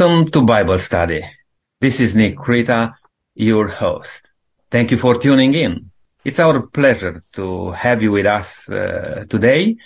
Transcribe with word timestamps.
Welcome 0.00 0.30
to 0.30 0.42
Bible 0.42 0.78
study. 0.78 1.22
This 1.78 2.00
is 2.00 2.16
Nick 2.16 2.38
Krita, 2.38 2.94
your 3.34 3.68
host. 3.68 4.30
Thank 4.70 4.92
you 4.92 4.96
for 4.96 5.18
tuning 5.18 5.52
in. 5.52 5.90
It's 6.24 6.40
our 6.40 6.66
pleasure 6.68 7.22
to 7.34 7.72
have 7.72 8.00
you 8.00 8.10
with 8.12 8.24
us 8.24 8.70
uh, 8.70 9.26
today. 9.28 9.76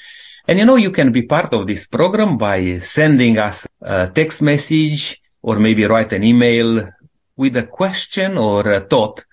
And 0.46 0.60
you 0.60 0.66
know, 0.66 0.76
you 0.76 0.92
can 0.92 1.10
be 1.10 1.22
part 1.22 1.52
of 1.52 1.66
this 1.66 1.88
program 1.88 2.38
by 2.38 2.78
sending 2.78 3.40
us 3.40 3.66
a 3.82 4.06
text 4.06 4.40
message 4.40 5.20
or 5.42 5.58
maybe 5.58 5.84
write 5.84 6.12
an 6.12 6.22
email 6.22 6.88
with 7.36 7.56
a 7.56 7.66
question 7.66 8.38
or 8.38 8.60
a 8.70 8.86
thought 8.86 9.24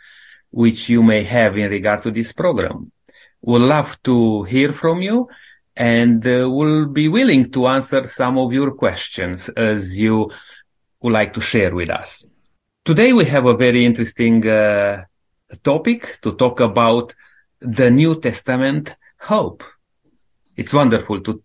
which 0.50 0.90
you 0.90 1.04
may 1.04 1.22
have 1.22 1.60
in 1.60 1.70
regard 1.70 2.02
to 2.02 2.10
this 2.10 2.34
program. 2.34 2.92
We'll 3.40 3.68
love 3.68 4.02
to 4.06 4.46
hear 4.46 4.74
from 4.74 5.04
you 5.04 5.30
and 5.76 6.26
uh, 6.26 6.50
we'll 6.50 6.88
be 6.88 7.08
willing 7.08 7.52
to 7.52 7.68
answer 7.68 8.04
some 8.06 8.40
of 8.40 8.52
your 8.52 8.72
questions 8.72 9.48
as 9.50 9.96
you 9.96 10.32
would 11.02 11.14
like 11.14 11.34
to 11.34 11.42
share 11.42 11.74
with 11.74 11.90
us. 11.90 12.26
Today 12.86 13.14
we 13.14 13.26
have 13.26 13.46
a 13.46 13.56
very 13.56 13.86
interesting 13.86 14.48
uh, 14.48 15.04
topic 15.64 16.20
to 16.22 16.34
talk 16.34 16.60
about 16.60 17.14
the 17.60 17.92
New 17.92 18.20
Testament 18.20 18.96
hope. 19.20 19.64
It's 20.56 20.74
wonderful 20.74 21.22
to 21.22 21.44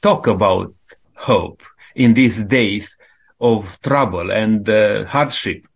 talk 0.00 0.26
about 0.26 0.74
hope 1.14 1.62
in 1.94 2.14
these 2.14 2.44
days 2.44 2.98
of 3.40 3.80
trouble 3.80 4.30
and 4.30 4.68
uh, 4.68 5.04
hardship. 5.06 5.66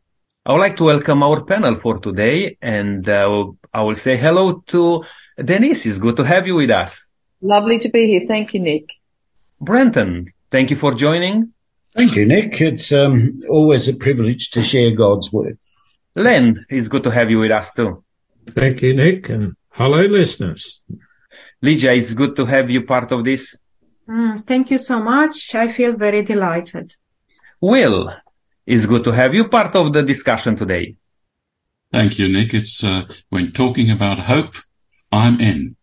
I 0.47 0.53
would 0.53 0.61
like 0.61 0.77
to 0.77 0.85
welcome 0.85 1.23
our 1.23 1.43
panel 1.43 1.77
for 1.77 1.99
today 1.99 2.57
and 2.61 3.09
uh, 3.09 3.47
I 3.73 3.83
will 3.83 3.95
say 3.95 4.17
hello 4.17 4.63
to 4.69 5.05
Denise. 5.43 5.87
It's 5.87 5.99
good 5.99 6.17
to 6.17 6.25
have 6.25 6.47
you 6.47 6.57
with 6.57 6.71
us. 6.71 7.13
Lovely 7.41 7.79
to 7.79 7.89
be 7.89 8.07
here. 8.07 8.27
Thank 8.29 8.55
you, 8.55 8.61
Nick. 8.61 8.91
Brenton, 9.61 10.33
thank 10.51 10.71
you 10.71 10.77
for 10.77 10.95
joining. 10.95 11.54
Thank 11.97 12.17
you, 12.17 12.27
Nick. 12.27 12.61
It's 12.61 12.91
um, 12.93 13.41
always 13.49 13.87
a 13.87 13.95
privilege 13.95 14.51
to 14.51 14.63
share 14.65 14.91
God's 14.91 15.33
word. 15.33 15.59
Len, 16.17 16.67
it's 16.69 16.89
good 16.89 17.05
to 17.05 17.11
have 17.11 17.31
you 17.31 17.39
with 17.39 17.53
us 17.53 17.73
too. 17.73 18.03
Thank 18.51 18.83
you, 18.83 18.95
Nick, 18.95 19.29
and 19.29 19.57
hello, 19.71 20.03
listeners. 20.03 20.83
Lydia, 21.63 21.93
it's 21.93 22.13
good 22.13 22.37
to 22.37 22.45
have 22.45 22.69
you 22.69 22.83
part 22.83 23.11
of 23.13 23.25
this. 23.25 23.59
Mm, 24.09 24.47
thank 24.47 24.71
you 24.71 24.79
so 24.79 24.99
much. 25.01 25.55
I 25.55 25.73
feel 25.73 25.93
very 25.93 26.23
delighted. 26.23 26.95
Will, 27.61 28.13
it's 28.67 28.87
good 28.87 29.05
to 29.05 29.13
have 29.13 29.33
you 29.33 29.49
part 29.49 29.75
of 29.77 29.93
the 29.93 30.03
discussion 30.03 30.57
today. 30.57 30.97
Thank 31.93 32.19
you, 32.19 32.29
Nick. 32.29 32.53
It's 32.55 32.83
uh, 32.83 33.05
when 33.31 33.53
talking 33.53 33.91
about 33.91 34.19
hope, 34.19 34.55
I'm 35.13 35.41
in. 35.41 35.77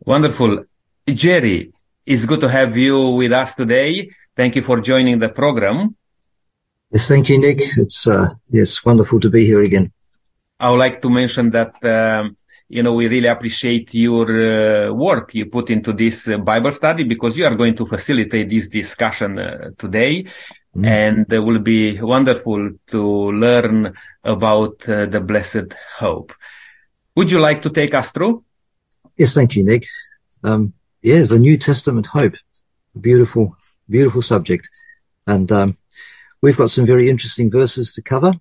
Wonderful. 0.00 0.64
Jerry, 1.08 1.72
it's 2.04 2.26
good 2.26 2.40
to 2.40 2.48
have 2.48 2.76
you 2.76 3.10
with 3.10 3.32
us 3.32 3.54
today. 3.54 4.10
Thank 4.36 4.54
you 4.54 4.62
for 4.62 4.80
joining 4.82 5.18
the 5.18 5.30
program. 5.30 5.96
Yes, 6.90 7.08
thank 7.08 7.30
you, 7.30 7.38
Nick. 7.38 7.62
It's 7.78 8.06
uh, 8.06 8.34
yes, 8.50 8.84
wonderful 8.84 9.18
to 9.20 9.30
be 9.30 9.46
here 9.46 9.62
again. 9.62 9.92
I 10.60 10.70
would 10.70 10.78
like 10.78 11.00
to 11.00 11.08
mention 11.08 11.50
that 11.52 11.82
um, 11.82 12.36
you 12.68 12.82
know 12.82 12.92
we 12.92 13.08
really 13.08 13.28
appreciate 13.28 13.94
your 13.94 14.26
uh, 14.28 14.92
work 14.92 15.34
you 15.34 15.46
put 15.46 15.70
into 15.70 15.94
this 15.94 16.28
uh, 16.28 16.36
Bible 16.36 16.70
study 16.72 17.04
because 17.04 17.38
you 17.38 17.46
are 17.46 17.54
going 17.54 17.74
to 17.76 17.86
facilitate 17.86 18.50
this 18.50 18.68
discussion 18.68 19.38
uh, 19.38 19.70
today, 19.78 20.26
mm. 20.76 20.86
and 20.86 21.32
it 21.32 21.38
will 21.38 21.60
be 21.60 21.98
wonderful 21.98 22.72
to 22.88 23.32
learn 23.32 23.94
about 24.22 24.86
uh, 24.86 25.06
the 25.06 25.20
blessed 25.22 25.74
hope. 25.98 26.34
Would 27.14 27.30
you 27.30 27.40
like 27.40 27.62
to 27.62 27.70
take 27.70 27.94
us 27.94 28.12
through? 28.12 28.44
Yes, 29.16 29.32
thank 29.32 29.56
you, 29.56 29.64
Nick. 29.64 29.86
Um, 30.44 30.74
yeah, 31.00 31.22
the 31.22 31.38
New 31.38 31.56
Testament 31.56 32.06
hope. 32.06 32.34
Beautiful, 33.00 33.56
beautiful 33.88 34.22
subject. 34.22 34.68
And, 35.26 35.50
um, 35.52 35.78
we've 36.42 36.56
got 36.56 36.70
some 36.70 36.86
very 36.86 37.08
interesting 37.08 37.50
verses 37.50 37.92
to 37.94 38.02
cover. 38.02 38.32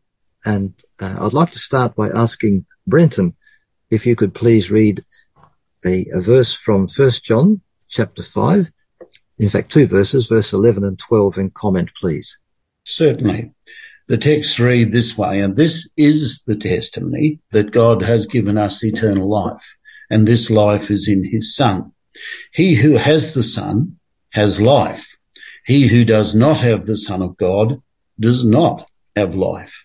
And 0.46 0.74
uh, 1.00 1.18
I'd 1.20 1.34
like 1.34 1.52
to 1.52 1.60
start 1.60 1.96
by 1.96 2.10
asking 2.10 2.66
Brenton 2.86 3.36
if 3.90 4.06
you 4.06 4.16
could 4.16 4.34
please 4.34 4.70
read 4.70 5.04
a, 5.84 6.06
a 6.14 6.22
verse 6.22 6.54
from 6.54 6.88
First 6.88 7.26
John 7.26 7.62
chapter 7.88 8.24
five. 8.24 8.72
In 9.38 9.50
fact, 9.50 9.72
two 9.72 9.88
verses, 9.88 10.28
verse 10.28 10.54
11 10.54 10.84
and 10.84 11.00
12 11.00 11.38
and 11.38 11.54
comment, 11.54 11.92
please. 12.00 12.40
Certainly. 12.84 13.52
The 14.08 14.18
texts 14.18 14.60
read 14.60 14.92
this 14.92 15.18
way, 15.18 15.40
and 15.40 15.56
this 15.56 15.90
is 15.98 16.44
the 16.46 16.56
testimony 16.56 17.40
that 17.52 17.72
God 17.72 18.04
has 18.04 18.28
given 18.28 18.56
us 18.56 18.84
eternal 18.84 19.28
life, 19.28 19.76
and 20.12 20.28
this 20.28 20.52
life 20.52 20.92
is 20.92 21.08
in 21.08 21.24
his 21.24 21.56
son. 21.56 21.92
He 22.54 22.76
who 22.76 22.94
has 22.94 23.34
the 23.34 23.44
Son 23.44 23.98
has 24.34 24.62
life. 24.62 25.08
He 25.66 25.88
who 25.88 26.06
does 26.06 26.36
not 26.36 26.60
have 26.60 26.86
the 26.86 26.98
Son 26.98 27.24
of 27.24 27.38
God 27.38 27.82
does 28.20 28.46
not 28.46 28.90
have 29.16 29.34
life. 29.36 29.84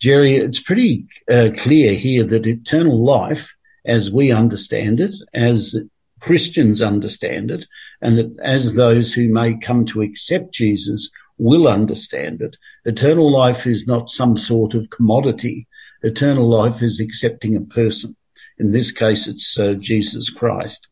Jerry, 0.00 0.36
it's 0.36 0.60
pretty 0.60 1.06
uh, 1.30 1.50
clear 1.58 1.94
here 1.94 2.24
that 2.24 2.46
eternal 2.46 3.04
life, 3.04 3.54
as 3.84 4.10
we 4.10 4.32
understand 4.32 5.00
it, 5.00 5.14
as 5.34 5.76
Christians 6.20 6.80
understand 6.80 7.50
it, 7.50 7.66
and 8.00 8.38
as 8.40 8.72
those 8.72 9.12
who 9.12 9.28
may 9.28 9.54
come 9.54 9.84
to 9.86 10.02
accept 10.02 10.54
Jesus 10.54 11.10
will 11.36 11.68
understand 11.68 12.40
it, 12.40 12.56
eternal 12.84 13.30
life 13.30 13.66
is 13.66 13.86
not 13.86 14.08
some 14.08 14.36
sort 14.38 14.74
of 14.74 14.90
commodity. 14.90 15.66
Eternal 16.02 16.48
life 16.48 16.82
is 16.82 17.00
accepting 17.00 17.54
a 17.54 17.60
person. 17.60 18.16
In 18.58 18.72
this 18.72 18.90
case, 18.90 19.28
it's 19.28 19.58
uh, 19.58 19.74
Jesus 19.74 20.30
Christ. 20.30 20.88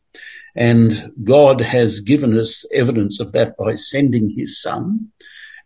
And 0.57 1.13
God 1.23 1.61
has 1.61 1.99
given 1.99 2.35
us 2.35 2.65
evidence 2.73 3.19
of 3.19 3.31
that 3.33 3.55
by 3.57 3.75
sending 3.75 4.31
his 4.31 4.59
son. 4.59 5.11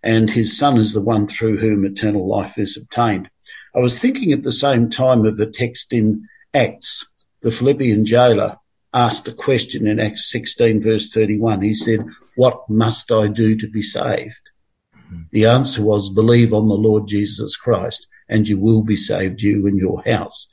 And 0.04 0.30
his 0.30 0.58
son 0.58 0.78
is 0.78 0.92
the 0.92 1.02
one 1.02 1.28
through 1.28 1.60
whom 1.60 1.86
eternal 1.86 2.28
life 2.28 2.58
is 2.58 2.76
obtained. 2.76 3.30
I 3.74 3.80
was 3.80 4.00
thinking 4.00 4.34
at 4.34 4.44
the 4.44 4.52
same 4.52 4.90
time 4.90 5.26
of 5.26 5.40
a 5.40 5.46
text 5.46 5.94
in 5.94 6.28
Acts. 6.54 7.08
The 7.42 7.52
Philippian 7.52 8.06
jailer 8.06 8.58
asked 8.94 9.30
a 9.30 9.34
question 9.34 9.88
in 9.88 10.02
Acts 10.02 10.30
16 10.30 10.82
verse 10.82 11.10
31. 11.12 11.62
He 11.62 11.74
said, 11.74 12.06
what 12.36 12.70
must 12.70 13.12
I 13.12 13.28
do 13.28 13.56
to 13.56 13.70
be 13.70 13.82
saved? 13.82 14.50
Mm-hmm. 14.96 15.22
The 15.32 15.46
answer 15.46 15.82
was 15.82 16.10
believe 16.10 16.54
on 16.54 16.68
the 16.68 16.74
Lord 16.74 17.08
Jesus 17.08 17.56
Christ 17.56 18.08
and 18.28 18.46
you 18.46 18.58
will 18.58 18.82
be 18.82 18.98
saved, 18.98 19.42
you 19.42 19.68
and 19.68 19.78
your 19.78 20.04
house. 20.04 20.48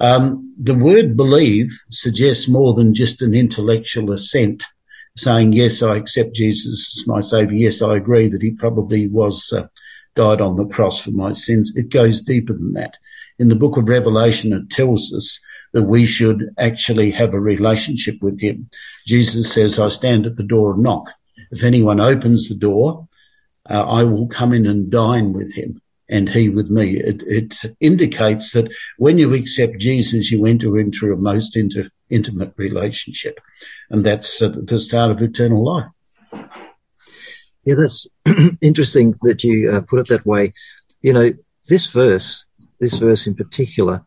Um, 0.00 0.54
the 0.58 0.74
word 0.74 1.16
believe 1.16 1.70
suggests 1.90 2.48
more 2.48 2.72
than 2.72 2.94
just 2.94 3.20
an 3.20 3.34
intellectual 3.34 4.12
assent, 4.12 4.64
saying, 5.16 5.52
yes, 5.52 5.82
I 5.82 5.96
accept 5.96 6.34
Jesus 6.34 6.96
as 6.98 7.06
my 7.06 7.20
savior. 7.20 7.56
Yes, 7.56 7.82
I 7.82 7.96
agree 7.96 8.28
that 8.28 8.40
he 8.40 8.52
probably 8.52 9.08
was, 9.08 9.52
uh, 9.52 9.66
died 10.16 10.40
on 10.40 10.56
the 10.56 10.66
cross 10.66 11.00
for 11.00 11.10
my 11.10 11.34
sins. 11.34 11.72
It 11.76 11.90
goes 11.90 12.22
deeper 12.22 12.54
than 12.54 12.72
that. 12.72 12.94
In 13.38 13.48
the 13.48 13.56
book 13.56 13.76
of 13.76 13.88
Revelation, 13.88 14.52
it 14.54 14.70
tells 14.70 15.12
us 15.12 15.38
that 15.72 15.82
we 15.82 16.06
should 16.06 16.48
actually 16.58 17.10
have 17.10 17.34
a 17.34 17.40
relationship 17.40 18.16
with 18.22 18.40
him. 18.40 18.70
Jesus 19.06 19.52
says, 19.52 19.78
I 19.78 19.88
stand 19.88 20.26
at 20.26 20.36
the 20.36 20.42
door 20.42 20.72
and 20.72 20.82
knock. 20.82 21.10
If 21.50 21.62
anyone 21.62 22.00
opens 22.00 22.48
the 22.48 22.54
door, 22.54 23.06
uh, 23.68 23.84
I 23.84 24.04
will 24.04 24.28
come 24.28 24.52
in 24.54 24.66
and 24.66 24.90
dine 24.90 25.32
with 25.32 25.54
him 25.54 25.80
and 26.10 26.28
he 26.28 26.48
with 26.48 26.68
me. 26.68 26.96
It, 26.96 27.22
it 27.22 27.54
indicates 27.78 28.52
that 28.52 28.68
when 28.98 29.16
you 29.16 29.32
accept 29.32 29.78
Jesus, 29.78 30.30
you 30.30 30.44
enter 30.44 30.78
into 30.78 31.12
a 31.12 31.16
most 31.16 31.56
inter, 31.56 31.88
intimate 32.10 32.52
relationship. 32.56 33.38
And 33.88 34.04
that's 34.04 34.42
uh, 34.42 34.48
the 34.48 34.80
start 34.80 35.12
of 35.12 35.22
eternal 35.22 35.64
life. 35.64 35.86
Yeah, 37.64 37.76
that's 37.76 38.08
interesting 38.60 39.14
that 39.22 39.44
you 39.44 39.70
uh, 39.70 39.82
put 39.82 40.00
it 40.00 40.08
that 40.08 40.26
way. 40.26 40.52
You 41.00 41.12
know, 41.12 41.30
this 41.68 41.86
verse, 41.86 42.44
this 42.80 42.98
verse 42.98 43.26
in 43.26 43.34
particular, 43.34 44.04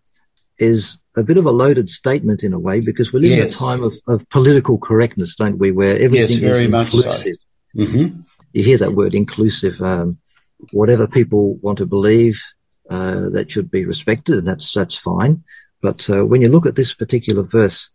is 0.59 0.97
a 1.15 1.23
bit 1.23 1.37
of 1.37 1.45
a 1.45 1.51
loaded 1.51 1.89
statement 1.89 2.43
in 2.43 2.53
a 2.53 2.59
way 2.59 2.81
because 2.81 3.13
we 3.13 3.21
live 3.21 3.31
yes. 3.31 3.41
in 3.41 3.47
a 3.47 3.51
time 3.51 3.83
of, 3.83 3.95
of 4.07 4.27
political 4.29 4.77
correctness, 4.77 5.35
don't 5.35 5.57
we? 5.57 5.71
Where 5.71 5.95
everything 5.95 6.39
yes, 6.39 6.57
is 6.57 6.59
inclusive. 6.59 7.37
So. 7.37 7.81
Mm-hmm. 7.81 8.21
You 8.51 8.63
hear 8.63 8.77
that 8.79 8.93
word 8.93 9.15
inclusive. 9.15 9.81
Um, 9.81 10.17
whatever 10.71 11.07
people 11.07 11.55
want 11.55 11.77
to 11.79 11.85
believe, 11.85 12.41
uh, 12.89 13.29
that 13.29 13.51
should 13.51 13.71
be 13.71 13.85
respected, 13.85 14.37
and 14.37 14.47
that's 14.47 14.73
that's 14.73 14.97
fine. 14.97 15.43
But 15.81 16.09
uh, 16.09 16.25
when 16.25 16.41
you 16.41 16.49
look 16.49 16.65
at 16.65 16.75
this 16.75 16.93
particular 16.93 17.43
verse, 17.43 17.89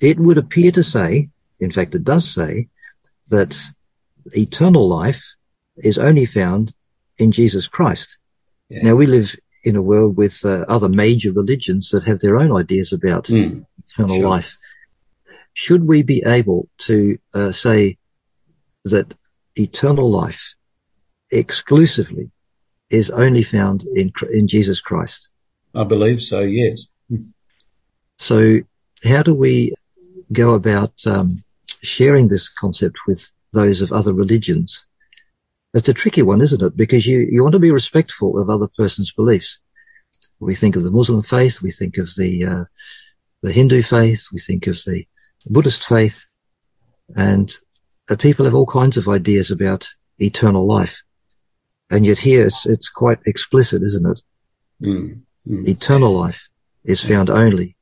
it 0.00 0.18
would 0.18 0.38
appear 0.38 0.70
to 0.72 0.82
say, 0.82 1.28
in 1.60 1.70
fact, 1.70 1.94
it 1.94 2.04
does 2.04 2.32
say, 2.32 2.68
that 3.30 3.56
eternal 4.32 4.88
life 4.88 5.34
is 5.78 5.98
only 5.98 6.24
found 6.24 6.74
in 7.18 7.32
Jesus 7.32 7.66
Christ. 7.66 8.18
Yeah. 8.68 8.82
Now 8.82 8.96
we 8.96 9.06
live 9.06 9.34
in 9.64 9.76
a 9.76 9.82
world 9.82 10.16
with 10.16 10.44
uh, 10.44 10.64
other 10.68 10.88
major 10.88 11.32
religions 11.32 11.90
that 11.90 12.04
have 12.04 12.20
their 12.20 12.36
own 12.36 12.56
ideas 12.56 12.92
about 12.92 13.24
mm, 13.24 13.64
eternal 13.88 14.16
sure. 14.16 14.28
life. 14.28 14.58
Should 15.54 15.88
we 15.88 16.02
be 16.02 16.22
able 16.26 16.68
to 16.78 17.18
uh, 17.34 17.52
say 17.52 17.98
that 18.84 19.14
eternal 19.56 20.10
life 20.10 20.54
exclusively 21.30 22.30
is 22.90 23.10
only 23.10 23.42
found 23.42 23.84
in, 23.94 24.12
in 24.32 24.46
Jesus 24.46 24.80
Christ? 24.80 25.30
I 25.74 25.84
believe 25.84 26.22
so, 26.22 26.40
yes. 26.40 26.86
So 28.18 28.60
how 29.04 29.22
do 29.22 29.34
we 29.34 29.74
go 30.32 30.54
about 30.54 30.92
um, 31.06 31.42
sharing 31.82 32.28
this 32.28 32.48
concept 32.48 32.96
with 33.06 33.30
those 33.52 33.80
of 33.80 33.92
other 33.92 34.14
religions? 34.14 34.86
it's 35.76 35.88
a 35.88 35.94
tricky 35.94 36.22
one, 36.22 36.40
isn't 36.40 36.62
it? 36.62 36.76
Because 36.76 37.06
you, 37.06 37.28
you 37.30 37.42
want 37.42 37.52
to 37.52 37.58
be 37.58 37.70
respectful 37.70 38.40
of 38.40 38.48
other 38.48 38.68
person's 38.78 39.12
beliefs. 39.12 39.60
We 40.40 40.54
think 40.54 40.74
of 40.74 40.82
the 40.82 40.90
Muslim 40.90 41.20
faith, 41.20 41.60
we 41.60 41.70
think 41.70 41.98
of 41.98 42.08
the, 42.16 42.44
uh, 42.44 42.64
the 43.42 43.52
Hindu 43.52 43.82
faith, 43.82 44.28
we 44.32 44.38
think 44.38 44.66
of 44.66 44.78
the 44.86 45.06
Buddhist 45.46 45.84
faith, 45.84 46.26
and 47.14 47.54
uh, 48.08 48.16
people 48.16 48.46
have 48.46 48.54
all 48.54 48.66
kinds 48.66 48.96
of 48.96 49.08
ideas 49.08 49.50
about 49.50 49.86
eternal 50.18 50.66
life. 50.66 51.02
And 51.90 52.04
yet 52.04 52.18
here 52.18 52.46
it's, 52.46 52.66
it's 52.66 52.88
quite 52.88 53.18
explicit, 53.26 53.82
isn't 53.82 54.06
it? 54.06 54.22
Mm, 54.82 55.20
mm. 55.46 55.68
Eternal 55.68 56.12
life 56.12 56.48
is 56.84 57.04
found 57.04 57.30
only 57.30 57.76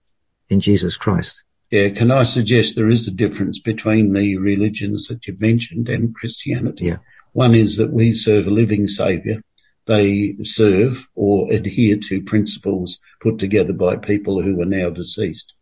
in 0.48 0.60
Jesus 0.60 0.96
Christ. 0.96 1.44
Yeah, 1.70 1.88
can 1.88 2.10
I 2.10 2.24
suggest 2.24 2.76
there 2.76 2.90
is 2.90 3.08
a 3.08 3.10
difference 3.10 3.58
between 3.58 4.12
the 4.12 4.36
religions 4.36 5.08
that 5.08 5.26
you've 5.26 5.40
mentioned 5.40 5.88
and 5.88 6.14
Christianity? 6.14 6.86
Yeah. 6.86 6.98
One 7.32 7.54
is 7.54 7.76
that 7.78 7.92
we 7.92 8.14
serve 8.14 8.46
a 8.46 8.50
living 8.50 8.86
saviour. 8.86 9.42
They 9.86 10.36
serve 10.44 11.08
or 11.14 11.52
adhere 11.52 11.98
to 12.08 12.22
principles 12.22 12.98
put 13.20 13.38
together 13.38 13.72
by 13.72 13.96
people 13.96 14.40
who 14.40 14.60
are 14.62 14.66
now 14.66 14.90
deceased. 14.90 15.52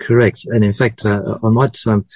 Correct. 0.00 0.46
And 0.46 0.64
in 0.64 0.72
fact, 0.72 1.04
uh, 1.04 1.38
I 1.42 1.48
might 1.48 1.78
um, 1.86 2.06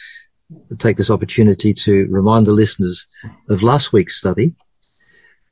take 0.78 0.96
this 0.96 1.10
opportunity 1.10 1.74
to 1.74 2.06
remind 2.10 2.46
the 2.46 2.52
listeners 2.52 3.06
of 3.48 3.62
last 3.62 3.92
week's 3.92 4.16
study, 4.16 4.54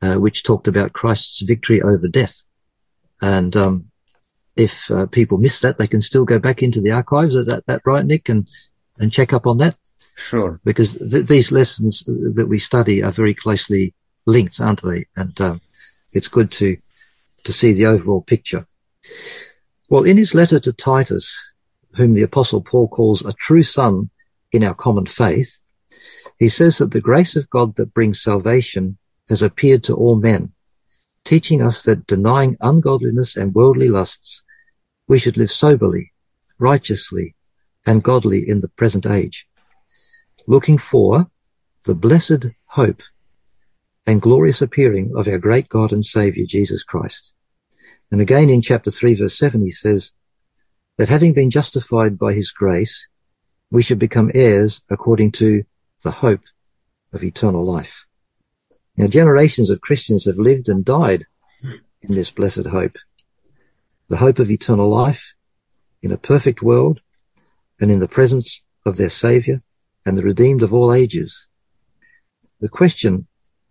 uh, 0.03 0.17
which 0.17 0.43
talked 0.43 0.69
about 0.69 0.93
Christ's 0.93 1.41
victory 1.43 1.83
over 1.83 2.09
death. 2.09 2.45
And 3.21 3.57
um, 3.57 3.91
if 4.57 4.91
uh, 4.91 5.07
people 5.07 5.39
miss 5.39 5.61
that, 5.61 5.79
they 5.79 5.87
can 5.87 6.03
still 6.03 6.25
go 6.25 6.39
back 6.39 6.63
into 6.63 6.81
the 6.81 6.93
archives. 6.93 7.35
Is 7.35 7.47
that, 7.47 7.67
that 7.67 7.83
right, 7.85 8.05
Nick? 8.05 8.29
And, 8.29 8.49
and 8.99 9.13
check 9.13 9.33
up 9.33 9.47
on 9.47 9.59
that? 9.59 9.77
Sure. 10.17 10.61
Because 10.65 10.97
th- 10.97 11.27
these 11.27 11.53
lessons 11.53 12.05
that 12.07 12.47
we 12.49 12.59
study 12.59 13.03
are 13.03 13.13
very 13.13 13.35
closely 13.35 13.95
linked, 14.27 14.61
aren't 14.61 14.83
they? 14.83 15.07
And 15.17 15.41
um, 15.41 15.61
it's 16.13 16.29
good 16.29 16.51
to, 16.53 16.77
to 17.45 17.53
see 17.53 17.73
the 17.73 17.87
overall 17.87 18.23
picture. 18.23 18.67
Well, 19.91 20.05
in 20.05 20.17
his 20.17 20.35
letter 20.35 20.61
to 20.61 20.73
Titus, 20.73 21.37
whom 21.95 22.15
the 22.15 22.23
apostle 22.23 22.61
Paul 22.61 22.89
calls 22.89 23.25
a 23.25 23.33
true 23.33 23.63
son 23.63 24.11
in 24.53 24.63
our 24.65 24.75
common 24.75 25.07
faith, 25.07 25.59
he 26.39 26.49
says 26.49 26.79
that 26.79 26.93
the 26.93 27.01
grace 27.01 27.37
of 27.37 27.51
God 27.51 27.77
that 27.77 27.95
brings 27.95 28.23
salvation 28.23 28.98
has 29.29 29.43
appeared 29.43 29.85
to 29.85 29.95
all 29.95 30.17
men, 30.17 30.53
teaching 31.25 31.63
us 31.63 31.83
that 31.83 32.07
denying 32.07 32.57
ungodliness 32.61 33.37
and 33.37 33.55
worldly 33.55 33.89
lusts, 33.89 34.45
we 35.07 35.19
should 35.19 35.37
live 35.37 35.51
soberly, 35.51 36.13
righteously, 36.59 37.35
and 37.87 38.03
godly 38.03 38.49
in 38.49 38.61
the 38.61 38.69
present 38.69 39.07
age, 39.07 39.47
looking 40.47 40.79
for 40.79 41.31
the 41.85 41.95
blessed 41.95 42.47
hope 42.67 43.03
and 44.07 44.23
glorious 44.23 44.63
appearing 44.63 45.13
of 45.15 45.29
our 45.29 45.39
great 45.39 45.69
God 45.69 45.93
and 45.93 46.05
Saviour, 46.05 46.47
Jesus 46.49 46.83
Christ. 46.83 47.35
And 48.11 48.21
again 48.21 48.49
in 48.49 48.63
chapter 48.63 48.91
3 48.91 49.15
verse 49.15 49.37
7 49.37 49.63
he 49.63 49.71
says 49.71 50.15
that 50.97 51.09
having 51.09 51.35
been 51.35 51.51
justified 51.51 52.19
by 52.19 52.33
his 52.33 52.51
grace, 52.51 53.09
we 53.71 53.83
should 53.83 53.99
become 53.99 54.31
heirs 54.35 54.83
according 54.91 55.33
to 55.33 55.63
the 56.03 56.11
hope 56.11 56.43
of 57.13 57.23
eternal 57.23 57.65
life. 57.65 58.08
Now, 58.99 59.07
generations 59.07 59.71
of 59.71 59.81
Christians 59.81 60.25
have 60.25 60.39
lived 60.39 60.69
and 60.69 60.85
died 60.85 61.25
in 62.03 62.17
this 62.17 62.33
blessed 62.33 62.67
hope. 62.67 62.97
The 64.09 64.17
hope 64.17 64.41
of 64.41 64.51
eternal 64.51 64.91
life 64.91 65.35
in 66.03 66.11
a 66.11 66.19
perfect 66.19 66.63
world 66.63 66.99
and 67.81 67.93
in 67.93 68.01
the 68.01 68.09
presence 68.09 68.61
of 68.85 68.97
their 68.97 69.09
Saviour 69.09 69.61
and 70.05 70.19
the 70.19 70.25
redeemed 70.25 70.65
of 70.65 70.75
all 70.75 70.93
ages. 70.93 71.47
The 72.59 72.69
question 72.69 73.29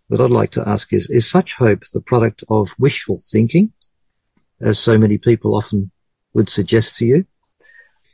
that 0.08 0.18
I'd 0.18 0.30
like 0.30 0.50
to 0.52 0.66
ask 0.66 0.94
is, 0.94 1.10
is 1.10 1.30
such 1.30 1.52
hope 1.52 1.82
the 1.92 2.00
product 2.00 2.42
of 2.48 2.74
wishful 2.78 3.18
thinking, 3.18 3.74
as 4.62 4.78
so 4.78 4.96
many 4.96 5.18
people 5.18 5.54
often 5.54 5.90
would 6.32 6.48
suggest 6.48 6.96
to 6.96 7.04
you, 7.04 7.26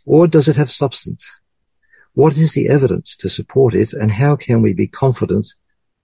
or 0.05 0.27
does 0.27 0.49
it 0.49 0.57
have 0.57 0.69
substance? 0.69 1.25
What 2.15 2.37
is 2.37 2.55
the 2.55 2.69
evidence 2.69 3.17
to 3.19 3.31
support 3.31 3.73
it 3.73 3.93
and 3.93 4.11
how 4.11 4.35
can 4.35 4.63
we 4.63 4.73
be 4.73 4.89
confident 4.89 5.47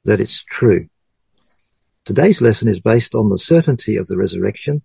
that 0.04 0.20
it's 0.20 0.44
true? 0.44 0.88
Today's 2.04 2.40
lesson 2.40 2.68
is 2.68 2.80
based 2.80 3.14
on 3.14 3.28
the 3.28 3.38
certainty 3.38 3.96
of 3.96 4.06
the 4.06 4.16
resurrection 4.16 4.82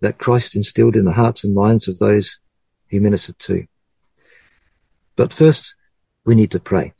that 0.00 0.18
Christ 0.18 0.56
instilled 0.56 0.96
in 0.96 1.04
the 1.04 1.12
hearts 1.12 1.44
and 1.44 1.54
minds 1.54 1.88
of 1.88 1.98
those 1.98 2.38
he 2.88 2.98
ministered 2.98 3.38
to. 3.40 3.66
But 5.14 5.32
first, 5.32 5.76
we 6.24 6.34
need 6.34 6.50
to 6.52 6.60
pray. 6.60 6.94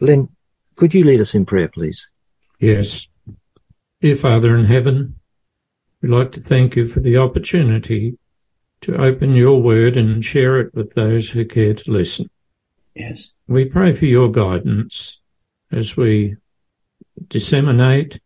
Len, 0.00 0.28
could 0.76 0.94
you 0.94 1.04
lead 1.04 1.20
us 1.20 1.34
in 1.34 1.46
prayer, 1.46 1.68
please? 1.68 2.10
Yes. 2.58 3.06
Dear 4.00 4.16
Father 4.16 4.56
in 4.56 4.64
heaven, 4.64 5.18
we'd 6.00 6.10
like 6.10 6.32
to 6.32 6.40
thank 6.40 6.74
you 6.74 6.86
for 6.86 7.00
the 7.00 7.16
opportunity 7.16 8.18
to 8.80 8.96
open 8.96 9.34
your 9.34 9.62
word 9.62 9.96
and 9.96 10.24
share 10.24 10.60
it 10.60 10.74
with 10.74 10.94
those 10.94 11.30
who 11.30 11.44
care 11.44 11.74
to 11.74 11.90
listen. 11.90 12.28
Yes. 12.94 13.30
We 13.46 13.64
pray 13.64 13.92
for 13.92 14.06
your 14.06 14.30
guidance 14.30 15.20
as 15.70 15.96
we 15.96 16.36
disseminate 17.28 18.20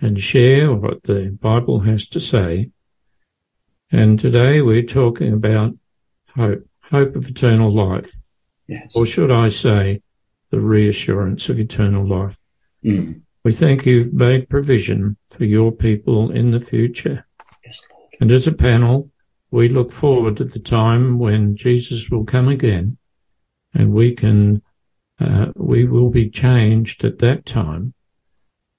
and 0.00 0.18
share 0.18 0.74
what 0.74 1.02
the 1.04 1.36
Bible 1.40 1.80
has 1.80 2.06
to 2.08 2.20
say. 2.20 2.70
And 3.90 4.18
today 4.18 4.60
we're 4.60 4.82
talking 4.82 5.32
about 5.32 5.74
hope, 6.34 6.66
hope 6.82 7.16
of 7.16 7.28
eternal 7.28 7.70
life. 7.70 8.12
Yes. 8.66 8.92
Or 8.94 9.06
should 9.06 9.30
I 9.30 9.48
say, 9.48 10.02
the 10.50 10.60
reassurance 10.60 11.48
of 11.48 11.58
eternal 11.58 12.06
life. 12.06 12.40
Mm. 12.84 13.22
We 13.44 13.52
thank 13.52 13.86
you've 13.86 14.12
made 14.12 14.48
provision 14.48 15.16
for 15.30 15.44
your 15.44 15.72
people 15.72 16.30
in 16.30 16.50
the 16.50 16.60
future. 16.60 17.26
Yes, 17.64 17.80
Lord. 17.92 18.10
And 18.20 18.32
as 18.32 18.46
a 18.46 18.52
panel, 18.52 19.10
we 19.50 19.68
look 19.68 19.92
forward 19.92 20.36
to 20.36 20.44
the 20.44 20.58
time 20.60 21.18
when 21.18 21.56
Jesus 21.56 22.10
will 22.10 22.24
come 22.24 22.48
again 22.48 22.98
and 23.74 23.92
we 23.92 24.14
can, 24.14 24.62
uh, 25.20 25.46
we 25.54 25.84
will 25.84 26.10
be 26.10 26.28
changed 26.28 27.04
at 27.04 27.18
that 27.18 27.46
time 27.46 27.94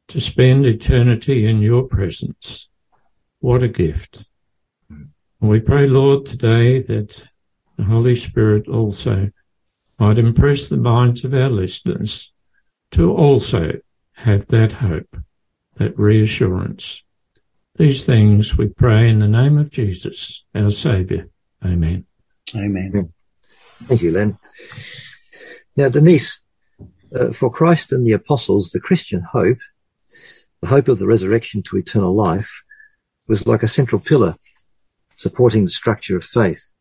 to 0.08 0.20
spend 0.20 0.66
eternity 0.66 1.46
in 1.46 1.60
your 1.60 1.84
presence. 1.84 2.70
What 3.40 3.64
a 3.64 3.68
gift. 3.68 4.26
And 4.90 5.50
we 5.50 5.60
pray, 5.60 5.86
Lord, 5.88 6.26
today 6.26 6.80
that 6.80 7.28
the 7.78 7.84
Holy 7.84 8.16
Spirit 8.16 8.68
also 8.68 9.32
might 10.00 10.18
impress 10.18 10.70
the 10.70 10.78
minds 10.78 11.24
of 11.24 11.34
our 11.34 11.50
listeners 11.50 12.34
to 12.92 13.12
also 13.12 13.74
have 14.14 14.48
that 14.48 14.72
hope, 14.74 15.18
that 15.76 15.98
reassurance. 15.98 17.04
These 17.76 18.06
things 18.06 18.58
we 18.58 18.68
pray 18.70 19.10
in 19.10 19.20
the 19.20 19.28
name 19.28 19.58
of 19.58 19.72
Jesus, 19.72 20.46
our 20.56 20.70
Saviour. 20.70 21.26
Amen. 21.64 22.06
Amen. 22.56 23.14
Thank 23.86 24.02
you, 24.02 24.12
Len. 24.12 24.38
Now, 25.76 25.90
Denise, 25.90 26.40
uh, 27.16 27.32
for 27.32 27.52
Christ 27.52 27.92
and 27.92 28.06
the 28.06 28.14
apostles, 28.14 28.72
the 28.72 28.80
Christian 28.80 29.22
hope, 29.22 29.60
the 30.62 30.68
hope 30.68 30.88
of 30.88 31.00
the 31.00 31.08
resurrection 31.08 31.62
to 31.64 31.78
eternal 31.78 32.16
life, 32.16 32.64
was 33.28 33.46
like 33.46 33.64
a 33.64 33.68
central 33.68 34.02
pillar 34.02 34.36
supporting 35.18 35.66
the 35.66 35.72
structure 35.72 36.16
of 36.16 36.24
faith. 36.24 36.72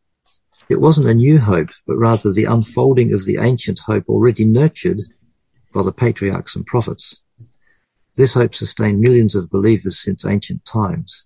It 0.69 0.81
wasn't 0.81 1.07
a 1.07 1.13
new 1.13 1.39
hope, 1.39 1.69
but 1.85 1.97
rather 1.97 2.31
the 2.31 2.45
unfolding 2.45 3.13
of 3.13 3.25
the 3.25 3.37
ancient 3.37 3.79
hope 3.79 4.05
already 4.07 4.45
nurtured 4.45 5.01
by 5.73 5.83
the 5.83 5.91
patriarchs 5.91 6.55
and 6.55 6.65
prophets. 6.65 7.21
This 8.15 8.33
hope 8.33 8.55
sustained 8.55 8.99
millions 8.99 9.35
of 9.35 9.49
believers 9.49 9.99
since 9.99 10.25
ancient 10.25 10.65
times. 10.65 11.25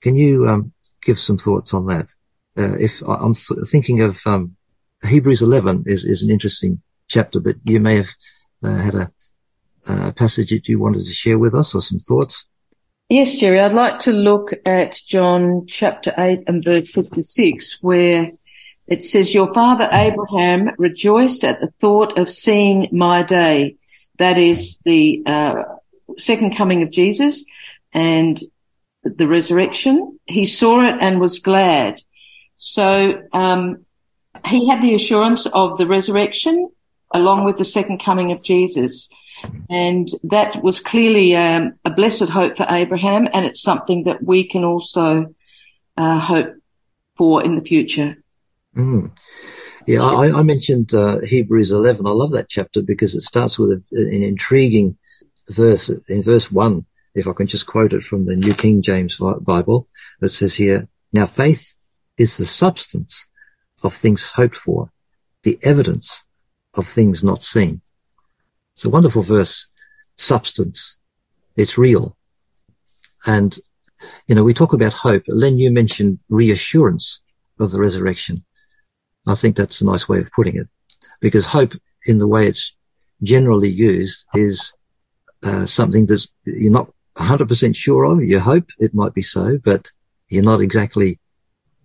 Can 0.00 0.16
you 0.16 0.48
um, 0.48 0.72
give 1.02 1.18
some 1.18 1.36
thoughts 1.36 1.74
on 1.74 1.86
that? 1.86 2.06
Uh, 2.56 2.76
if 2.78 3.02
I'm 3.02 3.34
th- 3.34 3.66
thinking 3.66 4.00
of 4.00 4.20
um, 4.26 4.56
Hebrews 5.04 5.42
11 5.42 5.84
is, 5.86 6.04
is 6.04 6.22
an 6.22 6.30
interesting 6.30 6.80
chapter, 7.08 7.40
but 7.40 7.56
you 7.64 7.80
may 7.80 7.96
have 7.96 8.10
uh, 8.62 8.76
had 8.76 8.94
a, 8.94 9.12
a 9.86 10.12
passage 10.12 10.50
that 10.50 10.68
you 10.68 10.78
wanted 10.78 11.04
to 11.04 11.12
share 11.12 11.38
with 11.38 11.54
us 11.54 11.74
or 11.74 11.82
some 11.82 11.98
thoughts. 11.98 12.46
Yes, 13.08 13.34
Jerry, 13.34 13.60
I'd 13.60 13.72
like 13.72 13.98
to 14.00 14.12
look 14.12 14.52
at 14.64 15.00
John 15.06 15.66
chapter 15.66 16.14
8 16.16 16.44
and 16.46 16.64
verse 16.64 16.90
56, 16.90 17.78
where 17.80 18.30
it 18.86 19.02
says, 19.02 19.34
Your 19.34 19.52
father 19.52 19.88
Abraham 19.90 20.70
rejoiced 20.78 21.42
at 21.42 21.60
the 21.60 21.72
thought 21.80 22.16
of 22.18 22.30
seeing 22.30 22.88
my 22.92 23.22
day. 23.22 23.76
That 24.18 24.38
is 24.38 24.78
the 24.84 25.22
uh, 25.26 25.64
second 26.18 26.56
coming 26.56 26.82
of 26.82 26.92
Jesus 26.92 27.44
and 27.92 28.40
the 29.02 29.26
resurrection. 29.26 30.18
He 30.26 30.44
saw 30.44 30.86
it 30.86 30.96
and 31.00 31.20
was 31.20 31.40
glad. 31.40 32.00
So 32.56 33.22
um, 33.32 33.86
he 34.46 34.68
had 34.68 34.82
the 34.82 34.94
assurance 34.94 35.46
of 35.46 35.78
the 35.78 35.86
resurrection 35.86 36.70
along 37.12 37.44
with 37.44 37.56
the 37.56 37.64
second 37.64 38.02
coming 38.02 38.32
of 38.32 38.44
Jesus. 38.44 39.08
And 39.68 40.08
that 40.24 40.62
was 40.62 40.80
clearly 40.80 41.36
um, 41.36 41.74
a 41.84 41.90
blessed 41.90 42.28
hope 42.28 42.56
for 42.56 42.66
Abraham, 42.68 43.28
and 43.32 43.44
it's 43.44 43.62
something 43.62 44.04
that 44.04 44.22
we 44.22 44.48
can 44.48 44.64
also 44.64 45.34
uh, 45.96 46.18
hope 46.18 46.54
for 47.16 47.42
in 47.44 47.54
the 47.54 47.62
future. 47.62 48.16
Mm. 48.76 49.10
Yeah, 49.86 50.02
I, 50.02 50.38
I 50.38 50.42
mentioned 50.42 50.92
uh, 50.94 51.20
Hebrews 51.20 51.70
11. 51.70 52.06
I 52.06 52.10
love 52.10 52.32
that 52.32 52.48
chapter 52.48 52.82
because 52.82 53.14
it 53.14 53.22
starts 53.22 53.58
with 53.58 53.70
a, 53.70 53.96
an 53.96 54.22
intriguing 54.22 54.98
verse, 55.48 55.90
in 56.08 56.22
verse 56.22 56.50
one, 56.50 56.86
if 57.14 57.26
I 57.26 57.32
can 57.32 57.46
just 57.46 57.66
quote 57.66 57.92
it 57.92 58.02
from 58.02 58.26
the 58.26 58.36
New 58.36 58.54
King 58.54 58.82
James 58.82 59.16
Bible, 59.16 59.88
it 60.22 60.30
says 60.30 60.54
here, 60.54 60.88
now 61.12 61.26
faith 61.26 61.74
is 62.16 62.36
the 62.36 62.46
substance 62.46 63.28
of 63.82 63.94
things 63.94 64.24
hoped 64.24 64.56
for, 64.56 64.92
the 65.42 65.58
evidence 65.62 66.22
of 66.74 66.86
things 66.86 67.24
not 67.24 67.42
seen. 67.42 67.80
It's 68.80 68.86
a 68.86 68.88
wonderful 68.88 69.22
verse, 69.22 69.66
substance. 70.16 70.96
It's 71.54 71.76
real. 71.76 72.16
And, 73.26 73.54
you 74.26 74.34
know, 74.34 74.42
we 74.42 74.54
talk 74.54 74.72
about 74.72 74.94
hope. 74.94 75.22
Len, 75.28 75.58
you 75.58 75.70
mentioned 75.70 76.20
reassurance 76.30 77.20
of 77.58 77.72
the 77.72 77.78
resurrection. 77.78 78.42
I 79.28 79.34
think 79.34 79.54
that's 79.54 79.82
a 79.82 79.84
nice 79.84 80.08
way 80.08 80.20
of 80.20 80.30
putting 80.34 80.56
it 80.56 80.66
because 81.20 81.44
hope 81.44 81.74
in 82.06 82.20
the 82.20 82.26
way 82.26 82.46
it's 82.46 82.74
generally 83.22 83.68
used 83.68 84.24
is 84.32 84.72
uh, 85.42 85.66
something 85.66 86.06
that 86.06 86.26
you're 86.46 86.72
not 86.72 86.90
100% 87.16 87.76
sure 87.76 88.04
of. 88.04 88.24
You 88.24 88.40
hope 88.40 88.70
it 88.78 88.94
might 88.94 89.12
be 89.12 89.20
so, 89.20 89.58
but 89.62 89.90
you're 90.30 90.42
not 90.42 90.62
exactly 90.62 91.20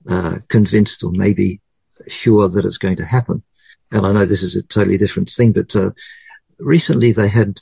uh, 0.10 0.38
convinced 0.48 1.04
or 1.04 1.12
maybe 1.12 1.60
sure 2.08 2.48
that 2.48 2.64
it's 2.64 2.78
going 2.78 2.96
to 2.96 3.06
happen. 3.06 3.44
And 3.92 4.08
I 4.08 4.14
know 4.14 4.26
this 4.26 4.44
is 4.44 4.56
a 4.56 4.64
totally 4.64 4.98
different 4.98 5.30
thing, 5.30 5.52
but 5.52 5.76
uh, 5.76 5.90
recently 6.60 7.12
they 7.12 7.28
had 7.28 7.60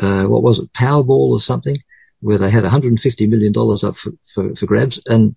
uh, 0.00 0.24
what 0.24 0.42
was 0.42 0.58
it, 0.58 0.72
Powerball 0.72 1.30
or 1.30 1.40
something, 1.40 1.76
where 2.20 2.38
they 2.38 2.50
had 2.50 2.62
150 2.62 3.26
million 3.26 3.52
dollars 3.52 3.84
up 3.84 3.96
for, 3.96 4.12
for, 4.34 4.54
for, 4.54 4.66
grabs, 4.66 5.00
and 5.06 5.36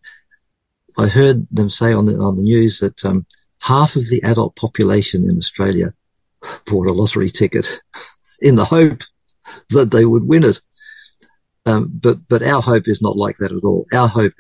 I 0.98 1.08
heard 1.08 1.48
them 1.52 1.70
say 1.70 1.94
on 1.94 2.06
the 2.06 2.18
on 2.18 2.36
the 2.36 2.44
news 2.44 2.80
that 2.80 3.04
um, 3.06 3.26
half 3.62 3.96
of 3.96 4.08
the 4.10 4.22
adult 4.24 4.56
population 4.56 5.30
in 5.30 5.38
Australia 5.38 5.94
bought 6.66 6.88
a 6.88 6.94
lottery 6.94 7.30
ticket 7.30 7.82
in 8.42 8.56
the 8.56 8.66
hope 8.66 9.04
that 9.70 9.92
they 9.92 10.06
would 10.06 10.24
win 10.24 10.44
it. 10.44 10.60
Um, 11.66 11.90
but 11.94 12.28
but 12.28 12.44
our 12.44 12.62
hope 12.62 12.88
is 12.88 13.02
not 13.02 13.18
like 13.18 13.38
that 13.38 13.52
at 13.52 13.64
all. 13.64 13.86
Our 13.94 14.08
hope 14.08 14.34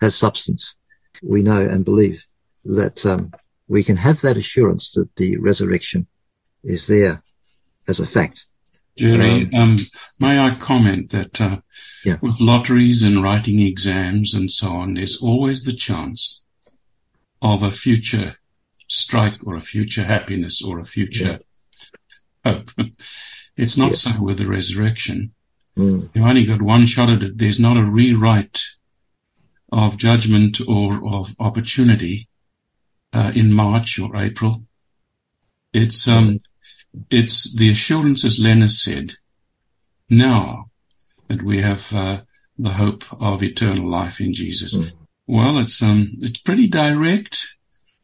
has 0.00 0.14
substance. 0.14 0.76
We 1.22 1.42
know 1.42 1.60
and 1.60 1.84
believe 1.84 2.24
that 2.64 3.04
um, 3.06 3.32
we 3.68 3.82
can 3.82 3.96
have 3.96 4.20
that 4.20 4.36
assurance 4.36 4.92
that 4.92 5.14
the 5.16 5.38
resurrection 5.38 6.06
is 6.62 6.86
there 6.86 7.22
as 7.88 8.00
a 8.00 8.06
fact. 8.06 8.46
Jerry, 8.96 9.50
um, 9.52 9.54
um, 9.54 9.78
may 10.18 10.38
I 10.38 10.54
comment 10.54 11.10
that 11.10 11.40
uh, 11.40 11.60
yeah. 12.04 12.16
with 12.22 12.40
lotteries 12.40 13.02
and 13.02 13.22
writing 13.22 13.60
exams 13.60 14.32
and 14.32 14.50
so 14.50 14.68
on, 14.68 14.94
there's 14.94 15.22
always 15.22 15.64
the 15.64 15.74
chance 15.74 16.42
of 17.42 17.62
a 17.62 17.70
future 17.70 18.36
strike 18.88 19.46
or 19.46 19.56
a 19.56 19.60
future 19.60 20.04
happiness 20.04 20.62
or 20.62 20.78
a 20.78 20.84
future 20.84 21.40
yeah. 22.44 22.52
hope. 22.52 22.70
It's 23.56 23.78
not 23.78 23.86
yeah. 23.86 24.12
so 24.12 24.22
with 24.22 24.36
the 24.36 24.46
resurrection. 24.46 25.32
Mm. 25.78 26.10
You 26.14 26.24
only 26.24 26.44
got 26.44 26.60
one 26.60 26.84
shot 26.84 27.08
at 27.08 27.22
it. 27.22 27.38
There's 27.38 27.58
not 27.58 27.78
a 27.78 27.82
rewrite 27.82 28.62
of 29.72 29.96
judgment 29.96 30.60
or 30.68 31.06
of 31.06 31.34
opportunity 31.40 32.28
uh, 33.14 33.32
in 33.34 33.54
March 33.54 33.98
or 33.98 34.14
April. 34.16 34.62
It's 35.72 36.06
um, 36.06 36.36
it's 37.10 37.54
the 37.56 37.70
assurance, 37.70 38.24
as 38.24 38.38
Lena 38.38 38.68
said, 38.68 39.12
now 40.08 40.66
that 41.28 41.42
we 41.42 41.60
have 41.62 41.92
uh, 41.92 42.20
the 42.58 42.70
hope 42.70 43.04
of 43.20 43.42
eternal 43.42 43.88
life 43.88 44.20
in 44.20 44.32
Jesus. 44.32 44.76
Mm. 44.76 44.92
Well, 45.26 45.58
it's 45.58 45.82
um, 45.82 46.12
it's 46.20 46.38
pretty 46.38 46.68
direct, 46.68 47.46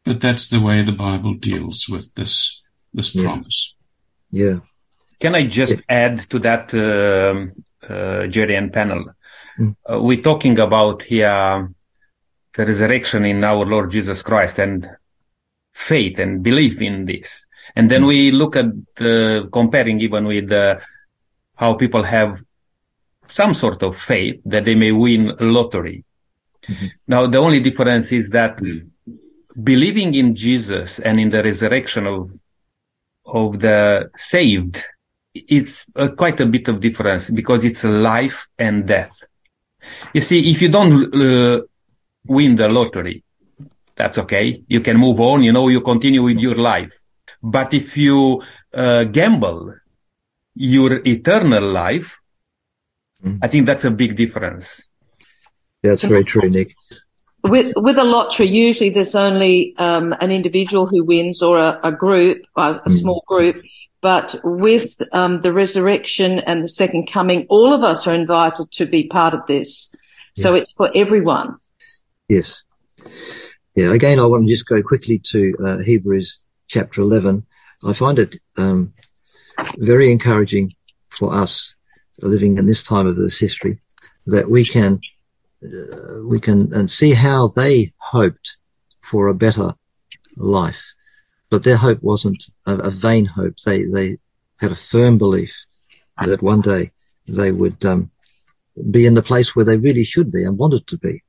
but 0.03 0.19
that's 0.19 0.49
the 0.49 0.59
way 0.59 0.81
the 0.81 0.91
Bible 0.91 1.35
deals 1.35 1.87
with 1.89 2.13
this 2.15 2.61
this 2.93 3.15
yeah. 3.15 3.23
promise. 3.23 3.75
Yeah. 4.31 4.59
Can 5.19 5.35
I 5.35 5.45
just 5.45 5.77
yeah. 5.77 5.83
add 5.87 6.29
to 6.31 6.39
that, 6.39 6.73
uh, 6.73 7.87
uh, 7.87 8.27
Jerry 8.27 8.55
and 8.55 8.73
panel? 8.73 9.05
Mm. 9.57 9.75
Uh, 9.89 10.01
we're 10.01 10.21
talking 10.21 10.59
about 10.59 11.03
here 11.03 11.69
the 12.55 12.65
resurrection 12.65 13.25
in 13.25 13.43
our 13.43 13.65
Lord 13.65 13.91
Jesus 13.91 14.21
Christ 14.21 14.59
and 14.59 14.87
faith 15.73 16.19
and 16.19 16.43
belief 16.43 16.81
in 16.81 17.05
this. 17.05 17.47
And 17.75 17.89
then 17.89 18.03
mm. 18.03 18.07
we 18.07 18.31
look 18.31 18.55
at 18.55 18.65
uh, 19.01 19.47
comparing 19.51 19.99
even 20.01 20.25
with 20.25 20.51
uh, 20.51 20.77
how 21.55 21.73
people 21.73 22.03
have 22.03 22.41
some 23.27 23.53
sort 23.53 23.81
of 23.83 23.97
faith 23.97 24.41
that 24.45 24.65
they 24.65 24.75
may 24.75 24.91
win 24.91 25.31
a 25.39 25.43
lottery. 25.43 26.03
Mm-hmm. 26.67 26.87
Now, 27.07 27.27
the 27.27 27.39
only 27.39 27.59
difference 27.59 28.11
is 28.11 28.29
that 28.29 28.57
mm. 28.57 28.87
believing 29.61 30.13
in 30.13 30.35
Jesus 30.35 30.99
and 30.99 31.19
in 31.19 31.29
the 31.29 31.43
resurrection 31.43 32.07
of 32.07 32.31
of 33.25 33.59
the 33.61 34.11
saved 34.17 34.83
it's 35.33 35.85
uh, 35.95 36.09
quite 36.09 36.39
a 36.39 36.45
bit 36.45 36.67
of 36.67 36.79
difference 36.79 37.29
because 37.29 37.65
it's 37.65 37.83
life 37.83 38.47
and 38.57 38.87
death. 38.87 39.23
You 40.13 40.21
see, 40.21 40.51
if 40.51 40.61
you 40.61 40.69
don't 40.69 41.13
uh, 41.13 41.61
win 42.25 42.55
the 42.55 42.69
lottery, 42.69 43.23
that's 43.95 44.17
okay. 44.19 44.63
You 44.67 44.81
can 44.81 44.97
move 44.97 45.19
on. 45.19 45.43
You 45.43 45.51
know, 45.51 45.67
you 45.69 45.81
continue 45.81 46.23
with 46.23 46.37
your 46.37 46.55
life. 46.55 46.93
But 47.43 47.73
if 47.73 47.97
you 47.97 48.41
uh, 48.73 49.03
gamble 49.03 49.75
your 50.55 51.01
eternal 51.05 51.63
life, 51.63 52.21
mm. 53.23 53.39
I 53.41 53.47
think 53.47 53.65
that's 53.65 53.83
a 53.83 53.91
big 53.91 54.15
difference. 54.15 54.89
That's 55.83 56.03
very 56.03 56.23
true, 56.23 56.49
Nick. 56.49 56.73
With 57.43 57.73
with 57.75 57.97
a 57.97 58.05
lottery, 58.05 58.47
usually 58.47 58.91
there's 58.91 59.15
only 59.15 59.75
um, 59.77 60.15
an 60.21 60.31
individual 60.31 60.87
who 60.87 61.03
wins 61.03 61.41
or 61.41 61.57
a, 61.57 61.77
a 61.83 61.91
group, 61.91 62.43
a, 62.55 62.61
a 62.61 62.81
mm. 62.87 62.91
small 62.91 63.23
group. 63.27 63.61
But 63.99 64.39
with 64.43 65.01
um, 65.11 65.41
the 65.41 65.53
resurrection 65.53 66.39
and 66.39 66.63
the 66.63 66.69
second 66.69 67.09
coming, 67.11 67.45
all 67.49 67.73
of 67.73 67.83
us 67.83 68.07
are 68.07 68.13
invited 68.13 68.71
to 68.73 68.85
be 68.85 69.07
part 69.07 69.33
of 69.33 69.41
this. 69.47 69.93
Yeah. 70.35 70.43
So 70.43 70.55
it's 70.55 70.71
for 70.73 70.89
everyone. 70.95 71.57
Yes. 72.27 72.63
Yeah. 73.75 73.93
Again, 73.93 74.19
I 74.19 74.25
want 74.25 74.45
to 74.45 74.53
just 74.53 74.65
go 74.65 74.81
quickly 74.81 75.19
to 75.31 75.53
uh, 75.65 75.77
Hebrews 75.79 76.42
chapter 76.67 77.01
11. 77.01 77.45
I 77.83 77.93
find 77.93 78.19
it 78.19 78.35
um, 78.57 78.93
very 79.77 80.11
encouraging 80.11 80.73
for 81.09 81.33
us 81.33 81.75
living 82.21 82.57
in 82.57 82.65
this 82.65 82.83
time 82.83 83.07
of 83.07 83.15
this 83.15 83.39
history 83.39 83.79
that 84.27 84.49
we 84.49 84.65
can 84.65 84.99
uh, 85.63 86.23
we 86.23 86.39
can 86.39 86.73
and 86.73 86.89
see 86.89 87.11
how 87.11 87.49
they 87.55 87.91
hoped 87.99 88.57
for 89.01 89.27
a 89.27 89.33
better 89.33 89.73
life 90.37 90.93
but 91.53 91.61
their 91.63 91.77
hope 91.77 92.01
wasn't 92.01 92.43
a, 92.65 92.73
a 92.77 92.89
vain 92.89 93.25
hope. 93.25 93.53
They, 93.63 93.83
they 93.83 94.17
had 94.59 94.71
a 94.71 94.75
firm 94.91 95.19
belief 95.19 95.55
that 96.25 96.41
one 96.41 96.61
day 96.61 96.89
they 97.27 97.51
would 97.51 97.85
um, 97.85 98.09
be 98.89 99.05
in 99.05 99.13
the 99.13 99.21
place 99.21 99.55
where 99.55 99.63
they 99.63 99.77
really 99.77 100.03
should 100.03 100.31
be 100.31 100.43
and 100.43 100.57
wanted 100.57 100.87
to 100.87 100.97
be. 100.97 101.21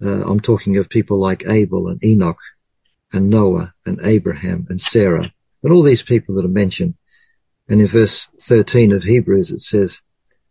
Uh, 0.00 0.22
I'm 0.30 0.38
talking 0.38 0.76
of 0.76 0.88
people 0.88 1.20
like 1.20 1.44
Abel 1.48 1.88
and 1.88 2.00
Enoch 2.04 2.38
and 3.12 3.30
Noah 3.30 3.74
and 3.86 4.00
Abraham 4.02 4.66
and 4.68 4.80
Sarah 4.80 5.32
and 5.62 5.72
all 5.72 5.82
these 5.82 6.02
people 6.02 6.34
that 6.34 6.44
are 6.44 6.48
mentioned. 6.48 6.94
And 7.68 7.80
in 7.80 7.86
verse 7.86 8.28
13 8.40 8.92
of 8.92 9.04
Hebrews, 9.04 9.50
it 9.50 9.60
says, 9.60 10.00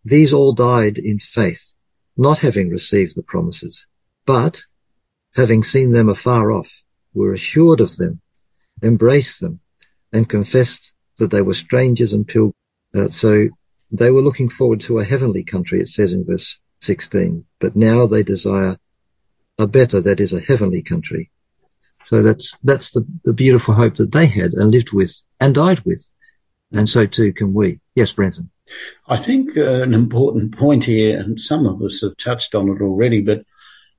these 0.04 0.32
all 0.32 0.54
died 0.54 0.98
in 0.98 1.20
faith, 1.20 1.74
not 2.16 2.40
having 2.40 2.70
received 2.70 3.16
the 3.16 3.24
promises, 3.24 3.88
but 4.26 4.62
having 5.36 5.64
seen 5.64 5.92
them 5.92 6.10
afar 6.10 6.52
off, 6.52 6.84
were 7.14 7.34
assured 7.34 7.82
of 7.82 7.98
them 7.98 8.22
embraced 8.82 9.42
them 9.42 9.60
and 10.14 10.30
confessed 10.30 10.94
that 11.18 11.32
they 11.32 11.42
were 11.42 11.54
strangers 11.54 12.14
and 12.14 12.28
pilgrims. 12.28 12.54
Uh, 12.96 13.10
so 13.10 13.50
they 13.92 14.12
were 14.12 14.22
looking 14.22 14.50
forward 14.50 14.80
to 14.82 15.00
a 15.00 15.06
heavenly 15.06 15.44
country, 15.44 15.82
it 15.82 15.88
says 15.88 16.14
in 16.14 16.26
verse 16.26 16.60
16, 16.82 17.46
but 17.60 17.76
now 17.76 18.06
they 18.06 18.24
desire 18.24 18.78
a 19.58 19.68
better, 19.68 20.00
that 20.00 20.20
is 20.20 20.34
a 20.34 20.40
heavenly 20.40 20.82
country. 20.82 21.32
So 22.08 22.24
that's, 22.24 22.58
that's 22.60 22.92
the, 22.92 23.06
the 23.26 23.34
beautiful 23.34 23.74
hope 23.74 23.98
that 23.98 24.14
they 24.14 24.28
had 24.28 24.54
and 24.54 24.72
lived 24.72 24.94
with 24.94 25.14
and 25.42 25.54
died 25.54 25.82
with. 25.82 26.10
And 26.72 26.88
so 26.88 27.06
too 27.06 27.34
can 27.34 27.54
we. 27.54 27.82
Yes, 27.96 28.14
Brenton. 28.14 28.50
I 29.10 29.18
think 29.18 29.58
uh, 29.58 29.82
an 29.84 29.94
important 29.94 30.58
point 30.58 30.86
here, 30.86 31.20
and 31.20 31.38
some 31.38 31.66
of 31.66 31.82
us 31.82 32.00
have 32.02 32.16
touched 32.16 32.56
on 32.56 32.70
it 32.70 32.82
already, 32.82 33.20
but 33.20 33.44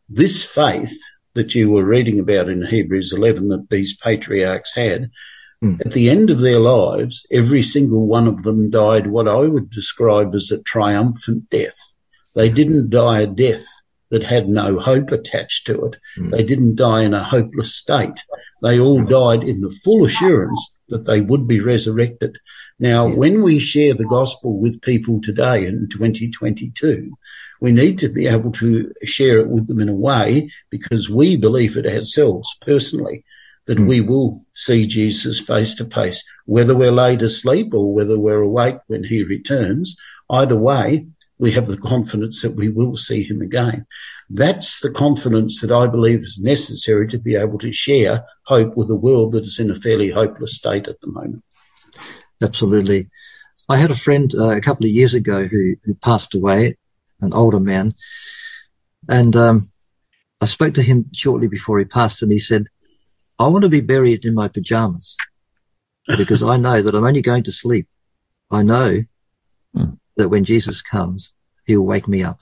this 0.09 0.43
faith 0.43 0.99
that 1.35 1.55
you 1.55 1.71
were 1.71 1.85
reading 1.85 2.19
about 2.19 2.49
in 2.49 2.65
Hebrews 2.65 3.13
11 3.13 3.51
that 3.51 3.69
these 3.69 3.95
patriarchs 3.95 4.75
had, 4.75 5.11
mm. 5.63 5.79
at 5.85 5.93
the 5.93 6.09
end 6.09 6.31
of 6.31 6.41
their 6.41 6.61
lives, 6.61 7.27
every 7.31 7.63
single 7.63 8.07
one 8.07 8.27
of 8.27 8.43
them 8.43 8.71
died 8.71 9.09
what 9.09 9.29
I 9.29 9.41
would 9.41 9.69
describe 9.71 10.35
as 10.35 10.51
a 10.51 10.63
triumphant 10.63 11.51
death. 11.51 11.77
They 12.35 12.49
didn't 12.49 12.89
die 12.89 13.21
a 13.21 13.27
death 13.27 13.67
that 14.11 14.23
had 14.23 14.49
no 14.49 14.79
hope 14.79 15.11
attached 15.11 15.67
to 15.67 15.87
it. 15.87 15.97
Mm. 16.19 16.31
They 16.31 16.43
didn't 16.43 16.77
die 16.77 17.03
in 17.03 17.15
a 17.15 17.23
hopeless 17.23 17.75
state. 17.75 18.25
They 18.63 18.81
all 18.81 19.05
died 19.05 19.43
in 19.43 19.61
the 19.61 19.75
full 19.85 20.05
assurance 20.05 20.75
that 20.89 21.05
they 21.05 21.21
would 21.21 21.47
be 21.47 21.61
resurrected. 21.61 22.39
Now, 22.79 23.07
yeah. 23.07 23.15
when 23.15 23.43
we 23.43 23.59
share 23.59 23.95
the 23.95 24.07
gospel 24.07 24.59
with 24.59 24.81
people 24.81 25.21
today 25.21 25.67
in 25.67 25.89
2022, 25.91 27.13
we 27.61 27.73
need 27.73 27.99
to 27.99 28.09
be 28.09 28.27
able 28.27 28.53
to 28.53 28.93
share 29.05 29.39
it 29.39 29.49
with 29.49 29.67
them 29.67 29.81
in 29.81 29.89
a 29.89 29.95
way 29.95 30.51
because 30.71 31.11
we 31.11 31.37
believe 31.37 31.77
it 31.77 31.87
ourselves 31.87 32.49
personally 32.63 33.25
that 33.67 33.79
we 33.79 34.01
will 34.01 34.43
see 34.55 34.87
Jesus 34.87 35.39
face 35.39 35.75
to 35.75 35.85
face, 35.85 36.25
whether 36.47 36.75
we're 36.75 36.91
laid 36.91 37.21
asleep 37.21 37.75
or 37.75 37.93
whether 37.93 38.19
we're 38.19 38.41
awake 38.41 38.79
when 38.87 39.05
he 39.05 39.23
returns. 39.23 39.95
Either 40.31 40.57
way, 40.57 41.07
we 41.39 41.53
have 41.53 41.67
the 41.67 41.77
confidence 41.77 42.43
that 42.43 42.57
we 42.57 42.69
will 42.69 42.97
see 42.97 43.23
him 43.23 43.41
again. 43.41 43.87
That's 44.29 44.81
the 44.81 44.91
confidence 44.91 45.61
that 45.61 45.71
I 45.71 45.87
believe 45.87 46.21
is 46.21 46.39
necessary 46.41 47.07
to 47.09 47.19
be 47.19 47.37
able 47.37 47.59
to 47.59 47.73
share 47.73 48.25
hope 48.47 48.77
with 48.77 48.91
a 48.91 48.97
world 48.97 49.33
that 49.33 49.45
is 49.45 49.59
in 49.59 49.71
a 49.71 49.75
fairly 49.75 50.11
hopeless 50.11 50.57
state 50.57 50.89
at 50.89 51.01
the 51.01 51.09
moment. 51.09 51.45
Absolutely. 52.43 53.09
I 53.69 53.77
had 53.77 53.91
a 53.91 53.97
friend 53.97 54.33
uh, 54.35 54.51
a 54.51 54.61
couple 54.61 54.87
of 54.87 54.93
years 54.93 55.15
ago 55.15 55.47
who, 55.47 55.77
who 55.85 55.95
passed 55.95 56.35
away, 56.35 56.77
an 57.21 57.35
older 57.35 57.61
man, 57.61 57.95
and 59.09 59.35
um, 59.37 59.69
I 60.41 60.47
spoke 60.47 60.75
to 60.75 60.83
him 60.83 61.07
shortly 61.13 61.49
before 61.49 61.79
he 61.79 61.85
passed, 61.85 62.23
and 62.23 62.33
he 62.33 62.39
said, 62.39 62.67
"I 63.39 63.49
want 63.49 63.65
to 63.65 63.69
be 63.69 63.81
buried 63.81 64.25
in 64.25 64.35
my 64.35 64.49
pajamas 64.49 65.17
because 66.17 66.43
I 66.43 66.57
know 66.57 66.81
that 66.81 66.95
I'm 66.95 67.05
only 67.05 67.23
going 67.23 67.43
to 67.45 67.53
sleep. 67.53 67.89
I 68.51 68.63
know. 68.63 69.03
That 70.19 70.29
when 70.29 70.45
Jesus 70.45 70.83
comes, 70.83 71.35
He'll 71.67 71.87
wake 71.87 72.09
me 72.09 72.23
up." 72.23 72.39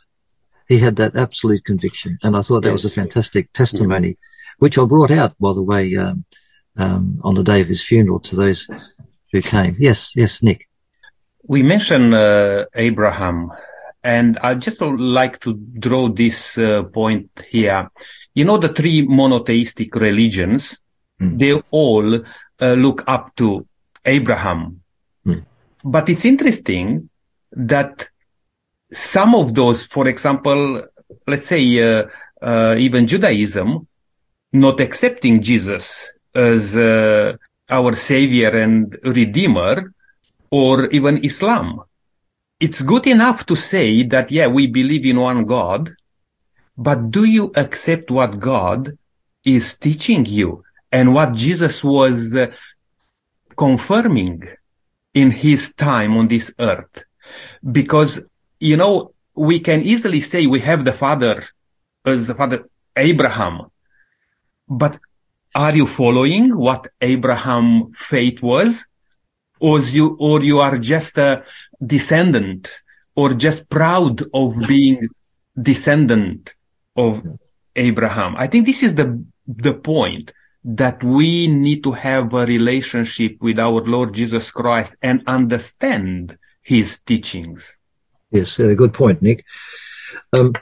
He 0.68 0.78
had 0.78 0.96
that 0.96 1.14
absolute 1.14 1.64
conviction, 1.64 2.18
and 2.22 2.36
I 2.36 2.42
thought 2.42 2.62
that 2.62 2.70
yes. 2.70 2.82
was 2.82 2.92
a 2.92 2.94
fantastic 2.94 3.52
testimony, 3.52 4.10
mm-hmm. 4.10 4.58
which 4.58 4.78
I 4.78 4.84
brought 4.84 5.12
out, 5.12 5.34
by 5.38 5.52
the 5.52 5.62
way, 5.62 5.94
um, 5.96 6.24
um, 6.76 7.20
on 7.22 7.34
the 7.34 7.44
day 7.44 7.60
of 7.60 7.68
his 7.68 7.84
funeral 7.84 8.20
to 8.20 8.36
those 8.36 8.68
who 9.32 9.42
came. 9.42 9.76
Yes, 9.78 10.14
yes, 10.16 10.42
Nick. 10.42 10.68
We 11.46 11.62
mentioned 11.62 12.14
uh, 12.14 12.66
Abraham, 12.74 13.52
and 14.02 14.38
I 14.38 14.54
just 14.54 14.80
would 14.80 15.00
like 15.00 15.40
to 15.40 15.54
draw 15.54 16.08
this 16.08 16.58
uh, 16.58 16.82
point 16.84 17.30
here. 17.48 17.88
You 18.34 18.44
know, 18.44 18.58
the 18.58 18.68
three 18.68 19.06
monotheistic 19.06 19.94
religions, 19.94 20.80
mm. 21.20 21.38
they 21.38 21.54
all 21.70 22.16
uh, 22.60 22.74
look 22.74 23.04
up 23.06 23.34
to 23.36 23.66
Abraham. 24.04 24.80
Mm. 25.24 25.44
But 25.84 26.08
it's 26.08 26.24
interesting 26.24 27.08
that 27.56 28.08
some 28.92 29.34
of 29.34 29.54
those, 29.54 29.84
for 29.84 30.06
example, 30.06 30.84
let's 31.26 31.46
say 31.46 31.64
uh, 31.82 32.04
uh, 32.40 32.76
even 32.78 33.06
Judaism, 33.06 33.88
not 34.52 34.80
accepting 34.80 35.42
Jesus 35.42 36.12
as 36.34 36.76
uh, 36.76 37.36
our 37.68 37.94
savior 37.94 38.56
and 38.56 38.96
redeemer, 39.02 39.92
or 40.50 40.86
even 40.90 41.24
Islam. 41.24 41.80
It's 42.60 42.82
good 42.82 43.06
enough 43.06 43.44
to 43.46 43.56
say 43.56 44.02
that, 44.04 44.30
yeah, 44.30 44.46
we 44.46 44.66
believe 44.66 45.04
in 45.04 45.18
one 45.18 45.44
God, 45.44 45.90
but 46.78 47.10
do 47.10 47.24
you 47.24 47.52
accept 47.56 48.10
what 48.10 48.38
God 48.38 48.96
is 49.44 49.76
teaching 49.76 50.24
you 50.26 50.62
and 50.92 51.14
what 51.14 51.32
Jesus 51.32 51.82
was 51.82 52.36
uh, 52.36 52.46
confirming 53.56 54.42
in 55.14 55.30
his 55.30 55.74
time 55.74 56.16
on 56.16 56.28
this 56.28 56.54
earth? 56.58 57.04
Because, 57.70 58.22
you 58.60 58.76
know, 58.76 59.12
we 59.34 59.60
can 59.60 59.82
easily 59.82 60.20
say 60.20 60.46
we 60.46 60.60
have 60.60 60.84
the 60.84 60.92
father 60.92 61.44
as 62.04 62.26
the 62.26 62.34
father 62.34 62.68
Abraham, 62.96 63.70
but 64.68 64.98
are 65.54 65.74
you 65.74 65.86
following 65.86 66.56
what 66.56 66.88
Abraham 67.00 67.92
faith 67.94 68.42
was? 68.42 68.86
or 69.60 69.80
you 69.80 70.16
or 70.20 70.42
you 70.42 70.58
are 70.58 70.78
just 70.78 71.18
a 71.18 71.44
descendant 71.84 72.80
or 73.14 73.32
just 73.32 73.68
proud 73.68 74.22
of 74.34 74.56
being 74.66 75.08
descendant 75.60 76.54
of 76.96 77.22
Abraham. 77.74 78.34
I 78.36 78.46
think 78.46 78.66
this 78.66 78.82
is 78.82 78.94
the 78.94 79.24
the 79.46 79.74
point 79.74 80.32
that 80.64 81.02
we 81.02 81.46
need 81.46 81.84
to 81.84 81.92
have 81.92 82.34
a 82.34 82.44
relationship 82.44 83.36
with 83.40 83.58
our 83.58 83.82
Lord 83.82 84.12
Jesus 84.14 84.50
Christ 84.50 84.96
and 85.00 85.22
understand 85.26 86.36
his 86.66 86.98
teachings. 87.00 87.78
Yes, 88.30 88.58
a 88.58 88.74
good 88.74 88.92
point, 88.92 89.22
Nick. 89.22 89.44
Um, 90.32 90.52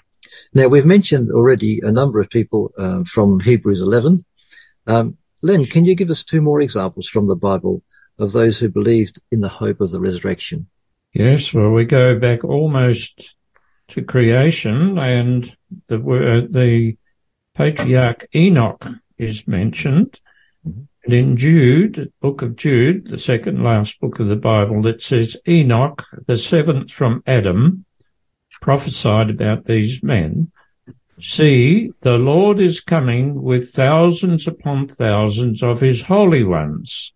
now 0.53 0.69
we've 0.69 0.87
mentioned 0.87 1.31
already 1.31 1.81
a 1.83 1.90
number 1.90 2.21
of 2.21 2.29
people 2.29 2.73
um, 2.79 3.05
from 3.05 3.40
Hebrews 3.40 3.81
11. 3.81 4.25
Um, 4.87 5.17
Len, 5.43 5.64
can 5.64 5.85
you 5.85 5.95
give 5.95 6.11
us 6.11 6.23
two 6.23 6.43
more 6.43 6.61
examples 6.61 7.09
from 7.09 7.27
the 7.27 7.37
Bible 7.37 7.83
of 8.19 8.33
those 8.33 8.59
who 8.59 8.69
believed 8.69 9.21
in 9.31 9.40
the 9.40 9.49
hope 9.49 9.81
of 9.81 9.90
the 9.90 10.01
resurrection. 10.01 10.69
Yes, 11.12 11.53
well, 11.53 11.71
we 11.71 11.85
go 11.85 12.19
back 12.19 12.45
almost 12.45 13.35
to 13.88 14.03
creation, 14.03 14.99
and 14.99 15.51
the 15.88 15.97
uh, 15.97 16.47
the 16.51 16.97
patriarch 17.55 18.27
Enoch 18.35 18.85
is 19.19 19.47
mentioned. 19.47 20.19
And 21.05 21.12
in 21.12 21.37
Jude, 21.37 22.11
book 22.21 22.40
of 22.40 22.57
Jude, 22.57 23.09
the 23.09 23.19
second 23.19 23.62
last 23.62 24.01
book 24.01 24.21
of 24.21 24.29
the 24.29 24.37
Bible, 24.37 24.87
it 24.87 25.03
says 25.03 25.37
Enoch, 25.47 26.03
the 26.27 26.38
seventh 26.38 26.90
from 26.90 27.23
Adam, 27.27 27.85
prophesied 28.62 29.29
about 29.29 29.67
these 29.67 30.03
men. 30.03 30.51
See, 31.21 31.93
the 32.01 32.17
Lord 32.17 32.59
is 32.59 32.81
coming 32.81 33.43
with 33.43 33.71
thousands 33.71 34.49
upon 34.49 34.88
thousands 34.88 35.62
of 35.62 35.81
his 35.81 36.03
holy 36.03 36.43
ones 36.43 37.12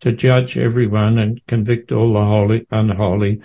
to 0.00 0.12
judge 0.12 0.56
everyone 0.56 1.18
and 1.18 1.44
convict 1.46 1.90
all 1.90 2.12
the 2.12 2.24
holy, 2.24 2.66
unholy, 2.70 3.40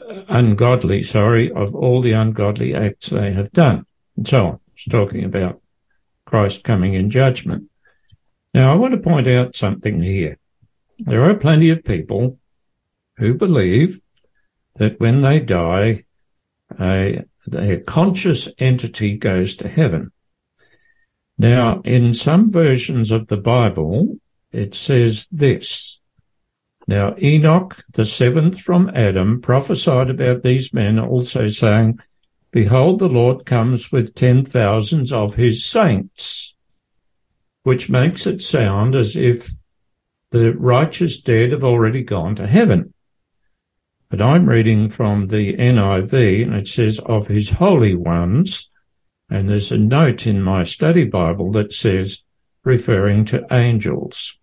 uh, 0.00 0.22
ungodly, 0.28 1.02
sorry, 1.02 1.50
of 1.50 1.74
all 1.74 2.00
the 2.00 2.12
ungodly 2.12 2.72
acts 2.72 3.10
they 3.10 3.32
have 3.32 3.50
done. 3.50 3.84
And 4.16 4.28
so 4.28 4.46
on. 4.46 4.60
It's 4.74 4.86
talking 4.86 5.24
about 5.24 5.60
Christ 6.24 6.62
coming 6.62 6.94
in 6.94 7.10
judgment. 7.10 7.68
Now, 8.54 8.72
I 8.72 8.76
want 8.76 8.92
to 8.92 9.00
point 9.00 9.26
out 9.26 9.56
something 9.56 10.00
here. 10.00 10.38
There 10.98 11.24
are 11.24 11.34
plenty 11.34 11.70
of 11.70 11.84
people 11.84 12.38
who 13.16 13.34
believe 13.34 14.00
that 14.76 15.00
when 15.00 15.22
they 15.22 15.40
die, 15.40 16.04
a, 16.78 17.24
their 17.46 17.80
conscious 17.80 18.48
entity 18.58 19.16
goes 19.16 19.56
to 19.56 19.68
heaven. 19.68 20.12
Now, 21.38 21.80
in 21.84 22.14
some 22.14 22.50
versions 22.50 23.10
of 23.10 23.28
the 23.28 23.36
Bible, 23.36 24.18
it 24.52 24.74
says 24.74 25.26
this. 25.32 26.00
Now 26.86 27.14
Enoch, 27.20 27.82
the 27.92 28.04
seventh 28.04 28.60
from 28.60 28.90
Adam, 28.94 29.40
prophesied 29.40 30.10
about 30.10 30.42
these 30.42 30.74
men, 30.74 30.98
also 30.98 31.46
saying, 31.46 32.00
Behold, 32.50 32.98
the 32.98 33.08
Lord 33.08 33.46
comes 33.46 33.90
with 33.90 34.14
ten 34.14 34.44
thousands 34.44 35.12
of 35.12 35.36
his 35.36 35.64
saints, 35.64 36.54
which 37.62 37.90
makes 37.90 38.26
it 38.26 38.42
sound 38.42 38.94
as 38.94 39.16
if 39.16 39.50
the 40.30 40.52
righteous 40.52 41.20
dead 41.20 41.52
have 41.52 41.64
already 41.64 42.02
gone 42.02 42.34
to 42.36 42.46
heaven. 42.46 42.92
But 44.08 44.20
I'm 44.20 44.48
reading 44.48 44.88
from 44.88 45.28
the 45.28 45.54
NIV 45.54 46.42
and 46.42 46.54
it 46.54 46.68
says 46.68 46.98
of 47.00 47.28
his 47.28 47.50
holy 47.50 47.94
ones. 47.94 48.70
And 49.30 49.48
there's 49.48 49.72
a 49.72 49.78
note 49.78 50.26
in 50.26 50.42
my 50.42 50.64
study 50.64 51.04
Bible 51.04 51.52
that 51.52 51.72
says 51.72 52.22
referring 52.64 53.24
to 53.26 53.46
angels. 53.50 54.38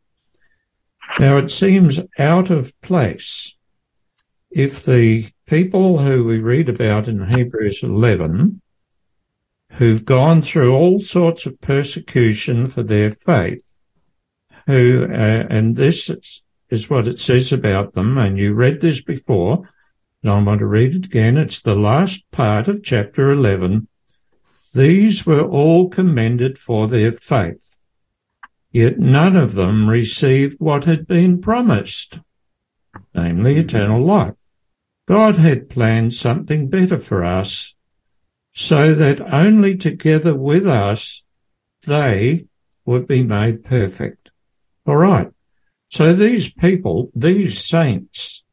Now, 1.20 1.38
it 1.38 1.52
seems 1.52 2.00
out 2.18 2.50
of 2.50 2.80
place 2.82 3.56
if 4.52 4.84
the 4.84 5.28
people 5.46 6.00
who 6.00 6.24
we 6.24 6.40
read 6.40 6.70
about 6.70 7.08
in 7.08 7.30
Hebrews 7.30 7.84
11, 7.84 8.62
who've 9.74 10.06
gone 10.06 10.42
through 10.42 10.76
all 10.76 11.00
sorts 11.00 11.46
of 11.46 11.62
persecution 11.62 12.66
for 12.66 12.84
their 12.84 13.12
faith, 13.12 13.84
who, 14.68 15.04
uh, 15.04 15.46
and 15.50 15.76
this 15.76 16.10
is 16.70 16.90
what 16.90 17.08
it 17.08 17.20
says 17.20 17.52
about 17.52 17.94
them, 17.94 18.18
and 18.18 18.38
you 18.38 18.54
read 18.54 18.82
this 18.82 19.02
before, 19.02 19.70
and 20.24 20.32
I 20.32 20.42
want 20.42 20.60
to 20.60 20.68
read 20.68 20.96
it 20.96 21.06
again. 21.06 21.38
It's 21.38 21.62
the 21.62 21.76
last 21.76 22.30
part 22.32 22.68
of 22.68 22.84
chapter 22.84 23.32
11. 23.32 23.88
These 24.74 25.26
were 25.26 25.42
all 25.42 25.90
commended 25.90 26.58
for 26.58 26.88
their 26.88 27.12
faith 27.12 27.80
Yet 28.72 29.00
none 29.00 29.36
of 29.36 29.54
them 29.54 29.90
received 29.90 30.58
what 30.60 30.86
had 30.86 31.08
been 31.08 31.42
promised, 31.42 32.20
namely 33.16 33.58
eternal 33.58 34.04
life. 34.04 34.36
God 35.08 35.38
had 35.38 35.70
planned 35.70 36.14
something 36.14 36.70
better 36.70 37.00
for 37.00 37.26
us, 37.26 37.74
so 38.54 38.94
that 38.94 39.22
only 39.34 39.78
together 39.78 40.36
with 40.36 40.68
us 40.68 41.24
they 41.86 42.46
would 42.86 43.08
be 43.08 43.24
made 43.24 43.64
perfect. 43.64 44.32
All 44.86 44.98
right. 44.98 45.30
So 45.90 46.14
these 46.14 46.52
people, 46.52 47.12
these 47.16 47.64
saints 47.64 48.44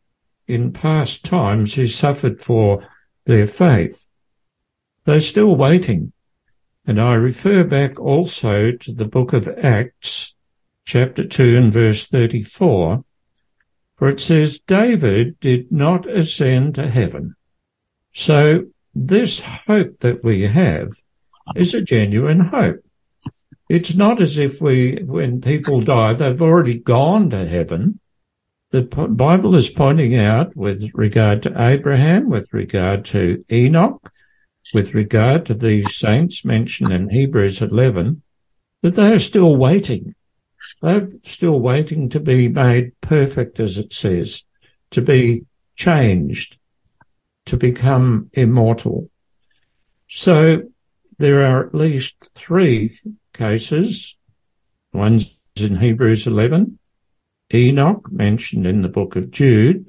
in 0.47 0.73
past 0.73 1.25
times 1.25 1.75
who 1.75 1.87
suffered 1.87 2.41
for 2.41 2.87
their 3.25 3.47
faith, 3.47 4.07
they're 5.05 5.21
still 5.21 5.57
waiting 5.57 6.13
and 6.87 7.01
I 7.01 7.15
refer 7.15 7.65
back 7.65 7.99
also 7.99 8.71
to 8.71 8.93
the 8.93 9.05
book 9.05 9.33
of 9.33 9.49
Acts, 9.49 10.35
chapter 10.85 11.27
2 11.27 11.57
and 11.57 11.73
verse 11.73 12.07
34, 12.07 13.05
for 13.97 14.09
it 14.09 14.21
says, 14.21 14.61
David 14.61 15.41
did 15.41 15.73
not 15.73 16.09
ascend 16.09 16.77
to 16.77 16.89
heaven. 16.89 17.35
So 18.15 18.67
this 18.99 19.43
hope 19.43 20.01
that 20.01 20.25
we 20.25 20.43
have 20.43 20.91
is 21.55 21.75
a 21.75 21.83
genuine 21.83 22.41
hope. 22.41 22.81
it's 23.69 23.95
not 23.95 24.23
as 24.23 24.39
if 24.39 24.61
we, 24.61 24.99
when 25.05 25.41
people 25.41 25.81
die, 25.81 26.15
they've 26.15 26.41
already 26.41 26.79
gone 26.79 27.29
to 27.29 27.47
heaven. 27.47 28.01
The 28.71 28.83
Bible 28.83 29.55
is 29.55 29.69
pointing 29.69 30.17
out 30.17 30.57
with 30.57 30.91
regard 30.95 31.43
to 31.43 31.63
Abraham, 31.63 32.31
with 32.31 32.55
regard 32.55 33.05
to 33.07 33.45
Enoch, 33.53 34.11
with 34.73 34.95
regard 34.95 35.45
to 35.47 35.55
these 35.55 35.95
saints 35.95 36.45
mentioned 36.45 36.93
in 36.93 37.11
Hebrews 37.11 37.61
11, 37.61 38.23
that 38.83 38.95
they 38.95 39.13
are 39.13 39.19
still 39.19 39.57
waiting. 39.57 40.15
They're 40.81 41.09
still 41.25 41.61
waiting 41.61 42.09
to 42.11 42.21
be 42.21 42.49
made 42.49 42.99
perfect, 43.03 43.61
as 43.61 43.77
it 43.77 43.93
says, 43.93 44.45
to 44.91 45.03
be 45.03 45.45
changed, 45.75 46.59
to 47.47 47.57
become 47.57 48.31
immortal. 48.33 49.11
So 50.09 50.63
there 51.19 51.47
are 51.47 51.67
at 51.67 51.75
least 51.75 52.17
three 52.35 52.99
cases. 53.33 54.17
One's 54.93 55.39
in 55.57 55.77
Hebrews 55.77 56.27
11, 56.27 56.79
Enoch 57.55 58.11
mentioned 58.13 58.67
in 58.67 58.83
the 58.83 58.89
book 58.89 59.17
of 59.17 59.31
Jude, 59.31 59.87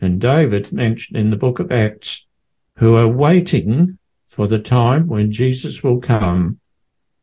and 0.00 0.20
David 0.20 0.72
mentioned 0.72 1.16
in 1.16 1.30
the 1.30 1.36
book 1.36 1.60
of 1.60 1.70
Acts, 1.70 2.26
who 2.78 2.96
are 2.96 3.08
waiting 3.08 3.98
for 4.26 4.48
the 4.48 4.58
time 4.58 5.06
when 5.06 5.30
Jesus 5.30 5.84
will 5.84 6.00
come 6.00 6.58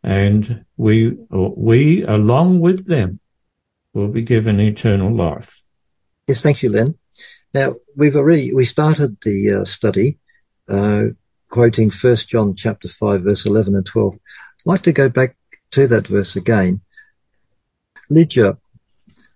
and 0.03 0.65
we, 0.77 1.11
we 1.29 2.03
along 2.03 2.59
with 2.59 2.87
them 2.87 3.19
will 3.93 4.07
be 4.07 4.23
given 4.23 4.59
eternal 4.59 5.13
life. 5.13 5.63
Yes, 6.27 6.41
thank 6.41 6.63
you, 6.63 6.69
Len. 6.69 6.95
Now 7.53 7.75
we've 7.95 8.15
already 8.15 8.53
we 8.53 8.65
started 8.65 9.19
the 9.21 9.61
uh, 9.61 9.65
study 9.65 10.19
uh, 10.69 11.07
quoting 11.49 11.89
First 11.89 12.29
John 12.29 12.55
chapter 12.55 12.87
five 12.87 13.23
verse 13.23 13.45
eleven 13.45 13.75
and 13.75 13.85
twelve. 13.85 14.15
I'd 14.15 14.65
like 14.65 14.81
to 14.83 14.93
go 14.93 15.09
back 15.09 15.35
to 15.71 15.87
that 15.87 16.07
verse 16.07 16.35
again. 16.35 16.81
Lydia, 18.09 18.57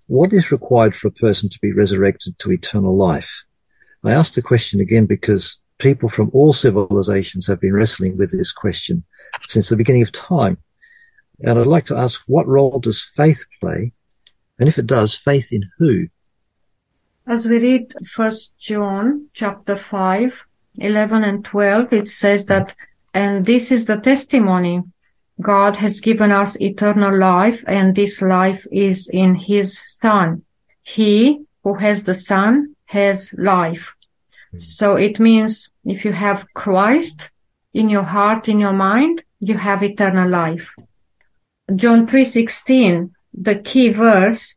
what 0.07 0.33
is 0.33 0.51
required 0.51 0.95
for 0.95 1.07
a 1.07 1.11
person 1.11 1.49
to 1.49 1.59
be 1.61 1.73
resurrected 1.73 2.37
to 2.39 2.51
eternal 2.51 2.95
life? 2.95 3.43
I 4.03 4.11
ask 4.11 4.33
the 4.33 4.41
question 4.41 4.79
again 4.79 5.07
because 5.07 5.59
people 5.77 6.09
from 6.09 6.29
all 6.33 6.53
civilizations 6.53 7.47
have 7.47 7.59
been 7.59 7.73
wrestling 7.73 8.17
with 8.17 8.31
this 8.31 8.51
question 8.51 9.03
since 9.41 9.69
the 9.69 9.75
beginning 9.75 10.03
of 10.03 10.11
time. 10.11 10.57
And 11.41 11.59
I'd 11.59 11.67
like 11.67 11.85
to 11.85 11.97
ask, 11.97 12.21
what 12.27 12.47
role 12.47 12.79
does 12.79 13.01
faith 13.01 13.45
play? 13.59 13.91
And 14.59 14.69
if 14.69 14.77
it 14.77 14.87
does, 14.87 15.15
faith 15.15 15.49
in 15.51 15.63
who? 15.77 16.07
As 17.27 17.47
we 17.47 17.57
read 17.57 17.91
First 18.15 18.53
John 18.59 19.29
chapter 19.33 19.79
5, 19.79 20.31
11 20.75 21.23
and 21.23 21.43
12, 21.43 21.91
it 21.91 22.07
says 22.07 22.45
that, 22.45 22.75
and 23.15 23.47
this 23.47 23.71
is 23.71 23.85
the 23.85 23.97
testimony. 23.97 24.83
God 25.41 25.77
has 25.77 26.01
given 26.01 26.31
us 26.31 26.55
eternal 26.61 27.17
life 27.17 27.63
and 27.65 27.95
this 27.95 28.21
life 28.21 28.63
is 28.71 29.09
in 29.11 29.33
his 29.33 29.81
son. 29.99 30.43
He 30.83 31.41
who 31.63 31.73
has 31.73 32.03
the 32.03 32.13
son 32.13 32.75
has 32.85 33.33
life. 33.39 33.93
So 34.59 34.95
it 34.95 35.19
means 35.19 35.71
if 35.83 36.05
you 36.05 36.13
have 36.13 36.45
Christ 36.53 37.31
in 37.73 37.89
your 37.89 38.03
heart, 38.03 38.47
in 38.47 38.59
your 38.59 38.73
mind, 38.73 39.23
you 39.39 39.57
have 39.57 39.81
eternal 39.81 40.29
life. 40.29 40.69
John 41.75 42.05
3:16, 42.05 43.09
the 43.33 43.55
key 43.55 43.89
verse, 43.89 44.54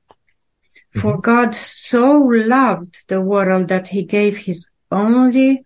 for. 1.01 1.21
God 1.21 1.55
so 1.55 2.19
loved 2.19 3.05
the 3.09 3.21
world 3.21 3.69
that 3.69 3.89
he 3.89 4.03
gave 4.03 4.37
his 4.37 4.69
only 4.91 5.65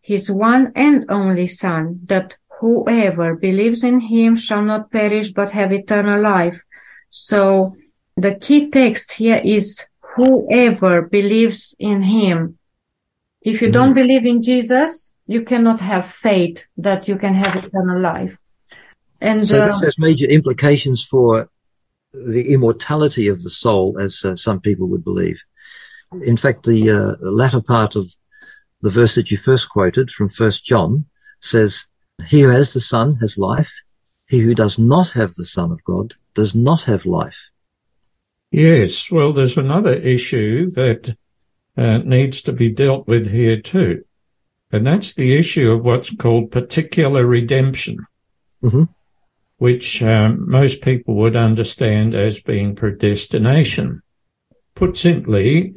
his 0.00 0.30
one 0.30 0.72
and 0.74 1.04
only 1.08 1.46
son 1.46 2.00
that 2.06 2.34
whoever 2.60 3.36
believes 3.36 3.84
in 3.84 4.00
him 4.00 4.36
shall 4.36 4.62
not 4.62 4.90
perish 4.90 5.30
but 5.32 5.52
have 5.52 5.72
eternal 5.72 6.20
life. 6.20 6.58
So 7.08 7.76
the 8.16 8.34
key 8.34 8.70
text 8.70 9.12
here 9.12 9.40
is 9.44 9.86
whoever 10.16 11.02
believes 11.02 11.74
in 11.78 12.02
him. 12.02 12.58
If 13.42 13.60
you 13.60 13.68
mm-hmm. 13.68 13.72
don't 13.72 13.94
believe 13.94 14.26
in 14.26 14.42
Jesus, 14.42 15.12
you 15.26 15.42
cannot 15.42 15.80
have 15.80 16.06
faith 16.06 16.64
that 16.76 17.08
you 17.08 17.16
can 17.16 17.34
have 17.34 17.64
eternal 17.64 18.00
life. 18.00 18.36
And 19.20 19.46
so 19.46 19.58
uh, 19.58 19.66
this 19.68 19.80
has 19.82 19.98
major 19.98 20.26
implications 20.26 21.04
for 21.04 21.48
the 22.12 22.52
immortality 22.52 23.28
of 23.28 23.42
the 23.42 23.50
soul, 23.50 23.98
as 23.98 24.24
uh, 24.24 24.36
some 24.36 24.60
people 24.60 24.88
would 24.88 25.04
believe. 25.04 25.40
In 26.24 26.36
fact, 26.36 26.64
the 26.64 26.90
uh, 26.90 27.16
latter 27.20 27.62
part 27.62 27.96
of 27.96 28.08
the 28.82 28.90
verse 28.90 29.14
that 29.14 29.30
you 29.30 29.36
first 29.36 29.68
quoted 29.70 30.10
from 30.10 30.28
First 30.28 30.64
John 30.64 31.06
says, 31.40 31.86
"He 32.26 32.42
who 32.42 32.50
has 32.50 32.72
the 32.72 32.80
Son 32.80 33.16
has 33.16 33.38
life. 33.38 33.72
He 34.26 34.40
who 34.40 34.54
does 34.54 34.78
not 34.78 35.10
have 35.10 35.34
the 35.34 35.46
Son 35.46 35.72
of 35.72 35.82
God 35.84 36.14
does 36.34 36.54
not 36.54 36.84
have 36.84 37.06
life." 37.06 37.50
Yes, 38.50 39.10
well, 39.10 39.32
there's 39.32 39.56
another 39.56 39.94
issue 39.94 40.68
that 40.72 41.16
uh, 41.76 41.98
needs 41.98 42.42
to 42.42 42.52
be 42.52 42.68
dealt 42.68 43.08
with 43.08 43.30
here 43.30 43.60
too. 43.60 44.04
And 44.70 44.86
that's 44.86 45.14
the 45.14 45.36
issue 45.36 45.70
of 45.70 45.84
what's 45.84 46.14
called 46.14 46.50
particular 46.50 47.26
redemption, 47.26 48.06
mm-hmm. 48.62 48.84
Which 49.62 50.02
um, 50.02 50.50
most 50.50 50.82
people 50.82 51.14
would 51.14 51.36
understand 51.36 52.16
as 52.16 52.40
being 52.40 52.74
predestination. 52.74 54.02
Put 54.74 54.96
simply, 54.96 55.76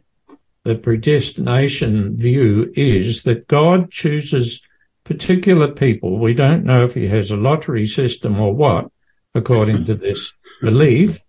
the 0.64 0.74
predestination 0.74 2.18
view 2.18 2.74
is 2.76 3.22
that 3.24 3.48
God 3.48 3.92
chooses 3.92 4.68
particular 5.04 5.72
people. 5.72 6.18
We 6.18 6.34
don't 6.34 6.64
know 6.64 6.84
if 6.84 6.96
he 6.96 7.08
has 7.10 7.30
a 7.30 7.38
lottery 7.38 7.86
system 7.86 8.40
or 8.40 8.56
what, 8.56 8.88
according 9.36 9.86
to 9.86 9.94
this 9.94 10.34
belief, 10.64 11.24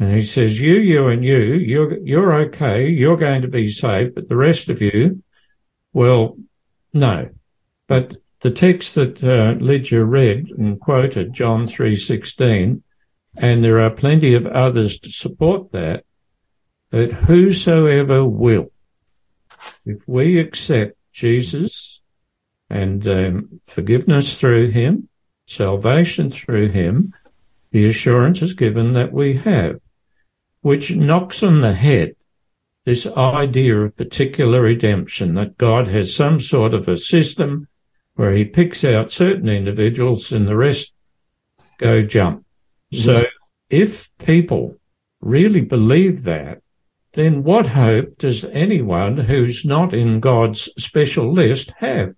and 0.00 0.12
he 0.12 0.22
says, 0.22 0.60
you, 0.60 0.74
you 0.74 1.06
and 1.06 1.24
you, 1.24 1.38
you're, 1.38 1.98
you're 1.98 2.34
okay. 2.46 2.88
You're 2.88 3.16
going 3.16 3.42
to 3.42 3.48
be 3.48 3.70
saved, 3.70 4.16
but 4.16 4.28
the 4.28 4.34
rest 4.34 4.68
of 4.68 4.82
you, 4.82 5.22
well, 5.92 6.36
no. 6.92 7.30
But 7.86 8.16
the 8.46 8.52
text 8.52 8.94
that 8.94 9.24
uh, 9.24 9.58
Lydia 9.60 10.04
read 10.04 10.50
and 10.56 10.78
quoted, 10.78 11.32
John 11.32 11.66
3.16, 11.66 12.80
and 13.38 13.64
there 13.64 13.82
are 13.82 13.90
plenty 13.90 14.34
of 14.34 14.46
others 14.46 15.00
to 15.00 15.10
support 15.10 15.72
that, 15.72 16.04
that 16.92 17.12
whosoever 17.12 18.24
will, 18.24 18.70
if 19.84 20.06
we 20.06 20.38
accept 20.38 20.96
Jesus 21.12 22.02
and 22.70 23.04
um, 23.08 23.58
forgiveness 23.64 24.38
through 24.38 24.70
him, 24.70 25.08
salvation 25.48 26.30
through 26.30 26.68
him, 26.68 27.14
the 27.72 27.86
assurance 27.86 28.42
is 28.42 28.54
given 28.54 28.92
that 28.92 29.12
we 29.12 29.38
have 29.38 29.80
which 30.60 30.94
knocks 30.94 31.42
on 31.42 31.62
the 31.62 31.74
head 31.74 32.14
this 32.84 33.08
idea 33.08 33.76
of 33.80 33.96
particular 33.96 34.60
redemption, 34.60 35.34
that 35.34 35.58
God 35.58 35.88
has 35.88 36.14
some 36.14 36.38
sort 36.38 36.74
of 36.74 36.86
a 36.86 36.96
system 36.96 37.66
where 38.16 38.32
he 38.32 38.44
picks 38.44 38.84
out 38.84 39.12
certain 39.12 39.48
individuals 39.48 40.32
and 40.32 40.48
the 40.48 40.56
rest 40.56 40.92
go 41.78 42.02
jump. 42.02 42.44
Mm-hmm. 42.92 43.04
So 43.04 43.24
if 43.70 44.10
people 44.18 44.76
really 45.20 45.62
believe 45.62 46.24
that, 46.24 46.62
then 47.12 47.44
what 47.44 47.66
hope 47.66 48.18
does 48.18 48.44
anyone 48.46 49.16
who's 49.16 49.64
not 49.64 49.94
in 49.94 50.20
God's 50.20 50.62
special 50.76 51.32
list 51.32 51.72
have? 51.78 52.14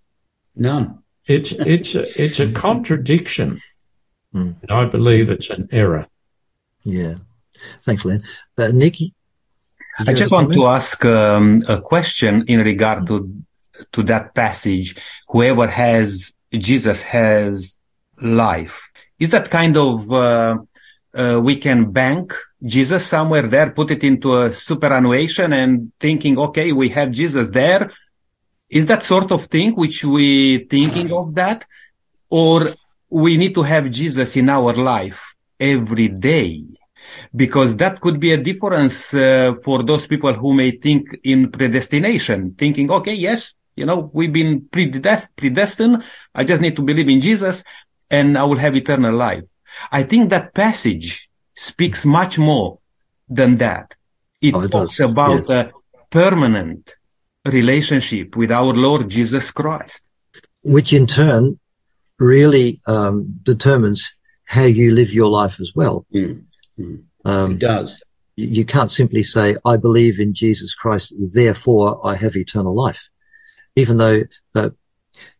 None. 0.56 1.02
It's, 1.26 1.52
it's, 1.52 1.94
a, 1.94 2.22
it's 2.22 2.40
a 2.40 2.50
contradiction. 2.64 3.61
Mm. 4.34 4.56
I 4.68 4.87
believe 4.87 5.30
it's 5.30 5.50
an 5.50 5.68
error. 5.72 6.06
Yeah. 6.84 7.14
Thanks, 7.82 8.04
Len. 8.04 8.22
Uh, 8.56 8.68
Nikki? 8.68 9.14
I 9.98 10.14
just 10.14 10.30
want 10.30 10.52
to 10.52 10.66
ask 10.66 11.04
um, 11.04 11.62
a 11.68 11.80
question 11.80 12.44
in 12.46 12.61
regard 12.61 13.06
to 13.08 13.32
to 13.92 14.02
that 14.04 14.34
passage. 14.34 14.96
Whoever 15.28 15.66
has 15.66 16.34
Jesus 16.52 17.02
has 17.02 17.78
life. 18.20 18.80
Is 19.18 19.30
that 19.30 19.50
kind 19.50 19.76
of 19.76 20.10
uh, 20.12 20.58
uh, 21.14 21.40
we 21.42 21.56
can 21.56 21.90
bank 21.90 22.34
Jesus 22.64 23.06
somewhere 23.06 23.46
there, 23.48 23.70
put 23.70 23.90
it 23.90 24.04
into 24.04 24.40
a 24.40 24.52
superannuation, 24.52 25.52
and 25.52 25.92
thinking, 26.00 26.38
okay, 26.38 26.72
we 26.72 26.88
have 26.90 27.10
Jesus 27.10 27.50
there. 27.50 27.92
Is 28.68 28.86
that 28.86 29.02
sort 29.02 29.32
of 29.32 29.46
thing 29.46 29.74
which 29.74 30.04
we 30.04 30.64
thinking 30.64 31.12
of 31.12 31.34
that, 31.34 31.64
or 32.30 32.74
we 33.10 33.36
need 33.36 33.54
to 33.54 33.62
have 33.62 33.90
Jesus 33.90 34.36
in 34.36 34.48
our 34.48 34.74
life 34.74 35.34
every 35.58 36.08
day? 36.08 36.64
because 37.34 37.76
that 37.76 38.00
could 38.00 38.20
be 38.20 38.32
a 38.32 38.36
difference 38.36 39.14
uh, 39.14 39.52
for 39.64 39.82
those 39.82 40.06
people 40.06 40.32
who 40.32 40.54
may 40.54 40.72
think 40.72 41.08
in 41.24 41.50
predestination, 41.50 42.54
thinking, 42.56 42.90
okay, 42.90 43.14
yes, 43.14 43.54
you 43.78 43.86
know, 43.86 44.10
we've 44.12 44.32
been 44.32 44.68
predestined. 44.70 46.02
I 46.34 46.44
just 46.44 46.60
need 46.60 46.76
to 46.76 46.82
believe 46.82 47.08
in 47.08 47.20
Jesus 47.20 47.64
and 48.10 48.36
I 48.36 48.44
will 48.44 48.58
have 48.58 48.74
eternal 48.76 49.14
life. 49.14 49.44
I 49.92 50.02
think 50.02 50.30
that 50.30 50.54
passage 50.54 51.28
speaks 51.54 52.04
much 52.04 52.38
more 52.38 52.78
than 53.28 53.58
that. 53.58 53.94
It, 54.40 54.54
oh, 54.54 54.62
it 54.62 54.70
talks 54.70 54.98
does. 54.98 55.10
about 55.10 55.48
yes. 55.48 55.68
a 55.68 55.72
permanent 56.10 56.94
relationship 57.44 58.36
with 58.36 58.50
our 58.50 58.72
Lord 58.72 59.08
Jesus 59.08 59.50
Christ. 59.50 60.04
Which 60.62 60.92
in 60.92 61.06
turn 61.06 61.58
really 62.18 62.80
um, 62.86 63.40
determines 63.42 64.12
how 64.44 64.64
you 64.64 64.92
live 64.92 65.12
your 65.12 65.28
life 65.28 65.60
as 65.60 65.72
well. 65.74 66.06
Mm. 66.12 66.44
Mm. 66.78 67.02
Um, 67.24 67.52
It 67.52 67.58
does. 67.58 68.02
you 68.36 68.46
you 68.58 68.64
can't 68.64 68.90
simply 68.90 69.22
say, 69.22 69.56
I 69.64 69.76
believe 69.76 70.18
in 70.18 70.32
Jesus 70.34 70.74
Christ, 70.74 71.14
therefore 71.34 72.04
I 72.06 72.14
have 72.14 72.36
eternal 72.36 72.74
life. 72.74 73.08
Even 73.78 73.96
though, 73.96 74.18
uh, 74.54 74.70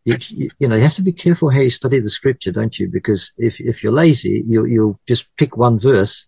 you, 0.05 0.17
you, 0.29 0.49
you 0.59 0.67
know, 0.67 0.75
you 0.75 0.81
have 0.83 0.95
to 0.95 1.09
be 1.09 1.11
careful 1.11 1.49
how 1.49 1.59
you 1.59 1.69
study 1.69 1.99
the 1.99 2.09
scripture, 2.09 2.51
don't 2.51 2.77
you? 2.79 2.87
Because 2.87 3.31
if, 3.37 3.59
if 3.59 3.83
you're 3.83 4.01
lazy, 4.03 4.43
you'll, 4.47 4.67
you'll 4.67 4.99
just 5.07 5.23
pick 5.37 5.57
one 5.57 5.77
verse 5.79 6.27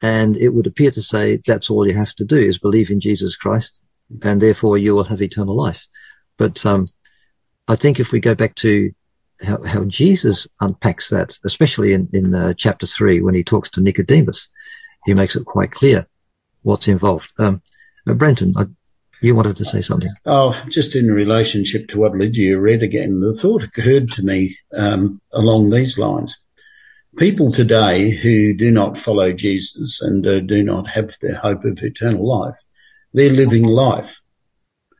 and 0.00 0.36
it 0.36 0.50
would 0.50 0.66
appear 0.66 0.90
to 0.90 1.02
say 1.02 1.40
that's 1.46 1.70
all 1.70 1.86
you 1.86 1.96
have 1.96 2.14
to 2.16 2.24
do 2.24 2.36
is 2.36 2.58
believe 2.58 2.90
in 2.90 3.00
Jesus 3.00 3.36
Christ 3.36 3.82
and 4.22 4.40
therefore 4.40 4.76
you 4.78 4.94
will 4.94 5.04
have 5.04 5.22
eternal 5.22 5.56
life. 5.56 5.86
But, 6.36 6.64
um, 6.66 6.88
I 7.66 7.76
think 7.76 7.98
if 7.98 8.12
we 8.12 8.20
go 8.20 8.34
back 8.34 8.54
to 8.56 8.92
how, 9.42 9.62
how 9.62 9.84
Jesus 9.84 10.46
unpacks 10.60 11.08
that, 11.10 11.38
especially 11.44 11.92
in, 11.92 12.08
in 12.12 12.34
uh, 12.34 12.54
chapter 12.54 12.86
three, 12.86 13.20
when 13.20 13.34
he 13.34 13.42
talks 13.42 13.70
to 13.70 13.80
Nicodemus, 13.80 14.50
he 15.06 15.14
makes 15.14 15.36
it 15.36 15.44
quite 15.46 15.70
clear 15.70 16.06
what's 16.62 16.88
involved. 16.88 17.32
Um, 17.38 17.62
uh, 18.08 18.14
Brenton, 18.14 18.54
I, 18.56 18.64
you 19.24 19.34
wanted 19.34 19.56
to 19.56 19.64
say 19.64 19.80
something. 19.80 20.10
Oh, 20.26 20.52
just 20.68 20.94
in 20.94 21.06
relationship 21.10 21.88
to 21.88 21.98
what 21.98 22.14
Lydia 22.14 22.58
read 22.58 22.82
again, 22.82 23.20
the 23.20 23.32
thought 23.32 23.62
occurred 23.62 24.12
to 24.12 24.22
me 24.22 24.58
um, 24.76 25.20
along 25.32 25.70
these 25.70 25.96
lines. 25.96 26.36
People 27.16 27.50
today 27.50 28.10
who 28.10 28.52
do 28.52 28.70
not 28.70 28.98
follow 28.98 29.32
Jesus 29.32 30.00
and 30.02 30.26
uh, 30.26 30.40
do 30.40 30.62
not 30.62 30.88
have 30.88 31.16
their 31.22 31.36
hope 31.36 31.64
of 31.64 31.82
eternal 31.82 32.26
life, 32.26 32.56
they're 33.14 33.30
living 33.30 33.64
life. 33.64 34.20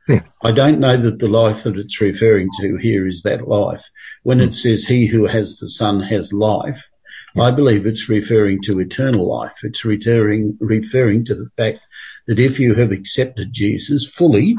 Yeah. 0.07 0.21
I 0.43 0.51
don't 0.51 0.79
know 0.79 0.97
that 0.97 1.19
the 1.19 1.27
life 1.27 1.63
that 1.63 1.77
it's 1.77 2.01
referring 2.01 2.49
to 2.61 2.77
here 2.77 3.07
is 3.07 3.23
that 3.23 3.47
life. 3.47 3.83
When 4.23 4.39
it 4.39 4.53
says 4.53 4.85
he 4.85 5.07
who 5.07 5.25
has 5.27 5.57
the 5.57 5.67
son 5.67 6.01
has 6.01 6.31
life, 6.31 6.81
I 7.37 7.51
believe 7.51 7.85
it's 7.85 8.07
referring 8.07 8.61
to 8.63 8.79
eternal 8.79 9.27
life. 9.27 9.57
It's 9.63 9.83
referring, 9.83 10.57
referring 10.61 11.25
to 11.25 11.35
the 11.35 11.49
fact 11.57 11.79
that 12.27 12.39
if 12.39 12.59
you 12.59 12.75
have 12.75 12.91
accepted 12.91 13.53
Jesus 13.53 14.07
fully 14.07 14.55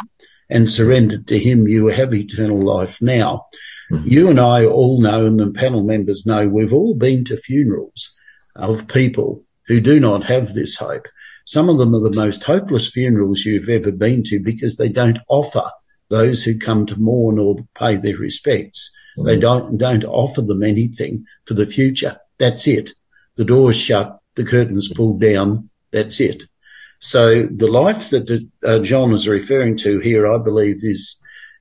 and 0.48 0.68
surrendered 0.68 1.26
to 1.28 1.38
him, 1.38 1.66
you 1.66 1.88
have 1.88 2.14
eternal 2.14 2.58
life 2.58 3.00
now. 3.02 3.46
Mm-hmm. 3.90 4.08
You 4.08 4.28
and 4.30 4.40
I 4.40 4.64
all 4.64 5.00
know, 5.00 5.26
and 5.26 5.38
the 5.38 5.50
panel 5.50 5.82
members 5.82 6.26
know, 6.26 6.48
we've 6.48 6.72
all 6.72 6.94
been 6.94 7.24
to 7.26 7.36
funerals 7.36 8.14
of 8.54 8.88
people 8.88 9.44
who 9.66 9.80
do 9.80 10.00
not 10.00 10.24
have 10.24 10.54
this 10.54 10.76
hope. 10.76 11.06
Some 11.44 11.68
of 11.68 11.78
them 11.78 11.94
are 11.94 12.00
the 12.00 12.10
most 12.10 12.42
hopeless 12.42 12.88
funerals 12.90 13.44
you've 13.44 13.68
ever 13.68 13.92
been 13.92 14.22
to 14.24 14.40
because 14.40 14.76
they 14.76 14.88
don't 14.88 15.18
offer 15.28 15.64
those 16.08 16.42
who 16.42 16.58
come 16.58 16.86
to 16.86 16.98
mourn 16.98 17.38
or 17.38 17.56
pay 17.78 17.96
their 17.96 18.16
respects. 18.16 18.90
Mm-hmm. 19.16 19.26
They 19.26 19.38
don't, 19.38 19.78
don't 19.78 20.04
offer 20.04 20.42
them 20.42 20.62
anything 20.62 21.24
for 21.44 21.54
the 21.54 21.66
future. 21.66 22.18
That's 22.38 22.66
it. 22.66 22.92
The 23.36 23.44
door's 23.44 23.76
shut, 23.76 24.18
the 24.34 24.44
curtains 24.44 24.92
pulled 24.92 25.20
down. 25.20 25.70
That's 25.92 26.20
it. 26.20 26.44
So 27.00 27.46
the 27.46 27.68
life 27.68 28.10
that 28.10 28.48
uh, 28.64 28.78
John 28.80 29.12
is 29.12 29.28
referring 29.28 29.76
to 29.78 29.98
here, 30.00 30.32
I 30.32 30.38
believe, 30.38 30.78
is 30.82 31.16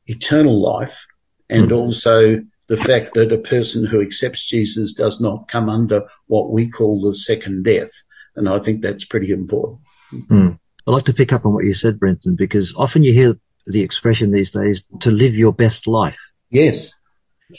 eternal 0.08 0.62
life 0.62 1.06
and 1.50 1.72
also 1.72 2.42
the 2.68 2.78
fact 2.78 3.14
that 3.14 3.32
a 3.32 3.38
person 3.38 3.86
who 3.86 4.02
accepts 4.02 4.48
Jesus 4.48 4.94
does 4.94 5.22
not 5.22 5.48
come 5.48 5.70
under 5.70 6.04
what 6.28 6.52
we 6.52 6.68
call 6.70 7.02
the 7.02 7.16
second 7.16 7.64
death. 7.64 7.92
And 8.36 8.50
I 8.50 8.60
think 8.60 8.82
that's 8.82 9.06
pretty 9.06 9.32
important. 9.32 9.80
Hmm. 10.28 10.50
I'd 10.88 10.92
like 10.92 11.04
to 11.06 11.14
pick 11.14 11.34
up 11.34 11.46
on 11.46 11.54
what 11.54 11.66
you 11.66 11.74
said, 11.74 12.00
Brenton, 12.00 12.36
because 12.36 12.74
often 12.76 13.04
you 13.04 13.14
hear 13.14 13.38
the 13.68 13.82
expression 13.82 14.32
these 14.32 14.52
days 14.52 14.86
to 15.02 15.12
live 15.12 15.34
your 15.36 15.54
best 15.54 15.88
life. 15.88 16.20
Yes, 16.50 16.94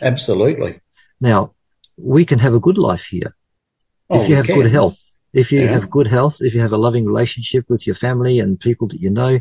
absolutely. 0.00 0.80
Now, 1.20 1.52
we 1.96 2.24
can 2.24 2.38
have 2.38 2.54
a 2.54 2.60
good 2.60 2.78
life 2.78 3.06
here 3.06 3.34
Oh, 4.08 4.22
if 4.22 4.28
you 4.28 4.36
have 4.36 4.46
can. 4.46 4.54
good 4.56 4.70
health. 4.70 4.98
If 5.36 5.52
you 5.52 5.60
Yeah. 5.60 5.72
have 5.76 5.90
good 5.90 6.06
health, 6.16 6.36
if 6.40 6.54
you 6.54 6.62
have 6.66 6.72
a 6.72 6.84
loving 6.86 7.04
relationship 7.04 7.64
with 7.68 7.86
your 7.86 7.94
family 8.06 8.40
and 8.40 8.58
people 8.68 8.86
that 8.88 9.00
you 9.04 9.10
know, 9.10 9.38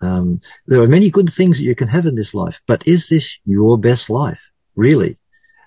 um, 0.00 0.40
there 0.68 0.80
are 0.80 0.88
many 0.96 1.10
good 1.10 1.30
things 1.38 1.58
that 1.58 1.64
you 1.64 1.74
can 1.74 1.88
have 1.88 2.06
in 2.06 2.14
this 2.14 2.32
life. 2.42 2.60
But 2.70 2.86
is 2.86 3.08
this 3.08 3.26
your 3.44 3.76
best 3.88 4.08
life? 4.08 4.42
Really? 4.76 5.12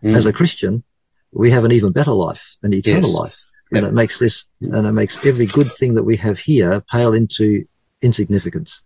Mm. 0.03 0.15
As 0.15 0.25
a 0.25 0.33
Christian, 0.39 0.83
we 1.31 1.51
have 1.51 1.65
an 1.65 1.73
even 1.73 1.91
better 1.91 2.15
life, 2.27 2.55
an 2.63 2.73
eternal 2.73 3.11
Yes. 3.11 3.21
life. 3.21 3.37
And 3.71 3.81
Yep. 3.83 3.91
it 3.91 3.95
makes 4.01 4.19
this, 4.19 4.45
and 4.61 4.87
it 4.87 4.91
makes 4.93 5.25
every 5.25 5.47
good 5.57 5.71
thing 5.71 5.95
that 5.95 6.03
we 6.03 6.15
have 6.17 6.39
here 6.39 6.81
pale 6.91 7.13
into 7.13 7.65
insignificance. 8.01 8.81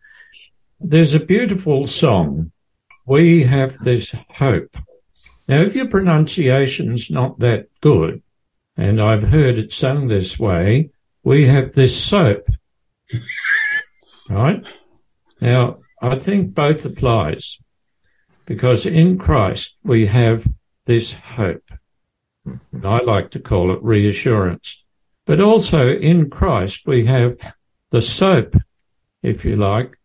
There's 0.79 1.13
a 1.13 1.19
beautiful 1.19 1.85
song. 1.85 2.51
We 3.05 3.43
have 3.43 3.77
this 3.79 4.15
hope. 4.29 4.75
Now, 5.47 5.61
if 5.61 5.75
your 5.75 5.87
pronunciation's 5.87 7.11
not 7.11 7.39
that 7.39 7.67
good, 7.81 8.21
and 8.79 9.01
I've 9.01 9.23
heard 9.23 9.57
it 9.57 9.73
sung 9.73 10.07
this 10.07 10.39
way, 10.39 10.89
we 11.21 11.47
have 11.47 11.73
this 11.73 12.01
soap. 12.01 12.47
right? 14.29 14.65
Now, 15.41 15.79
I 16.01 16.15
think 16.15 16.53
both 16.53 16.85
applies 16.85 17.59
because 18.45 18.85
in 18.85 19.17
Christ 19.17 19.75
we 19.83 20.05
have 20.07 20.47
this 20.85 21.13
hope. 21.13 21.69
And 22.45 22.85
I 22.85 22.99
like 22.99 23.31
to 23.31 23.39
call 23.41 23.73
it 23.73 23.83
reassurance. 23.83 24.85
But 25.25 25.41
also 25.41 25.89
in 25.89 26.29
Christ 26.29 26.87
we 26.87 27.05
have 27.05 27.35
the 27.89 28.01
soap, 28.01 28.55
if 29.21 29.43
you 29.43 29.57
like, 29.57 29.99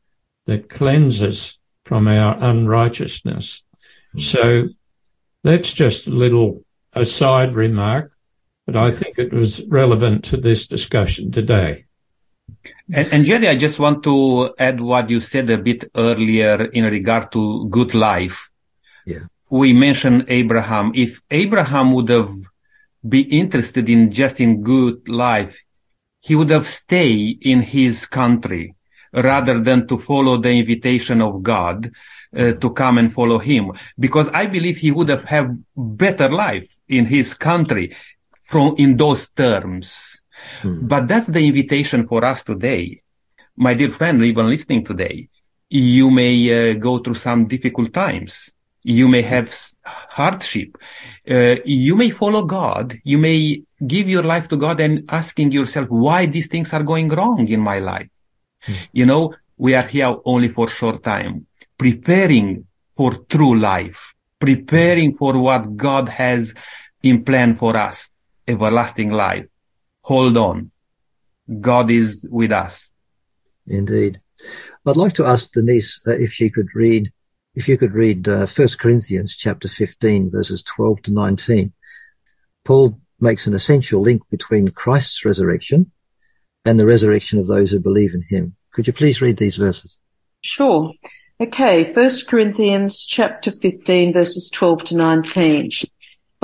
that 0.47 0.69
cleanses 0.69 1.61
from 1.85 2.09
our 2.09 2.43
unrighteousness. 2.43 3.63
Hmm. 4.15 4.19
So 4.19 4.69
that's 5.45 5.73
just 5.73 6.09
a 6.09 6.11
little 6.11 6.65
aside 6.93 7.55
remark, 7.55 8.14
but 8.67 8.77
I 8.77 8.91
think 8.91 9.19
it 9.19 9.33
was 9.33 9.65
relevant 9.67 10.25
to 10.27 10.37
this 10.37 10.67
discussion 10.67 11.31
today. 11.31 11.85
And, 12.93 13.13
and 13.13 13.25
Jerry, 13.25 13.49
I 13.49 13.57
just 13.57 13.79
want 13.79 14.03
to 14.05 14.55
add 14.59 14.81
what 14.81 15.11
you 15.11 15.21
said 15.21 15.51
a 15.51 15.59
bit 15.59 15.91
earlier 15.95 16.65
in 16.67 16.85
regard 16.85 17.33
to 17.33 17.69
good 17.69 17.95
life. 17.95 18.51
Yeah. 19.07 19.27
We 19.51 19.73
mentioned 19.73 20.27
Abraham. 20.29 20.93
If 20.95 21.23
Abraham 21.31 21.93
would 21.93 22.09
have 22.09 22.33
been 23.07 23.27
interested 23.27 23.89
in 23.89 24.11
just 24.11 24.41
in 24.41 24.63
good 24.63 25.09
life, 25.09 25.61
he 26.21 26.35
would 26.35 26.51
have 26.51 26.67
stayed 26.67 27.39
in 27.43 27.61
his 27.61 28.07
country 28.07 28.75
rather 29.13 29.61
than 29.61 29.87
to 29.87 29.99
follow 29.99 30.39
the 30.39 30.51
invitation 30.51 31.21
of 31.21 31.43
God 31.43 31.91
uh, 32.37 32.53
to 32.53 32.71
come 32.71 32.99
and 32.99 33.13
follow 33.13 33.39
him. 33.39 33.73
Because 33.99 34.29
I 34.31 34.47
believe 34.47 34.79
he 34.79 34.91
would 34.91 35.09
have 35.09 35.25
had 35.25 35.63
better 35.77 36.29
life 36.29 36.75
in 36.89 37.05
his 37.05 37.35
country 37.35 37.95
from 38.45 38.75
in 38.79 38.97
those 38.97 39.29
terms. 39.31 40.21
But 40.63 41.09
that's 41.09 41.29
the 41.29 41.47
invitation 41.47 42.07
for 42.07 42.25
us 42.25 42.45
today. 42.45 43.03
My 43.57 43.75
dear 43.75 43.91
friend, 43.91 44.23
even 44.25 44.49
listening 44.49 44.85
today, 44.85 45.29
you 45.71 46.11
may 46.11 46.71
uh, 46.71 46.75
go 46.75 46.99
through 46.99 47.15
some 47.15 47.47
difficult 47.47 47.93
times. 47.93 48.51
You 48.83 49.09
may 49.09 49.23
have 49.23 49.55
hardship. 49.85 50.77
Uh, 51.29 51.57
you 51.65 51.97
may 51.97 52.11
follow 52.11 52.45
God. 52.45 52.99
You 53.05 53.19
may 53.19 53.63
give 53.87 54.09
your 54.09 54.23
life 54.23 54.49
to 54.49 54.57
God 54.57 54.81
and 54.81 55.05
asking 55.09 55.53
yourself 55.53 55.89
why 55.89 56.27
these 56.27 56.49
things 56.49 56.73
are 56.75 56.83
going 56.83 57.09
wrong 57.09 57.49
in 57.49 57.61
my 57.61 57.79
life. 57.79 58.11
You 58.93 59.07
know, 59.07 59.35
we 59.57 59.75
are 59.75 59.87
here 59.87 60.15
only 60.25 60.49
for 60.49 60.69
short 60.69 61.03
time, 61.03 61.47
preparing 61.79 62.67
for 62.97 63.15
true 63.29 63.57
life, 63.57 64.15
preparing 64.39 65.15
for 65.15 65.39
what 65.39 65.77
God 65.77 66.09
has 66.09 66.55
in 67.03 67.25
plan 67.25 67.57
for 67.57 67.77
us, 67.77 68.11
everlasting 68.47 69.11
life. 69.11 69.47
Hold 70.03 70.37
on. 70.37 70.71
God 71.61 71.91
is 71.91 72.27
with 72.31 72.53
us. 72.53 72.93
Indeed. 73.67 74.21
I'd 74.87 74.97
like 74.97 75.15
to 75.15 75.25
ask 75.25 75.51
Denise 75.53 76.01
uh, 76.07 76.13
if 76.13 76.33
she 76.33 76.51
could 76.51 76.69
read, 76.75 77.13
if 77.55 77.69
you 77.69 77.79
could 77.79 77.95
read 77.95 78.29
uh, 78.29 78.47
1 78.47 78.69
Corinthians 78.79 79.35
chapter 79.37 79.69
15 79.69 80.31
verses 80.31 80.63
12 80.63 81.03
to 81.03 81.13
19. 81.13 81.73
Paul 82.65 83.01
makes 83.21 83.47
an 83.47 83.55
essential 83.55 84.01
link 84.01 84.23
between 84.31 84.69
Christ's 84.69 85.25
resurrection 85.25 85.91
and 86.65 86.79
the 86.79 86.87
resurrection 86.87 87.39
of 87.39 87.47
those 87.47 87.71
who 87.71 87.81
believe 87.81 88.15
in 88.15 88.23
him. 88.29 88.57
Could 88.73 88.87
you 88.87 88.93
please 88.93 89.23
read 89.23 89.37
these 89.37 89.57
verses? 89.57 89.99
Sure. 90.43 90.93
Okay, 91.41 91.93
First 91.93 92.29
Corinthians 92.29 93.05
chapter 93.05 93.53
15 93.61 94.13
verses 94.13 94.51
12 94.51 94.85
to 94.85 94.97
19. 94.97 95.71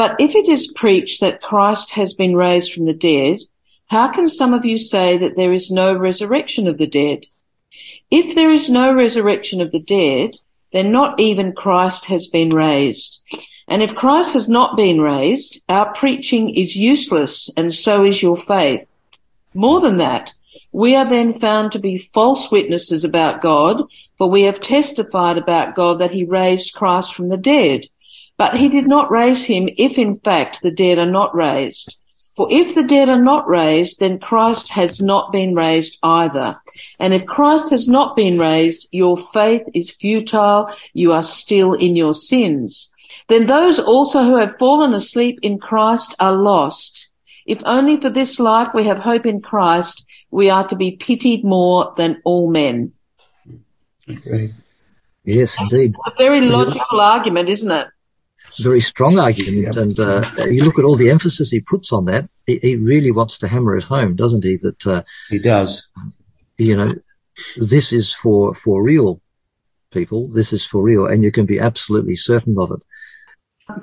But 0.00 0.16
if 0.18 0.34
it 0.34 0.48
is 0.48 0.72
preached 0.72 1.20
that 1.20 1.42
Christ 1.42 1.90
has 1.90 2.14
been 2.14 2.34
raised 2.34 2.72
from 2.72 2.86
the 2.86 2.94
dead, 2.94 3.40
how 3.88 4.10
can 4.10 4.30
some 4.30 4.54
of 4.54 4.64
you 4.64 4.78
say 4.78 5.18
that 5.18 5.36
there 5.36 5.52
is 5.52 5.70
no 5.70 5.94
resurrection 5.94 6.66
of 6.66 6.78
the 6.78 6.86
dead? 6.86 7.26
If 8.10 8.34
there 8.34 8.50
is 8.50 8.70
no 8.70 8.94
resurrection 8.94 9.60
of 9.60 9.72
the 9.72 9.78
dead, 9.78 10.38
then 10.72 10.90
not 10.90 11.20
even 11.20 11.52
Christ 11.52 12.06
has 12.06 12.28
been 12.28 12.48
raised. 12.48 13.20
And 13.68 13.82
if 13.82 13.94
Christ 13.94 14.32
has 14.32 14.48
not 14.48 14.74
been 14.74 15.02
raised, 15.02 15.60
our 15.68 15.92
preaching 15.92 16.54
is 16.56 16.74
useless 16.74 17.50
and 17.54 17.74
so 17.74 18.02
is 18.02 18.22
your 18.22 18.42
faith. 18.44 18.88
More 19.52 19.82
than 19.82 19.98
that, 19.98 20.30
we 20.72 20.96
are 20.96 21.10
then 21.10 21.38
found 21.40 21.72
to 21.72 21.78
be 21.78 22.08
false 22.14 22.50
witnesses 22.50 23.04
about 23.04 23.42
God, 23.42 23.82
for 24.16 24.30
we 24.30 24.44
have 24.44 24.62
testified 24.62 25.36
about 25.36 25.76
God 25.76 26.00
that 26.00 26.12
he 26.12 26.24
raised 26.24 26.72
Christ 26.72 27.14
from 27.14 27.28
the 27.28 27.36
dead. 27.36 27.84
But 28.40 28.56
he 28.56 28.70
did 28.70 28.88
not 28.88 29.10
raise 29.10 29.44
him 29.44 29.68
if 29.76 29.98
in 29.98 30.18
fact 30.18 30.62
the 30.62 30.70
dead 30.70 30.96
are 30.96 31.04
not 31.04 31.34
raised. 31.34 31.94
For 32.36 32.50
if 32.50 32.74
the 32.74 32.82
dead 32.82 33.10
are 33.10 33.20
not 33.20 33.46
raised, 33.46 34.00
then 34.00 34.18
Christ 34.18 34.70
has 34.70 34.98
not 34.98 35.30
been 35.30 35.54
raised 35.54 35.98
either. 36.02 36.58
And 36.98 37.12
if 37.12 37.26
Christ 37.26 37.68
has 37.68 37.86
not 37.86 38.16
been 38.16 38.38
raised, 38.38 38.88
your 38.92 39.18
faith 39.34 39.60
is 39.74 39.90
futile. 39.90 40.70
You 40.94 41.12
are 41.12 41.22
still 41.22 41.74
in 41.74 41.96
your 41.96 42.14
sins. 42.14 42.90
Then 43.28 43.46
those 43.46 43.78
also 43.78 44.24
who 44.24 44.38
have 44.38 44.56
fallen 44.58 44.94
asleep 44.94 45.38
in 45.42 45.58
Christ 45.58 46.14
are 46.18 46.32
lost. 46.32 47.08
If 47.44 47.60
only 47.66 48.00
for 48.00 48.08
this 48.08 48.40
life 48.40 48.68
we 48.72 48.86
have 48.86 49.00
hope 49.00 49.26
in 49.26 49.42
Christ, 49.42 50.02
we 50.30 50.48
are 50.48 50.66
to 50.68 50.76
be 50.76 50.92
pitied 50.92 51.44
more 51.44 51.92
than 51.98 52.22
all 52.24 52.50
men. 52.50 52.92
Okay. 54.08 54.54
Yes, 55.24 55.54
indeed. 55.60 55.94
A 56.06 56.12
very 56.16 56.40
logical 56.40 57.02
argument, 57.02 57.50
isn't 57.50 57.70
it? 57.70 57.88
Very 58.58 58.80
strong 58.80 59.18
argument. 59.18 59.76
And 59.76 59.98
uh, 59.98 60.28
you 60.50 60.64
look 60.64 60.78
at 60.78 60.84
all 60.84 60.96
the 60.96 61.10
emphasis 61.10 61.50
he 61.50 61.60
puts 61.60 61.92
on 61.92 62.06
that. 62.06 62.28
He, 62.46 62.58
he 62.58 62.76
really 62.76 63.10
wants 63.10 63.38
to 63.38 63.48
hammer 63.48 63.76
it 63.76 63.84
home, 63.84 64.16
doesn't 64.16 64.44
he? 64.44 64.56
That 64.62 64.86
uh, 64.86 65.02
He 65.28 65.38
does. 65.38 65.88
you 66.58 66.76
know, 66.76 66.94
this 67.56 67.92
is 67.92 68.12
for 68.12 68.54
for 68.54 68.82
real 68.82 69.20
people. 69.92 70.28
This 70.28 70.52
is 70.52 70.66
for 70.66 70.82
real, 70.82 71.06
and 71.06 71.22
you 71.22 71.32
can 71.32 71.46
be 71.46 71.58
absolutely 71.60 72.16
certain 72.16 72.56
of 72.58 72.70
it. 72.72 72.82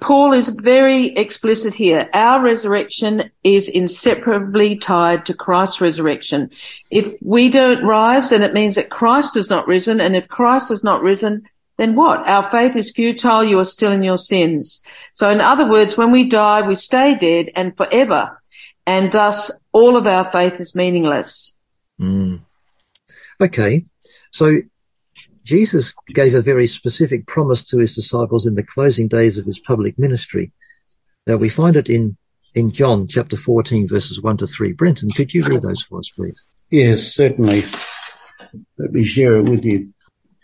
Paul 0.02 0.34
is 0.34 0.50
very 0.50 1.08
explicit 1.16 1.74
here. 1.74 2.10
Our 2.14 2.44
resurrection 2.44 3.32
is 3.44 3.70
inseparably 3.70 4.76
tied 4.78 5.26
to 5.26 5.34
Christ's 5.34 5.80
resurrection. 5.80 6.50
If 6.92 7.14
we 7.22 7.50
don't 7.50 7.86
rise, 7.86 8.30
then 8.30 8.44
it 8.44 8.54
means 8.54 8.76
that 8.76 8.90
Christ 8.90 9.36
has 9.36 9.50
not 9.50 9.66
risen. 9.66 10.02
And 10.02 10.14
if 10.16 10.28
Christ 10.28 10.70
has 10.70 10.84
not 10.84 11.02
risen, 11.02 11.44
then 11.78 11.96
what? 11.96 12.28
Our 12.28 12.50
faith 12.50 12.76
is 12.76 12.92
futile. 12.92 13.44
You 13.44 13.60
are 13.60 13.66
still 13.66 13.92
in 13.92 14.04
your 14.04 14.18
sins. 14.18 14.82
So 15.14 15.30
in 15.30 15.42
other 15.42 15.70
words, 15.70 15.96
when 15.96 16.12
we 16.12 16.28
die, 16.28 16.68
we 16.68 16.76
stay 16.76 17.16
dead 17.16 17.52
and 17.56 17.78
forever. 17.78 18.40
And 18.86 19.12
thus 19.12 19.52
all 19.72 19.96
of 19.96 20.08
our 20.08 20.32
faith 20.32 20.60
is 20.60 20.76
meaningless. 20.76 21.56
Mm. 22.02 22.42
Okay, 23.40 23.86
so 24.32 24.62
Jesus 25.44 25.94
gave 26.14 26.34
a 26.34 26.42
very 26.42 26.68
specific 26.68 27.28
promise 27.28 27.64
to 27.66 27.78
his 27.78 27.94
disciples 27.94 28.48
in 28.48 28.56
the 28.56 28.64
closing 28.64 29.08
days 29.08 29.38
of 29.38 29.46
his 29.46 29.60
public 29.60 30.00
ministry. 30.00 30.52
Now 31.28 31.38
we 31.38 31.50
find 31.50 31.76
it 31.76 31.90
in 31.90 32.18
in 32.56 32.72
John 32.72 33.08
chapter 33.08 33.36
14 33.36 33.88
verses 33.88 34.22
1 34.22 34.38
to 34.38 34.48
3. 34.48 34.74
Brenton, 34.74 35.12
could 35.12 35.34
you 35.34 35.44
read 35.44 35.62
those 35.62 35.84
for 35.84 36.00
us, 36.00 36.10
please? 36.10 36.42
Yes, 36.72 37.14
certainly. 37.14 37.64
Let 38.78 38.92
me 38.92 39.06
share 39.06 39.38
it 39.38 39.44
with 39.44 39.64
you. 39.64 39.94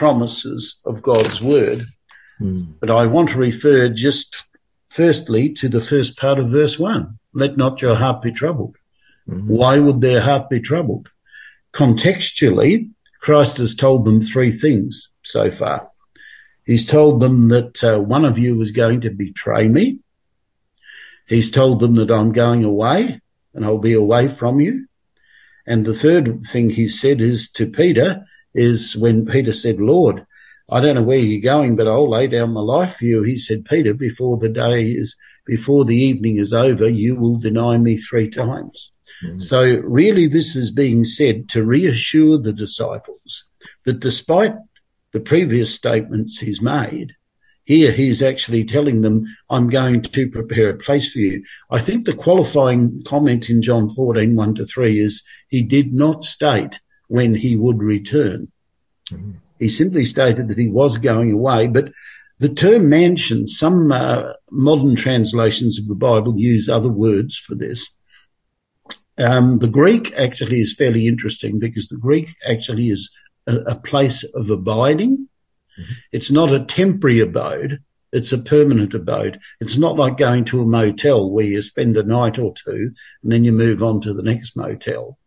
promises 0.00 0.76
of 0.86 1.02
God's 1.02 1.42
word. 1.42 1.84
Mm. 2.40 2.72
But 2.80 2.90
I 2.90 3.04
want 3.04 3.28
to 3.30 3.38
refer 3.38 3.90
just 3.90 4.46
firstly 4.88 5.52
to 5.60 5.68
the 5.68 5.82
first 5.82 6.16
part 6.16 6.38
of 6.38 6.48
verse 6.48 6.78
one. 6.78 7.18
Let 7.34 7.58
not 7.58 7.82
your 7.82 7.96
heart 7.96 8.22
be 8.22 8.32
troubled. 8.32 8.76
Mhm. 9.28 9.44
Why 9.58 9.78
would 9.78 10.00
their 10.00 10.22
heart 10.22 10.48
be 10.48 10.58
troubled? 10.58 11.06
Contextually, 11.74 12.88
Christ 13.20 13.58
has 13.58 13.74
told 13.74 14.06
them 14.06 14.22
three 14.22 14.52
things 14.52 15.10
so 15.22 15.50
far. 15.50 15.86
He's 16.64 16.86
told 16.86 17.20
them 17.20 17.48
that 17.48 17.84
uh, 17.84 17.98
one 17.98 18.24
of 18.24 18.38
you 18.38 18.58
is 18.62 18.70
going 18.70 19.02
to 19.02 19.10
betray 19.10 19.68
me. 19.68 19.98
He's 21.28 21.50
told 21.50 21.80
them 21.80 21.94
that 21.96 22.10
I'm 22.10 22.32
going 22.32 22.64
away 22.64 23.20
and 23.52 23.66
I'll 23.66 23.86
be 23.90 23.92
away 23.92 24.28
from 24.28 24.60
you. 24.60 24.86
And 25.66 25.84
the 25.84 26.00
third 26.04 26.24
thing 26.52 26.70
he 26.70 26.88
said 26.88 27.20
is 27.20 27.50
to 27.56 27.66
Peter 27.66 28.24
is 28.54 28.96
when 28.96 29.26
Peter 29.26 29.52
said, 29.52 29.80
Lord, 29.80 30.26
I 30.70 30.80
don't 30.80 30.94
know 30.94 31.02
where 31.02 31.18
you're 31.18 31.40
going, 31.40 31.76
but 31.76 31.88
I'll 31.88 32.08
lay 32.08 32.28
down 32.28 32.52
my 32.52 32.60
life 32.60 32.96
for 32.96 33.04
you. 33.04 33.22
He 33.22 33.36
said, 33.36 33.64
Peter, 33.64 33.92
before 33.92 34.38
the 34.38 34.48
day 34.48 34.90
is, 34.90 35.16
before 35.44 35.84
the 35.84 35.96
evening 35.96 36.36
is 36.36 36.52
over, 36.52 36.88
you 36.88 37.16
will 37.16 37.38
deny 37.38 37.76
me 37.76 37.96
three 37.96 38.30
times. 38.30 38.92
Mhm. 39.24 39.42
So 39.42 39.64
really 39.84 40.28
this 40.28 40.54
is 40.54 40.70
being 40.70 41.04
said 41.04 41.48
to 41.50 41.64
reassure 41.64 42.38
the 42.38 42.52
disciples 42.52 43.44
that 43.84 44.00
despite 44.00 44.54
the 45.12 45.20
previous 45.20 45.74
statements 45.74 46.38
he's 46.38 46.62
made, 46.62 47.14
here 47.64 47.92
he's 47.92 48.22
actually 48.22 48.64
telling 48.64 49.02
them, 49.02 49.24
I'm 49.48 49.68
going 49.68 50.02
to 50.02 50.30
prepare 50.30 50.70
a 50.70 50.78
place 50.78 51.12
for 51.12 51.18
you. 51.18 51.42
I 51.70 51.80
think 51.80 52.04
the 52.04 52.14
qualifying 52.14 53.02
comment 53.04 53.50
in 53.50 53.60
John 53.60 53.88
14, 53.90 54.34
1 54.36 54.54
to 54.56 54.66
3 54.66 54.98
is 54.98 55.22
he 55.48 55.62
did 55.62 55.92
not 55.92 56.24
state 56.24 56.80
when 57.10 57.34
he 57.34 57.56
would 57.56 57.82
return. 57.82 58.48
Mhm. 59.10 59.34
He 59.58 59.68
simply 59.68 60.04
stated 60.04 60.48
that 60.48 60.58
he 60.58 60.68
was 60.68 60.96
going 60.96 61.32
away, 61.32 61.66
but 61.66 61.92
the 62.38 62.48
term 62.48 62.88
mansion, 62.88 63.46
some 63.46 63.90
uh, 63.92 64.32
modern 64.50 64.94
translations 64.94 65.78
of 65.78 65.88
the 65.88 65.94
Bible 65.94 66.38
use 66.38 66.68
other 66.68 66.88
words 66.88 67.36
for 67.36 67.54
this. 67.54 67.90
Um, 69.18 69.58
the 69.58 69.68
Greek 69.68 70.12
actually 70.16 70.60
is 70.60 70.74
fairly 70.74 71.06
interesting 71.06 71.58
because 71.58 71.88
the 71.88 71.98
Greek 71.98 72.28
actually 72.48 72.88
is 72.88 73.10
a, 73.46 73.56
a 73.74 73.74
place 73.74 74.22
of 74.34 74.48
abiding. 74.48 75.28
It's 76.12 76.30
not 76.30 76.52
a 76.52 76.64
temporary 76.64 77.20
abode. 77.20 77.80
It's 78.12 78.32
a 78.32 78.38
permanent 78.38 78.94
abode. 78.94 79.40
It's 79.60 79.78
not 79.78 79.96
like 79.96 80.16
going 80.16 80.44
to 80.46 80.62
a 80.62 80.66
motel 80.66 81.30
where 81.30 81.44
you 81.44 81.60
spend 81.62 81.96
a 81.96 82.02
night 82.02 82.38
or 82.38 82.54
two 82.54 82.92
and 83.22 83.32
then 83.32 83.44
you 83.44 83.52
move 83.52 83.82
on 83.82 84.00
to 84.02 84.12
the 84.14 84.22
next 84.22 84.56
motel. 84.56 85.18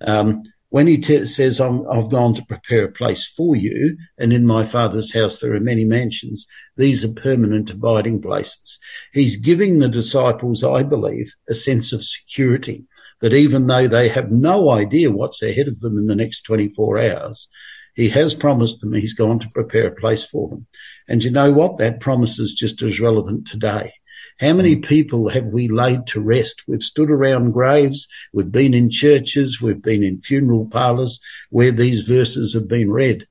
Um, 0.00 0.42
when 0.72 0.86
he 0.86 0.96
t- 0.96 1.26
says, 1.26 1.60
I'm, 1.60 1.86
I've 1.86 2.10
gone 2.10 2.34
to 2.34 2.46
prepare 2.46 2.86
a 2.86 2.92
place 2.92 3.26
for 3.26 3.54
you, 3.54 3.98
and 4.16 4.32
in 4.32 4.46
my 4.46 4.64
father's 4.64 5.12
house 5.12 5.38
there 5.38 5.54
are 5.54 5.60
many 5.60 5.84
mansions, 5.84 6.46
these 6.78 7.04
are 7.04 7.12
permanent 7.12 7.68
abiding 7.68 8.22
places. 8.22 8.78
He's 9.12 9.36
giving 9.36 9.80
the 9.80 9.88
disciples, 9.90 10.64
I 10.64 10.82
believe, 10.82 11.34
a 11.46 11.54
sense 11.54 11.92
of 11.92 12.02
security 12.02 12.86
that 13.20 13.34
even 13.34 13.66
though 13.66 13.86
they 13.86 14.08
have 14.08 14.30
no 14.30 14.70
idea 14.70 15.10
what's 15.10 15.42
ahead 15.42 15.68
of 15.68 15.80
them 15.80 15.98
in 15.98 16.06
the 16.06 16.16
next 16.16 16.40
24 16.44 17.00
hours, 17.00 17.48
he 17.94 18.08
has 18.08 18.32
promised 18.32 18.80
them 18.80 18.94
he's 18.94 19.12
gone 19.12 19.40
to 19.40 19.50
prepare 19.50 19.88
a 19.88 19.94
place 19.94 20.24
for 20.24 20.48
them. 20.48 20.66
And 21.06 21.22
you 21.22 21.30
know 21.30 21.52
what? 21.52 21.76
That 21.76 22.00
promise 22.00 22.38
is 22.38 22.54
just 22.54 22.80
as 22.80 22.98
relevant 22.98 23.46
today. 23.46 23.92
How 24.42 24.52
many 24.52 24.74
people 24.74 25.28
have 25.28 25.46
we 25.46 25.68
laid 25.68 26.08
to 26.08 26.20
rest? 26.20 26.64
We've 26.66 26.82
stood 26.82 27.12
around 27.12 27.52
graves. 27.52 28.08
We've 28.32 28.50
been 28.50 28.74
in 28.74 28.90
churches. 28.90 29.62
We've 29.62 29.80
been 29.80 30.02
in 30.02 30.20
funeral 30.20 30.66
parlors 30.66 31.20
where 31.50 31.70
these 31.70 32.00
verses 32.00 32.52
have 32.54 32.66
been 32.66 32.90
read 32.90 33.28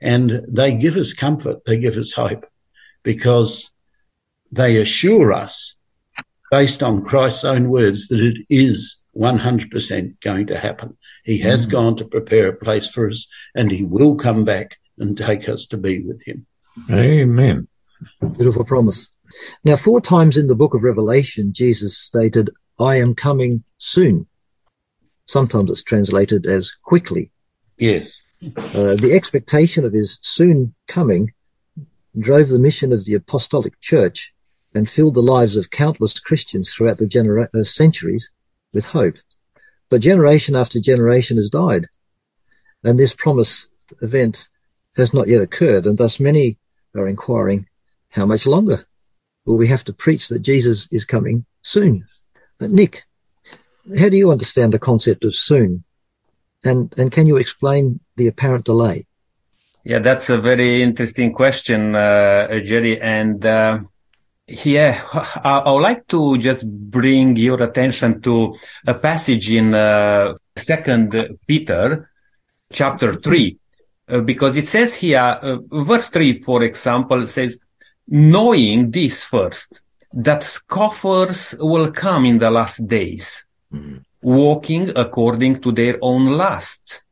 and 0.00 0.46
they 0.48 0.74
give 0.74 0.96
us 0.96 1.14
comfort. 1.14 1.64
They 1.66 1.78
give 1.78 1.96
us 1.96 2.12
hope 2.12 2.46
because 3.02 3.72
they 4.52 4.76
assure 4.76 5.32
us 5.32 5.74
based 6.52 6.80
on 6.80 7.04
Christ's 7.04 7.42
own 7.42 7.68
words 7.68 8.06
that 8.08 8.20
it 8.20 8.38
is 8.48 8.98
100% 9.16 10.20
going 10.20 10.46
to 10.46 10.60
happen. 10.60 10.96
He 11.24 11.38
has 11.38 11.66
mm. 11.66 11.70
gone 11.70 11.96
to 11.96 12.04
prepare 12.04 12.50
a 12.50 12.56
place 12.56 12.88
for 12.88 13.10
us 13.10 13.26
and 13.56 13.68
he 13.68 13.82
will 13.82 14.14
come 14.14 14.44
back 14.44 14.78
and 14.96 15.18
take 15.18 15.48
us 15.48 15.66
to 15.66 15.76
be 15.76 16.04
with 16.04 16.22
him. 16.22 16.46
Amen. 16.88 17.66
Beautiful 18.20 18.64
promise. 18.64 19.08
Now, 19.64 19.76
four 19.76 20.00
times 20.00 20.36
in 20.36 20.46
the 20.46 20.54
book 20.54 20.74
of 20.74 20.82
Revelation, 20.82 21.52
Jesus 21.52 21.96
stated, 21.96 22.50
I 22.78 22.96
am 22.96 23.14
coming 23.14 23.64
soon. 23.78 24.26
Sometimes 25.26 25.70
it's 25.70 25.82
translated 25.84 26.46
as 26.46 26.72
quickly. 26.82 27.30
Yes. 27.78 28.18
Uh, 28.56 28.96
the 28.96 29.12
expectation 29.12 29.84
of 29.84 29.92
his 29.92 30.18
soon 30.20 30.74
coming 30.88 31.32
drove 32.18 32.48
the 32.48 32.58
mission 32.58 32.92
of 32.92 33.04
the 33.04 33.14
apostolic 33.14 33.80
church 33.80 34.32
and 34.74 34.90
filled 34.90 35.14
the 35.14 35.22
lives 35.22 35.56
of 35.56 35.70
countless 35.70 36.18
Christians 36.18 36.72
throughout 36.72 36.98
the 36.98 37.06
genera- 37.06 37.48
uh, 37.54 37.62
centuries 37.62 38.30
with 38.72 38.86
hope. 38.86 39.16
But 39.90 40.00
generation 40.00 40.56
after 40.56 40.80
generation 40.80 41.36
has 41.36 41.48
died, 41.48 41.86
and 42.82 42.98
this 42.98 43.14
promised 43.14 43.68
event 44.00 44.48
has 44.96 45.14
not 45.14 45.28
yet 45.28 45.42
occurred, 45.42 45.86
and 45.86 45.96
thus 45.98 46.18
many 46.18 46.58
are 46.94 47.06
inquiring, 47.06 47.68
how 48.08 48.26
much 48.26 48.46
longer 48.46 48.84
will 49.44 49.56
we 49.56 49.68
have 49.68 49.84
to 49.84 49.92
preach 49.92 50.28
that 50.28 50.40
Jesus 50.40 50.88
is 50.92 51.04
coming 51.04 51.44
soon? 51.62 52.04
But 52.58 52.70
Nick, 52.70 53.04
how 53.98 54.08
do 54.08 54.16
you 54.16 54.30
understand 54.30 54.72
the 54.72 54.78
concept 54.78 55.24
of 55.24 55.34
soon? 55.34 55.84
And, 56.64 56.94
and 56.96 57.10
can 57.10 57.26
you 57.26 57.36
explain 57.36 58.00
the 58.16 58.28
apparent 58.28 58.64
delay? 58.64 59.06
Yeah, 59.84 59.98
that's 59.98 60.30
a 60.30 60.38
very 60.38 60.82
interesting 60.82 61.32
question, 61.32 61.96
uh, 61.96 62.60
Jerry. 62.60 63.00
And 63.00 63.44
uh, 63.44 63.80
Yeah, 64.46 65.00
I, 65.44 65.70
would 65.70 65.80
like 65.80 66.06
to 66.08 66.36
just 66.38 66.66
bring 66.66 67.36
your 67.36 67.62
attention 67.62 68.20
to 68.22 68.56
a 68.86 68.94
passage 68.94 69.50
in 69.50 69.74
uh, 69.74 70.34
Second 70.56 71.38
Peter, 71.46 72.10
chapter 72.72 73.14
three, 73.16 73.58
uh, 74.08 74.20
because 74.20 74.56
it 74.56 74.68
says 74.68 74.94
here, 74.94 75.20
uh, 75.20 75.56
verse 75.70 76.10
three, 76.10 76.42
for 76.42 76.62
example, 76.62 77.26
says, 77.26 77.58
"Knowing 78.12 78.90
this 78.90 79.24
first, 79.24 79.80
that 80.12 80.42
scoffers 80.42 81.54
will 81.58 81.90
come 81.90 82.26
in 82.26 82.38
the 82.38 82.50
last 82.50 82.86
days, 82.86 83.46
mm-hmm. 83.72 83.96
walking 84.20 84.92
according 84.94 85.60
to 85.62 85.72
their 85.72 85.96
own 86.02 86.26
lusts." 86.42 87.04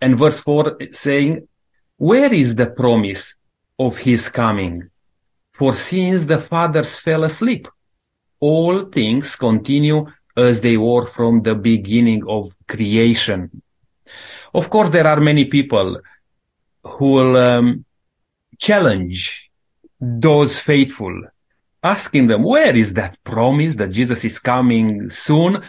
And 0.00 0.18
verse 0.18 0.40
four 0.40 0.76
saying, 0.90 1.46
"Where 1.96 2.32
is 2.32 2.56
the 2.56 2.70
promise 2.82 3.36
of 3.78 3.98
His 3.98 4.28
coming?" 4.28 4.90
For 5.52 5.74
since 5.74 6.26
the 6.26 6.40
fathers 6.40 6.98
fell 6.98 7.22
asleep, 7.24 7.68
all 8.40 8.86
things 8.86 9.36
continue 9.36 10.06
as 10.36 10.60
they 10.60 10.76
were 10.76 11.06
from 11.06 11.42
the 11.42 11.54
beginning 11.54 12.22
of 12.28 12.54
creation. 12.66 13.62
Of 14.54 14.70
course, 14.70 14.90
there 14.90 15.06
are 15.06 15.20
many 15.20 15.44
people 15.46 16.00
who 16.82 17.12
will 17.12 17.36
um, 17.36 17.84
challenge 18.58 19.47
those 20.00 20.58
faithful, 20.58 21.22
asking 21.82 22.28
them, 22.28 22.42
where 22.42 22.74
is 22.74 22.94
that 22.94 23.22
promise 23.24 23.76
that 23.76 23.90
Jesus 23.90 24.24
is 24.24 24.38
coming 24.38 25.10
soon? 25.10 25.62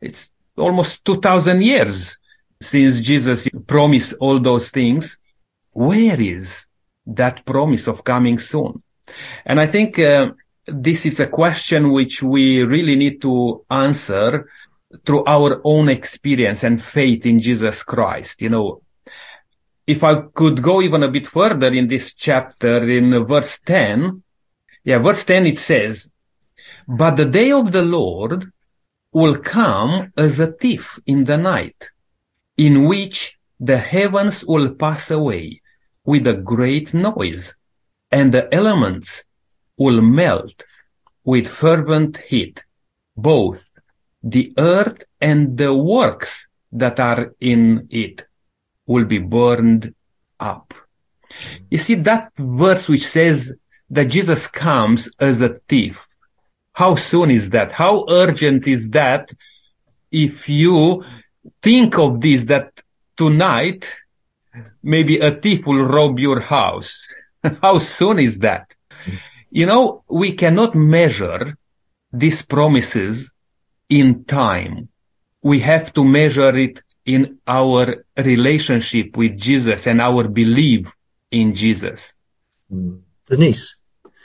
It's 0.00 0.30
almost 0.56 1.04
2000 1.04 1.62
years 1.62 2.18
since 2.60 3.00
Jesus 3.00 3.48
promised 3.66 4.14
all 4.20 4.38
those 4.38 4.70
things. 4.70 5.18
Where 5.72 6.20
is 6.20 6.68
that 7.06 7.44
promise 7.44 7.88
of 7.88 8.04
coming 8.04 8.38
soon? 8.38 8.82
And 9.44 9.60
I 9.60 9.66
think 9.66 9.98
uh, 9.98 10.32
this 10.66 11.04
is 11.04 11.20
a 11.20 11.26
question 11.26 11.92
which 11.92 12.22
we 12.22 12.64
really 12.64 12.96
need 12.96 13.20
to 13.22 13.64
answer 13.70 14.48
through 15.04 15.24
our 15.24 15.60
own 15.64 15.88
experience 15.88 16.62
and 16.62 16.82
faith 16.82 17.26
in 17.26 17.40
Jesus 17.40 17.82
Christ. 17.82 18.40
You 18.42 18.50
know, 18.50 18.82
if 19.86 20.02
I 20.02 20.22
could 20.34 20.62
go 20.62 20.80
even 20.80 21.02
a 21.02 21.10
bit 21.10 21.26
further 21.26 21.72
in 21.72 21.88
this 21.88 22.14
chapter 22.14 22.88
in 22.88 23.24
verse 23.26 23.58
10, 23.60 24.22
yeah, 24.84 24.98
verse 24.98 25.24
10, 25.24 25.46
it 25.46 25.58
says, 25.58 26.10
but 26.86 27.16
the 27.16 27.24
day 27.24 27.50
of 27.50 27.72
the 27.72 27.84
Lord 27.84 28.50
will 29.12 29.38
come 29.38 30.12
as 30.16 30.40
a 30.40 30.52
thief 30.52 30.98
in 31.06 31.24
the 31.24 31.36
night, 31.36 31.90
in 32.56 32.88
which 32.88 33.38
the 33.60 33.78
heavens 33.78 34.44
will 34.44 34.74
pass 34.74 35.10
away 35.10 35.60
with 36.04 36.26
a 36.26 36.34
great 36.34 36.92
noise 36.92 37.54
and 38.10 38.32
the 38.32 38.52
elements 38.54 39.24
will 39.76 40.00
melt 40.00 40.64
with 41.24 41.48
fervent 41.48 42.18
heat, 42.18 42.62
both 43.16 43.64
the 44.22 44.52
earth 44.58 45.04
and 45.20 45.56
the 45.58 45.74
works 45.74 46.48
that 46.72 46.98
are 47.00 47.34
in 47.40 47.86
it 47.90 48.24
will 48.86 49.04
be 49.04 49.18
burned 49.18 49.94
up. 50.38 50.74
You 51.70 51.78
see 51.78 51.94
that 51.96 52.32
verse 52.36 52.88
which 52.88 53.06
says 53.06 53.54
that 53.90 54.06
Jesus 54.06 54.46
comes 54.46 55.10
as 55.20 55.42
a 55.42 55.60
thief. 55.68 55.98
How 56.72 56.96
soon 56.96 57.30
is 57.30 57.50
that? 57.50 57.72
How 57.72 58.04
urgent 58.08 58.66
is 58.66 58.90
that 58.90 59.32
if 60.10 60.48
you 60.48 61.04
think 61.62 61.98
of 61.98 62.20
this, 62.20 62.46
that 62.46 62.80
tonight 63.16 63.94
maybe 64.82 65.18
a 65.18 65.30
thief 65.30 65.66
will 65.66 65.84
rob 65.84 66.18
your 66.18 66.40
house 66.40 67.14
How 67.62 67.78
soon 67.78 68.18
is 68.18 68.38
that? 68.40 68.74
You 69.50 69.66
know, 69.66 70.02
we 70.08 70.32
cannot 70.32 70.74
measure 70.74 71.56
these 72.12 72.42
promises 72.42 73.32
in 73.88 74.24
time. 74.24 74.88
We 75.42 75.60
have 75.60 75.92
to 75.94 76.04
measure 76.04 76.56
it 76.56 76.82
in 77.06 77.38
our 77.46 78.04
relationship 78.16 79.16
with 79.16 79.36
Jesus 79.36 79.86
and 79.86 80.00
our 80.00 80.26
belief 80.28 80.92
in 81.30 81.54
Jesus. 81.54 82.16
Mm. 82.72 83.00
Denise. 83.26 83.76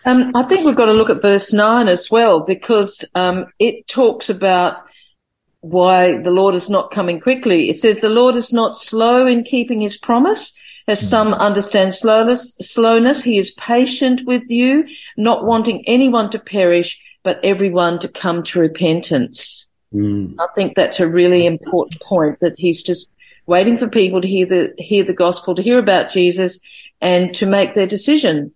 Um, 0.05 0.31
I 0.35 0.43
think 0.43 0.65
we've 0.65 0.75
got 0.75 0.87
to 0.87 0.93
look 0.93 1.09
at 1.09 1.21
verse 1.21 1.53
9 1.53 1.87
as 1.87 2.09
well 2.09 2.41
because 2.41 3.03
um, 3.15 3.47
it 3.59 3.87
talks 3.87 4.29
about 4.29 4.77
why 5.61 6.21
the 6.21 6.31
Lord 6.31 6.55
is 6.55 6.69
not 6.69 6.91
coming 6.91 7.19
quickly. 7.19 7.69
It 7.69 7.75
says 7.75 7.99
the 7.99 8.09
Lord 8.09 8.35
is 8.35 8.53
not 8.53 8.77
slow 8.77 9.25
in 9.27 9.43
keeping 9.43 9.81
his 9.81 9.97
promise, 9.97 10.53
as 10.87 11.01
hmm. 11.01 11.05
some 11.05 11.33
understand 11.33 11.93
slowness, 11.93 12.55
slowness, 12.61 13.23
he 13.23 13.37
is 13.37 13.51
patient 13.51 14.25
with 14.25 14.43
you, 14.47 14.85
not 15.17 15.45
wanting 15.45 15.83
anyone 15.85 16.29
to 16.31 16.39
perish, 16.39 16.99
but 17.23 17.43
everyone 17.43 17.99
to 17.99 18.07
come 18.07 18.43
to 18.43 18.59
repentance. 18.59 19.67
Mm. 19.93 20.35
I 20.39 20.47
think 20.55 20.75
that's 20.75 20.99
a 20.99 21.07
really 21.07 21.45
important 21.45 22.01
point 22.01 22.39
that 22.41 22.55
he's 22.57 22.83
just 22.83 23.09
waiting 23.45 23.77
for 23.77 23.87
people 23.87 24.21
to 24.21 24.27
hear 24.27 24.45
the, 24.45 24.73
hear 24.77 25.03
the 25.03 25.13
gospel, 25.13 25.55
to 25.55 25.63
hear 25.63 25.79
about 25.79 26.11
Jesus 26.11 26.59
and 27.01 27.33
to 27.35 27.45
make 27.45 27.73
their 27.73 27.87
decision. 27.87 28.53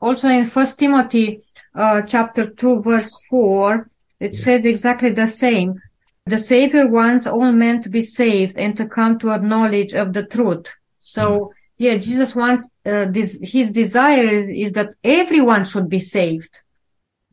Also 0.00 0.28
in 0.28 0.50
First 0.50 0.78
Timothy, 0.78 1.42
uh, 1.74 2.02
chapter 2.02 2.48
2 2.50 2.82
verse 2.82 3.14
4, 3.30 3.90
it 4.20 4.34
yeah. 4.34 4.40
said 4.40 4.66
exactly 4.66 5.10
the 5.10 5.26
same. 5.26 5.80
The 6.26 6.38
Savior 6.38 6.86
wants 6.86 7.26
all 7.26 7.52
men 7.52 7.82
to 7.82 7.88
be 7.88 8.02
saved 8.02 8.56
and 8.56 8.76
to 8.76 8.86
come 8.86 9.18
to 9.20 9.30
a 9.30 9.38
knowledge 9.38 9.94
of 9.94 10.12
the 10.12 10.24
truth. 10.24 10.72
So 11.00 11.22
mm 11.22 11.48
yeah, 11.78 11.96
Jesus 11.96 12.34
wants 12.34 12.68
uh, 12.86 13.06
this. 13.10 13.38
His 13.42 13.70
desire 13.70 14.26
is, 14.26 14.48
is, 14.48 14.72
that 14.72 14.94
everyone 15.04 15.64
should 15.64 15.88
be 15.88 16.00
saved. 16.00 16.60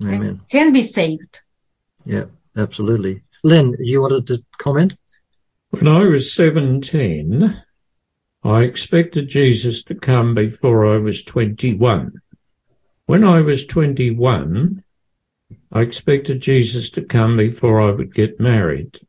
Amen. 0.01 0.41
Can 0.49 0.73
be 0.73 0.83
saved. 0.83 1.39
Yeah, 2.05 2.25
absolutely. 2.57 3.23
Len, 3.45 3.75
you 3.79 4.01
wanted 4.01 4.25
to 4.27 4.43
comment? 4.57 4.95
When 5.71 5.87
I 5.87 6.05
was 6.05 6.33
17, 6.33 7.53
I 8.43 8.61
expected 8.61 9.27
Jesus 9.27 9.83
to 9.83 9.95
come 9.95 10.33
before 10.33 10.85
I 10.85 10.97
was 10.97 11.23
21. 11.23 12.13
When 13.05 13.23
I 13.25 13.41
was 13.41 13.65
21, 13.65 14.81
I 15.73 15.81
expected 15.81 16.41
Jesus 16.41 16.89
to 16.91 17.01
come 17.01 17.35
before 17.35 17.81
I 17.81 17.91
would 17.91 18.13
get 18.13 18.39
married. 18.39 18.99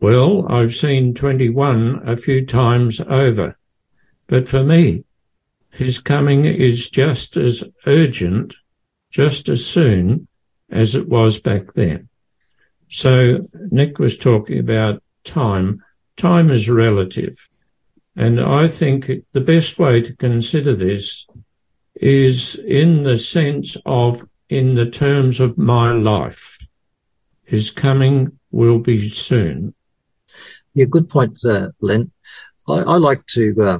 Well, 0.00 0.46
I've 0.48 0.74
seen 0.74 1.12
21 1.12 2.08
a 2.08 2.16
few 2.16 2.46
times 2.46 3.00
over. 3.00 3.58
But 4.28 4.48
for 4.48 4.62
me, 4.62 5.04
his 5.70 5.98
coming 5.98 6.44
is 6.44 6.88
just 6.88 7.36
as 7.36 7.64
urgent, 7.86 8.54
just 9.10 9.48
as 9.48 9.66
soon 9.66 10.28
as 10.70 10.94
it 10.94 11.08
was 11.08 11.40
back 11.40 11.74
then. 11.74 12.08
So 12.88 13.48
Nick 13.70 13.98
was 13.98 14.16
talking 14.16 14.58
about 14.58 15.02
time. 15.24 15.82
Time 16.16 16.50
is 16.50 16.70
relative. 16.70 17.36
And 18.16 18.40
I 18.40 18.68
think 18.68 19.10
the 19.32 19.40
best 19.40 19.78
way 19.78 20.00
to 20.00 20.16
consider 20.16 20.74
this 20.74 21.26
is 21.94 22.54
in 22.54 23.02
the 23.02 23.16
sense 23.16 23.76
of, 23.84 24.22
in 24.48 24.74
the 24.74 24.90
terms 24.90 25.40
of 25.40 25.58
my 25.58 25.92
life. 25.92 26.58
His 27.44 27.70
coming 27.70 28.38
will 28.50 28.78
be 28.78 29.08
soon. 29.08 29.74
Yeah, 30.74 30.86
good 30.90 31.08
point, 31.08 31.38
uh, 31.44 31.68
Len. 31.80 32.10
I, 32.68 32.74
I 32.74 32.96
like 32.96 33.24
to 33.28 33.54
uh, 33.60 33.78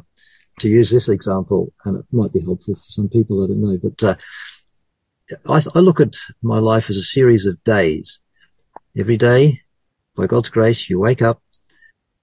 to 0.61 0.69
use 0.69 0.91
this 0.91 1.09
example, 1.09 1.73
and 1.85 1.99
it 1.99 2.07
might 2.13 2.33
be 2.33 2.41
helpful 2.41 2.75
for 2.75 2.89
some 2.89 3.09
people, 3.09 3.45
I 3.45 3.49
don't 3.49 3.61
know, 3.61 3.79
but 3.83 4.03
uh, 4.03 4.15
I, 5.49 5.63
I, 5.75 5.81
look 5.81 6.01
at 6.01 6.15
my 6.43 6.59
life 6.59 6.89
as 6.89 6.97
a 6.97 7.03
series 7.03 7.45
of 7.45 7.63
days. 7.65 8.21
Every 8.99 9.17
day, 9.17 9.61
by 10.17 10.27
God's 10.27 10.49
grace, 10.49 10.89
you 10.89 10.99
wake 10.99 11.21
up, 11.21 11.43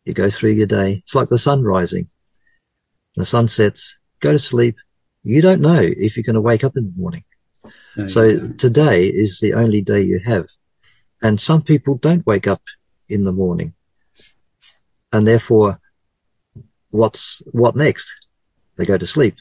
you 0.06 0.14
go 0.14 0.30
through 0.30 0.52
your 0.52 0.68
day. 0.68 1.02
It's 1.04 1.14
like 1.14 1.30
the 1.30 1.38
sun 1.38 1.64
rising. 1.64 2.10
The 3.16 3.26
sun 3.26 3.48
sets, 3.48 4.00
go 4.20 4.32
to 4.32 4.40
sleep. 4.40 4.76
You 5.22 5.42
don't 5.42 5.62
know 5.62 5.80
if 5.80 6.18
you're 6.18 6.24
going 6.24 6.34
to 6.34 6.42
wake 6.42 6.64
up 6.64 6.76
in 6.76 6.86
the 6.86 7.00
morning. 7.00 7.24
No, 7.96 8.08
so 8.08 8.48
today 8.54 9.06
is 9.06 9.40
the 9.40 9.54
only 9.54 9.82
day 9.82 10.02
you 10.02 10.20
have. 10.26 10.48
And 11.22 11.40
some 11.40 11.62
people 11.62 11.98
don't 11.98 12.26
wake 12.26 12.48
up 12.48 12.64
in 13.08 13.24
the 13.24 13.32
morning. 13.32 13.74
And 15.12 15.28
therefore, 15.28 15.80
what's 16.90 17.42
what 17.52 17.76
next? 17.76 18.28
They 18.78 18.86
go 18.86 18.98
to 18.98 19.08
sleep. 19.08 19.36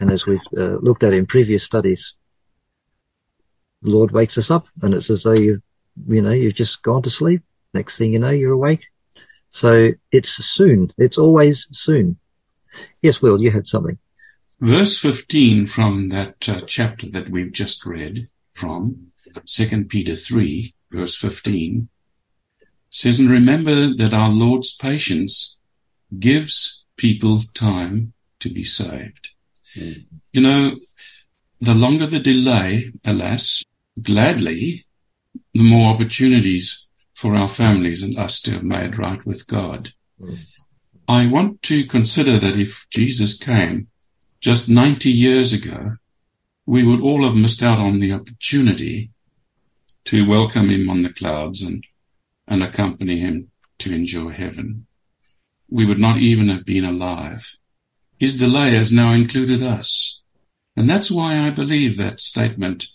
And 0.00 0.10
as 0.10 0.26
we've 0.26 0.42
uh, 0.56 0.78
looked 0.78 1.04
at 1.04 1.12
in 1.12 1.26
previous 1.26 1.62
studies, 1.62 2.14
the 3.82 3.90
Lord 3.90 4.10
wakes 4.10 4.36
us 4.36 4.50
up 4.50 4.66
and 4.82 4.94
it's 4.94 5.10
as 5.10 5.22
though 5.22 5.32
you, 5.32 5.62
you 6.08 6.22
know, 6.22 6.30
you've 6.30 6.54
just 6.54 6.82
gone 6.82 7.02
to 7.02 7.10
sleep. 7.10 7.42
Next 7.74 7.96
thing 7.96 8.12
you 8.12 8.18
know, 8.18 8.30
you're 8.30 8.52
awake. 8.52 8.86
So 9.48 9.90
it's 10.10 10.30
soon. 10.30 10.92
It's 10.98 11.18
always 11.18 11.66
soon. 11.72 12.18
Yes, 13.02 13.20
Will, 13.20 13.40
you 13.40 13.50
had 13.50 13.66
something. 13.66 13.98
Verse 14.60 14.98
15 14.98 15.66
from 15.66 16.08
that 16.10 16.48
uh, 16.48 16.60
chapter 16.66 17.10
that 17.10 17.28
we've 17.28 17.52
just 17.52 17.84
read 17.84 18.28
from 18.54 19.08
2 19.44 19.84
Peter 19.86 20.14
3, 20.14 20.74
verse 20.90 21.16
15 21.16 21.88
says, 22.92 23.18
and 23.18 23.30
remember 23.30 23.94
that 23.94 24.12
our 24.12 24.28
Lord's 24.28 24.76
patience 24.76 25.58
gives 26.18 26.84
people 26.96 27.40
time 27.54 28.12
to 28.40 28.50
be 28.50 28.62
saved. 28.62 29.30
Mm. 29.74 30.04
You 30.32 30.40
know, 30.42 30.76
the 31.60 31.74
longer 31.74 32.06
the 32.06 32.20
delay, 32.20 32.92
alas, 33.04 33.64
gladly, 34.00 34.84
the 35.54 35.62
more 35.62 35.94
opportunities 35.94 36.86
for 37.14 37.34
our 37.34 37.48
families 37.48 38.02
and 38.02 38.18
us 38.18 38.40
to 38.42 38.52
have 38.52 38.62
made 38.62 38.98
right 38.98 39.24
with 39.26 39.46
God. 39.46 39.92
Mm. 40.20 40.38
I 41.08 41.26
want 41.26 41.62
to 41.62 41.84
consider 41.84 42.38
that 42.38 42.56
if 42.56 42.86
Jesus 42.90 43.36
came 43.36 43.88
just 44.40 44.68
90 44.68 45.10
years 45.10 45.52
ago, 45.52 45.92
we 46.66 46.84
would 46.84 47.00
all 47.00 47.24
have 47.24 47.36
missed 47.36 47.62
out 47.62 47.78
on 47.78 48.00
the 48.00 48.12
opportunity 48.12 49.10
to 50.04 50.28
welcome 50.28 50.68
him 50.68 50.88
on 50.88 51.02
the 51.02 51.12
clouds 51.12 51.60
and, 51.62 51.84
and 52.48 52.62
accompany 52.62 53.18
him 53.18 53.50
to 53.78 53.94
enjoy 53.94 54.30
heaven. 54.30 54.86
We 55.68 55.84
would 55.84 55.98
not 55.98 56.18
even 56.18 56.48
have 56.48 56.64
been 56.64 56.84
alive. 56.84 57.56
His 58.18 58.36
delay 58.36 58.70
has 58.70 58.92
now 58.92 59.12
included 59.12 59.62
us. 59.62 60.22
And 60.76 60.88
that's 60.88 61.10
why 61.10 61.38
I 61.38 61.50
believe 61.50 61.96
that 61.96 62.20
statement, 62.20 62.86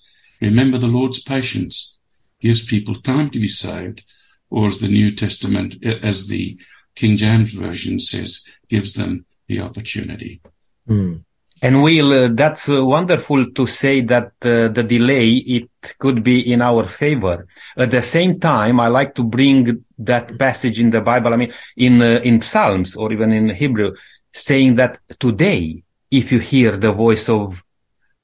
remember 0.41 0.77
the 0.77 0.87
Lord's 0.87 1.21
patience, 1.21 1.96
gives 2.39 2.65
people 2.65 2.95
time 2.95 3.29
to 3.31 3.39
be 3.39 3.47
saved, 3.47 4.03
or 4.49 4.67
as 4.67 4.79
the 4.79 4.87
New 4.87 5.11
Testament, 5.11 5.83
as 5.83 6.27
the 6.27 6.57
King 6.95 7.17
James 7.17 7.51
Version 7.51 7.99
says, 7.99 8.45
gives 8.69 8.93
them 8.93 9.25
the 9.47 9.61
opportunity. 9.61 10.41
Mm. 10.87 11.23
And 11.61 11.81
Will, 11.81 12.13
uh, 12.13 12.27
that's 12.31 12.69
uh, 12.69 12.85
wonderful 12.85 13.51
to 13.51 13.65
say 13.65 14.01
that 14.01 14.31
uh, 14.43 14.67
the 14.67 14.85
delay, 14.87 15.29
it 15.31 15.69
could 15.97 16.23
be 16.23 16.51
in 16.53 16.61
our 16.61 16.85
favor. 16.85 17.47
At 17.75 17.89
the 17.89 18.01
same 18.03 18.39
time, 18.39 18.79
I 18.79 18.87
like 18.87 19.15
to 19.15 19.23
bring 19.23 19.83
that 19.97 20.37
passage 20.37 20.79
in 20.79 20.91
the 20.91 21.01
Bible, 21.01 21.33
I 21.33 21.37
mean, 21.37 21.53
in, 21.75 22.01
uh, 22.01 22.21
in 22.23 22.43
Psalms 22.43 22.95
or 22.95 23.11
even 23.11 23.31
in 23.31 23.49
Hebrew, 23.49 23.93
saying 24.33 24.75
that 24.75 24.99
today, 25.19 25.83
if 26.11 26.31
you 26.31 26.39
hear 26.39 26.77
the 26.77 26.91
voice 26.91 27.27
of 27.27 27.63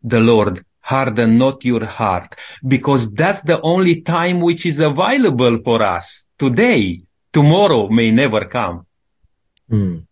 the 0.04 0.20
Lord, 0.20 0.64
harden 0.84 1.38
not 1.38 1.66
your 1.66 1.86
heart, 1.86 2.36
because 2.68 3.10
that's 3.12 3.42
the 3.42 3.60
only 3.62 4.02
time 4.02 4.42
which 4.42 4.66
is 4.66 4.80
available 4.80 5.60
for 5.64 5.82
us 5.82 6.28
today. 6.38 7.02
Tomorrow 7.32 7.90
may 7.90 8.12
never 8.12 8.46
come. 8.46 8.86
Mm. 9.72 10.06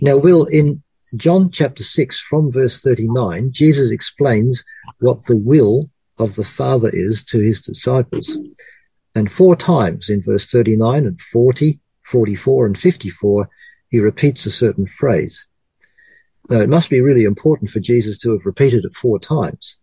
Now, 0.00 0.16
Will, 0.16 0.44
in 0.46 0.82
John 1.14 1.50
chapter 1.50 1.84
6 1.84 2.18
from 2.18 2.50
verse 2.50 2.82
39, 2.82 3.52
Jesus 3.52 3.92
explains 3.92 4.64
what 4.98 5.26
the 5.26 5.36
will 5.38 5.90
of 6.18 6.36
the 6.36 6.44
Father 6.44 6.90
is 6.92 7.22
to 7.24 7.38
his 7.38 7.60
disciples. 7.60 8.38
And 9.14 9.30
four 9.30 9.54
times 9.54 10.08
in 10.08 10.22
verse 10.22 10.46
39 10.46 11.06
and 11.06 11.20
40, 11.20 11.78
44 12.04 12.66
and 12.66 12.78
54, 12.78 13.48
he 13.90 14.00
repeats 14.00 14.46
a 14.46 14.50
certain 14.50 14.86
phrase. 14.86 15.46
Now, 16.48 16.60
it 16.60 16.68
must 16.68 16.90
be 16.90 17.00
really 17.00 17.24
important 17.24 17.70
for 17.70 17.80
Jesus 17.80 18.18
to 18.18 18.30
have 18.32 18.46
repeated 18.46 18.84
it 18.84 18.94
four 18.94 19.18
times. 19.18 19.78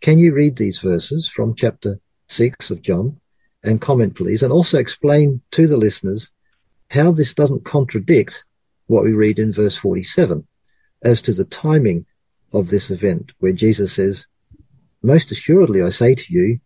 Can 0.00 0.18
you 0.18 0.34
read 0.34 0.56
these 0.56 0.78
verses 0.78 1.28
from 1.28 1.54
chapter 1.54 1.98
6 2.28 2.70
of 2.70 2.82
John 2.82 3.20
and 3.62 3.80
comment, 3.80 4.16
please, 4.16 4.42
and 4.42 4.52
also 4.52 4.78
explain 4.78 5.40
to 5.52 5.66
the 5.66 5.76
listeners 5.76 6.32
how 6.90 7.12
this 7.12 7.34
doesn't 7.34 7.64
contradict 7.64 8.44
what 8.86 9.04
we 9.04 9.12
read 9.12 9.38
in 9.38 9.52
verse 9.52 9.76
47 9.76 10.46
as 11.02 11.22
to 11.22 11.32
the 11.32 11.44
timing 11.44 12.06
of 12.52 12.68
this 12.68 12.90
event, 12.90 13.32
where 13.38 13.52
Jesus 13.52 13.94
says, 13.94 14.26
Most 15.02 15.30
assuredly 15.30 15.82
I 15.82 15.88
say 15.88 16.14
to 16.14 16.24
you, 16.28 16.60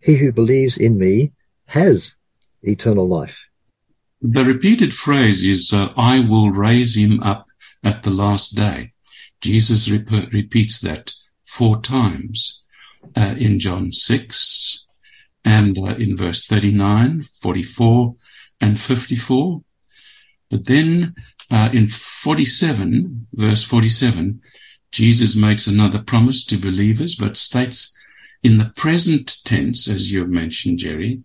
he 0.00 0.16
who 0.16 0.32
believes 0.32 0.76
in 0.76 0.98
me 0.98 1.32
has 1.66 2.14
eternal 2.62 3.08
life. 3.08 3.44
The 4.20 4.44
repeated 4.44 4.94
phrase 4.94 5.44
is, 5.44 5.72
uh, 5.72 5.92
I 5.96 6.20
will 6.20 6.50
raise 6.50 6.96
him 6.96 7.22
up 7.22 7.46
at 7.82 8.02
the 8.02 8.10
last 8.10 8.54
day. 8.54 8.92
Jesus 9.40 9.90
rep- 9.90 10.32
repeats 10.32 10.80
that 10.80 11.12
four 11.44 11.80
times 11.80 12.61
uh, 13.16 13.34
in 13.38 13.58
John 13.58 13.92
6 13.92 14.86
and 15.44 15.78
uh, 15.78 15.96
in 15.96 16.16
verse 16.16 16.46
39, 16.46 17.22
44, 17.40 18.14
and 18.60 18.78
54. 18.78 19.62
But 20.50 20.66
then 20.66 21.14
uh, 21.50 21.70
in 21.72 21.88
47, 21.88 23.26
verse 23.32 23.64
47, 23.64 24.40
Jesus 24.90 25.34
makes 25.34 25.66
another 25.66 25.98
promise 26.00 26.44
to 26.46 26.58
believers, 26.58 27.16
but 27.16 27.36
states 27.36 27.96
in 28.42 28.58
the 28.58 28.72
present 28.76 29.38
tense, 29.44 29.88
as 29.88 30.12
you 30.12 30.20
have 30.20 30.28
mentioned, 30.28 30.78
Jerry, 30.78 31.22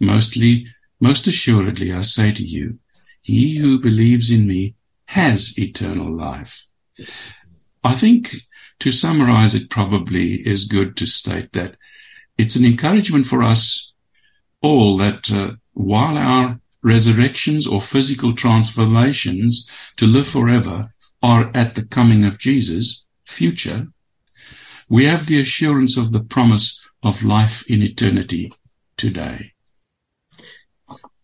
mostly, 0.00 0.66
most 1.00 1.26
assuredly, 1.26 1.92
I 1.92 2.02
say 2.02 2.32
to 2.32 2.42
you, 2.42 2.78
he 3.22 3.56
who 3.56 3.80
believes 3.80 4.30
in 4.30 4.46
me 4.46 4.74
has 5.06 5.58
eternal 5.58 6.10
life. 6.10 6.64
I 7.82 7.94
think 7.94 8.34
to 8.80 8.92
summarize 8.92 9.54
it 9.54 9.70
probably 9.70 10.46
is 10.46 10.66
good 10.66 10.96
to 10.96 11.06
state 11.06 11.52
that 11.52 11.76
it's 12.36 12.56
an 12.56 12.64
encouragement 12.64 13.26
for 13.26 13.42
us 13.42 13.92
all 14.62 14.96
that 14.96 15.30
uh, 15.30 15.52
while 15.74 16.16
our 16.16 16.58
resurrections 16.82 17.66
or 17.66 17.80
physical 17.80 18.34
transformations 18.34 19.68
to 19.96 20.06
live 20.06 20.26
forever 20.26 20.92
are 21.22 21.50
at 21.54 21.74
the 21.74 21.84
coming 21.84 22.24
of 22.24 22.38
Jesus, 22.38 23.04
future, 23.24 23.86
we 24.88 25.06
have 25.06 25.26
the 25.26 25.40
assurance 25.40 25.96
of 25.96 26.12
the 26.12 26.20
promise 26.20 26.80
of 27.02 27.22
life 27.22 27.64
in 27.68 27.82
eternity 27.82 28.52
today. 28.96 29.52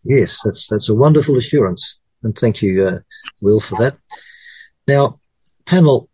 Yes, 0.03 0.39
that's 0.43 0.67
that's 0.67 0.89
a 0.89 0.95
wonderful 0.95 1.37
assurance, 1.37 1.99
and 2.23 2.35
thank 2.35 2.61
you, 2.61 2.87
uh, 2.87 2.99
Will, 3.41 3.59
for 3.59 3.75
that. 3.75 3.97
Now, 4.87 5.19
panel, 5.65 6.09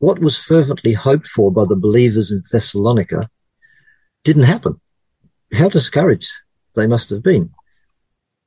what 0.00 0.18
was 0.18 0.38
fervently 0.38 0.94
hoped 0.94 1.26
for 1.26 1.52
by 1.52 1.64
the 1.66 1.76
believers 1.76 2.30
in 2.32 2.42
Thessalonica 2.50 3.28
didn't 4.24 4.44
happen. 4.44 4.80
How 5.52 5.68
discouraged 5.68 6.32
they 6.74 6.86
must 6.86 7.10
have 7.10 7.22
been. 7.22 7.50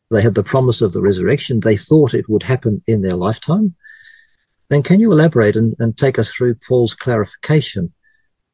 They 0.09 0.21
had 0.21 0.35
the 0.35 0.43
promise 0.43 0.81
of 0.81 0.93
the 0.93 1.01
resurrection. 1.01 1.59
They 1.59 1.77
thought 1.77 2.13
it 2.13 2.27
would 2.29 2.43
happen 2.43 2.81
in 2.87 3.01
their 3.01 3.15
lifetime. 3.15 3.75
Then 4.69 4.83
can 4.83 4.99
you 4.99 5.11
elaborate 5.11 5.55
and, 5.55 5.75
and 5.79 5.95
take 5.97 6.17
us 6.17 6.31
through 6.31 6.55
Paul's 6.67 6.93
clarification 6.93 7.93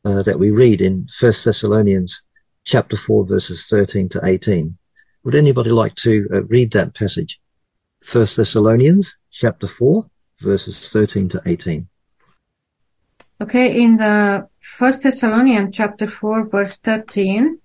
uh, 0.05 0.23
that 0.23 0.39
we 0.39 0.51
read 0.51 0.81
in 0.81 1.07
First 1.07 1.45
Thessalonians 1.45 2.21
chapter 2.65 2.97
4 2.97 3.25
verses 3.25 3.65
13 3.67 4.09
to 4.09 4.21
18? 4.25 4.77
Would 5.23 5.35
anybody 5.35 5.69
like 5.69 5.95
to 5.95 6.27
uh, 6.33 6.43
read 6.45 6.71
that 6.73 6.95
passage? 6.95 7.39
First 8.03 8.35
Thessalonians 8.37 9.17
chapter 9.31 9.67
4 9.67 10.05
verses 10.41 10.89
13 10.89 11.29
to 11.29 11.41
18. 11.45 11.88
Okay, 13.41 13.81
in 13.81 13.95
the 13.95 14.49
First 14.77 15.03
Thessalonians 15.03 15.73
chapter 15.73 16.09
4 16.09 16.49
verse 16.49 16.77
13, 16.83 17.57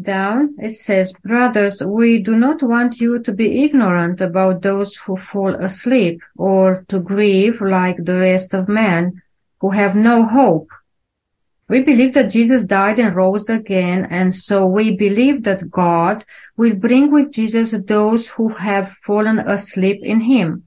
down, 0.00 0.56
it 0.58 0.74
says, 0.74 1.12
Brothers, 1.24 1.80
we 1.84 2.20
do 2.20 2.34
not 2.34 2.64
want 2.64 3.00
you 3.00 3.20
to 3.20 3.32
be 3.32 3.62
ignorant 3.62 4.20
about 4.20 4.62
those 4.62 4.96
who 4.96 5.16
fall 5.16 5.54
asleep 5.54 6.20
or 6.36 6.84
to 6.88 6.98
grieve 6.98 7.60
like 7.60 7.96
the 7.98 8.18
rest 8.18 8.54
of 8.54 8.68
men 8.68 9.22
who 9.60 9.70
have 9.70 9.94
no 9.94 10.26
hope. 10.26 10.68
We 11.68 11.82
believe 11.82 12.14
that 12.14 12.32
Jesus 12.32 12.64
died 12.64 12.98
and 12.98 13.14
rose 13.14 13.48
again, 13.48 14.08
and 14.10 14.34
so 14.34 14.66
we 14.66 14.96
believe 14.96 15.44
that 15.44 15.70
God 15.70 16.24
will 16.56 16.74
bring 16.74 17.12
with 17.12 17.30
Jesus 17.30 17.72
those 17.86 18.26
who 18.30 18.48
have 18.48 18.96
fallen 19.06 19.38
asleep 19.38 20.00
in 20.02 20.22
him. 20.22 20.66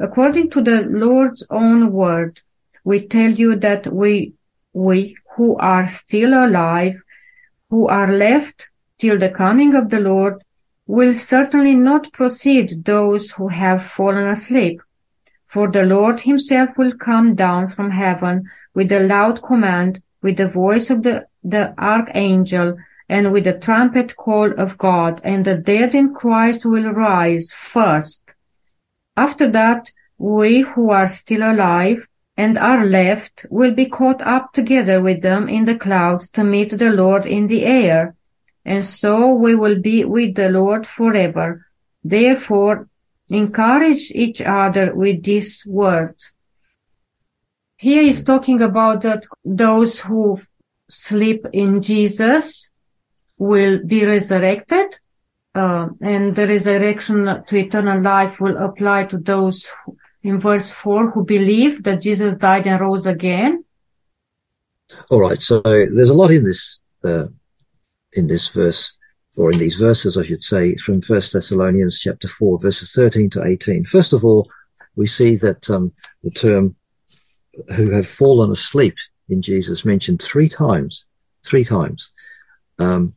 According 0.00 0.50
to 0.50 0.60
the 0.60 0.86
Lord's 0.88 1.46
own 1.50 1.92
word, 1.92 2.40
we 2.84 3.06
tell 3.06 3.32
you 3.32 3.56
that 3.56 3.92
we, 3.92 4.34
we 4.72 5.16
who 5.36 5.56
are 5.56 5.88
still 5.88 6.32
alive 6.34 6.94
who 7.70 7.88
are 7.88 8.12
left 8.12 8.68
till 8.98 9.18
the 9.18 9.28
coming 9.28 9.74
of 9.74 9.90
the 9.90 9.98
Lord 9.98 10.44
will 10.86 11.14
certainly 11.14 11.74
not 11.74 12.12
precede 12.12 12.84
those 12.84 13.32
who 13.32 13.48
have 13.48 13.90
fallen 13.90 14.28
asleep. 14.28 14.80
For 15.48 15.70
the 15.70 15.82
Lord 15.82 16.20
himself 16.20 16.70
will 16.76 16.92
come 16.96 17.34
down 17.34 17.72
from 17.72 17.90
heaven 17.90 18.44
with 18.74 18.92
a 18.92 19.00
loud 19.00 19.42
command, 19.42 20.02
with 20.22 20.36
the 20.36 20.48
voice 20.48 20.90
of 20.90 21.02
the, 21.02 21.26
the 21.42 21.74
archangel, 21.78 22.76
and 23.08 23.32
with 23.32 23.44
the 23.44 23.58
trumpet 23.58 24.16
call 24.16 24.52
of 24.58 24.78
God, 24.78 25.20
and 25.24 25.44
the 25.44 25.56
dead 25.56 25.94
in 25.94 26.14
Christ 26.14 26.64
will 26.64 26.90
rise 26.92 27.52
first. 27.72 28.22
After 29.16 29.50
that, 29.50 29.90
we 30.18 30.60
who 30.74 30.90
are 30.90 31.08
still 31.08 31.42
alive 31.42 32.06
and 32.36 32.58
are 32.58 32.84
left 32.84 33.46
will 33.50 33.72
be 33.72 33.86
caught 33.86 34.20
up 34.22 34.52
together 34.52 35.00
with 35.00 35.22
them 35.22 35.48
in 35.48 35.64
the 35.64 35.78
clouds 35.78 36.28
to 36.30 36.42
meet 36.42 36.76
the 36.78 36.90
Lord 36.90 37.26
in 37.26 37.46
the 37.46 37.64
air. 37.64 38.16
And 38.64 38.84
so 38.84 39.32
we 39.32 39.54
will 39.54 39.80
be 39.80 40.04
with 40.04 40.34
the 40.34 40.48
Lord 40.48 40.86
forever. 40.86 41.66
Therefore, 42.02 42.88
encourage 43.28 44.10
each 44.10 44.40
other 44.40 44.94
with 44.94 45.22
these 45.22 45.64
words. 45.66 46.32
Here 47.76 48.02
is 48.02 48.24
talking 48.24 48.62
about 48.62 49.02
that 49.02 49.26
those 49.44 50.00
who 50.00 50.40
sleep 50.88 51.46
in 51.52 51.82
Jesus 51.82 52.70
will 53.38 53.80
be 53.84 54.04
resurrected, 54.04 54.98
uh, 55.54 55.88
and 56.00 56.34
the 56.34 56.46
resurrection 56.46 57.42
to 57.46 57.56
eternal 57.56 58.00
life 58.00 58.40
will 58.40 58.56
apply 58.56 59.04
to 59.04 59.18
those 59.18 59.66
who, 59.84 59.96
in 60.24 60.40
verse 60.40 60.70
4 60.70 61.10
who 61.10 61.24
believe 61.24 61.84
that 61.84 62.00
Jesus 62.00 62.34
died 62.34 62.66
and 62.66 62.80
rose 62.80 63.06
again? 63.06 63.64
All 65.10 65.20
right. 65.20 65.40
So 65.40 65.60
there's 65.60 66.08
a 66.08 66.14
lot 66.14 66.30
in 66.30 66.44
this 66.44 66.80
uh, 67.04 67.26
in 68.14 68.26
this 68.26 68.48
verse, 68.48 68.92
or 69.36 69.52
in 69.52 69.58
these 69.58 69.76
verses, 69.76 70.16
I 70.16 70.24
should 70.24 70.42
say, 70.42 70.76
from 70.76 71.02
First 71.02 71.32
Thessalonians 71.32 72.00
chapter 72.00 72.28
four, 72.28 72.58
verses 72.58 72.92
thirteen 72.92 73.30
to 73.30 73.44
eighteen. 73.44 73.84
First 73.84 74.12
of 74.12 74.24
all, 74.24 74.48
we 74.96 75.06
see 75.06 75.36
that 75.36 75.68
um, 75.70 75.92
the 76.22 76.30
term 76.30 76.76
"who 77.76 77.90
have 77.90 78.08
fallen 78.08 78.50
asleep" 78.50 78.94
in 79.28 79.42
Jesus 79.42 79.84
mentioned 79.84 80.22
three 80.22 80.48
times. 80.48 81.06
Three 81.44 81.64
times. 81.64 82.12
Um, 82.78 83.08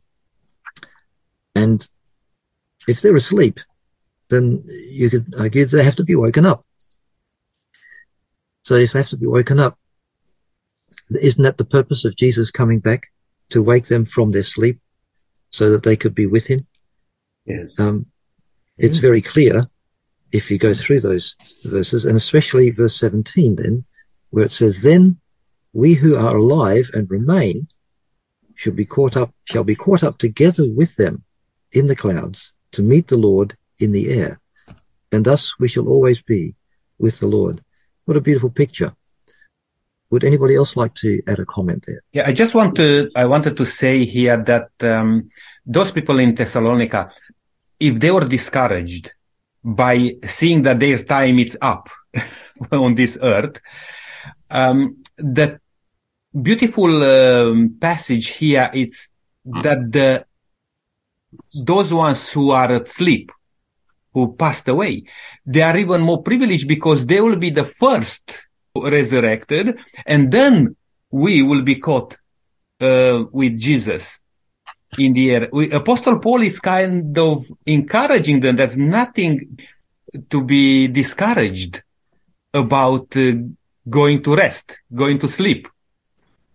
and 1.54 1.86
if 2.86 3.00
they're 3.00 3.16
asleep, 3.16 3.60
then 4.28 4.62
you 4.68 5.10
could 5.10 5.34
argue 5.38 5.64
they 5.64 5.82
have 5.82 5.96
to 5.96 6.04
be 6.04 6.14
woken 6.14 6.44
up. 6.44 6.64
So 8.68 8.74
they 8.74 8.98
have 8.98 9.08
to 9.08 9.16
be 9.16 9.26
woken 9.26 9.58
up, 9.60 9.78
isn't 11.10 11.42
that 11.42 11.56
the 11.56 11.64
purpose 11.64 12.04
of 12.04 12.16
Jesus 12.16 12.50
coming 12.50 12.80
back 12.80 13.06
to 13.48 13.62
wake 13.62 13.86
them 13.86 14.04
from 14.04 14.30
their 14.30 14.42
sleep 14.42 14.78
so 15.48 15.70
that 15.70 15.84
they 15.84 15.96
could 15.96 16.14
be 16.14 16.26
with 16.26 16.46
him? 16.46 16.60
Yes. 17.46 17.80
Um, 17.80 18.04
it's 18.76 18.98
very 18.98 19.22
clear 19.22 19.62
if 20.32 20.50
you 20.50 20.58
go 20.58 20.74
through 20.74 21.00
those 21.00 21.34
verses 21.64 22.04
and 22.04 22.14
especially 22.14 22.68
verse 22.68 22.94
17 22.98 23.56
then 23.56 23.86
where 24.28 24.44
it 24.44 24.52
says, 24.52 24.82
then 24.82 25.16
we 25.72 25.94
who 25.94 26.16
are 26.16 26.36
alive 26.36 26.90
and 26.92 27.10
remain 27.10 27.68
should 28.54 28.76
be 28.76 28.84
caught 28.84 29.16
up, 29.16 29.32
shall 29.44 29.64
be 29.64 29.76
caught 29.76 30.04
up 30.04 30.18
together 30.18 30.64
with 30.70 30.94
them 30.96 31.24
in 31.72 31.86
the 31.86 31.96
clouds 31.96 32.52
to 32.72 32.82
meet 32.82 33.08
the 33.08 33.16
Lord 33.16 33.56
in 33.78 33.92
the 33.92 34.10
air. 34.10 34.38
And 35.10 35.24
thus 35.24 35.58
we 35.58 35.68
shall 35.68 35.88
always 35.88 36.20
be 36.20 36.54
with 36.98 37.18
the 37.18 37.28
Lord. 37.28 37.64
What 38.08 38.16
a 38.16 38.22
beautiful 38.22 38.48
picture. 38.48 38.94
Would 40.08 40.24
anybody 40.24 40.54
else 40.56 40.78
like 40.78 40.94
to 40.94 41.20
add 41.28 41.40
a 41.40 41.44
comment 41.44 41.84
there? 41.86 42.00
Yeah, 42.10 42.26
I 42.26 42.32
just 42.32 42.54
want 42.54 42.74
to, 42.76 43.10
I 43.14 43.26
wanted 43.26 43.54
to 43.58 43.66
say 43.66 44.06
here 44.06 44.42
that 44.44 44.70
um, 44.80 45.28
those 45.66 45.90
people 45.90 46.18
in 46.18 46.34
Thessalonica, 46.34 47.12
if 47.78 48.00
they 48.00 48.10
were 48.10 48.24
discouraged 48.24 49.12
by 49.62 50.14
seeing 50.24 50.62
that 50.62 50.80
their 50.80 51.02
time 51.04 51.38
is 51.38 51.58
up 51.60 51.90
on 52.72 52.94
this 52.94 53.18
earth, 53.20 53.60
um, 54.50 55.02
the 55.18 55.60
beautiful 56.32 57.02
um, 57.02 57.76
passage 57.78 58.28
here 58.28 58.70
is 58.72 59.10
that 59.44 59.92
the 59.92 60.24
those 61.54 61.92
ones 61.92 62.32
who 62.32 62.52
are 62.52 62.72
asleep, 62.72 63.30
who 64.18 64.34
passed 64.34 64.68
away, 64.68 65.04
they 65.46 65.62
are 65.62 65.76
even 65.76 66.00
more 66.00 66.22
privileged 66.22 66.66
because 66.66 67.06
they 67.06 67.20
will 67.20 67.36
be 67.36 67.50
the 67.50 67.64
first 67.64 68.46
resurrected, 68.74 69.78
and 70.06 70.30
then 70.30 70.76
we 71.10 71.42
will 71.42 71.62
be 71.62 71.76
caught 71.76 72.16
uh, 72.80 73.24
with 73.32 73.58
Jesus 73.58 74.20
in 74.98 75.12
the 75.12 75.34
air. 75.34 75.48
We, 75.52 75.70
Apostle 75.70 76.18
Paul 76.18 76.42
is 76.42 76.60
kind 76.60 77.16
of 77.18 77.44
encouraging 77.66 78.40
them. 78.40 78.56
There's 78.56 78.76
nothing 78.76 79.58
to 80.30 80.42
be 80.42 80.88
discouraged 80.88 81.82
about 82.52 83.16
uh, 83.16 83.32
going 83.88 84.22
to 84.22 84.36
rest, 84.36 84.78
going 84.94 85.18
to 85.18 85.28
sleep. 85.28 85.68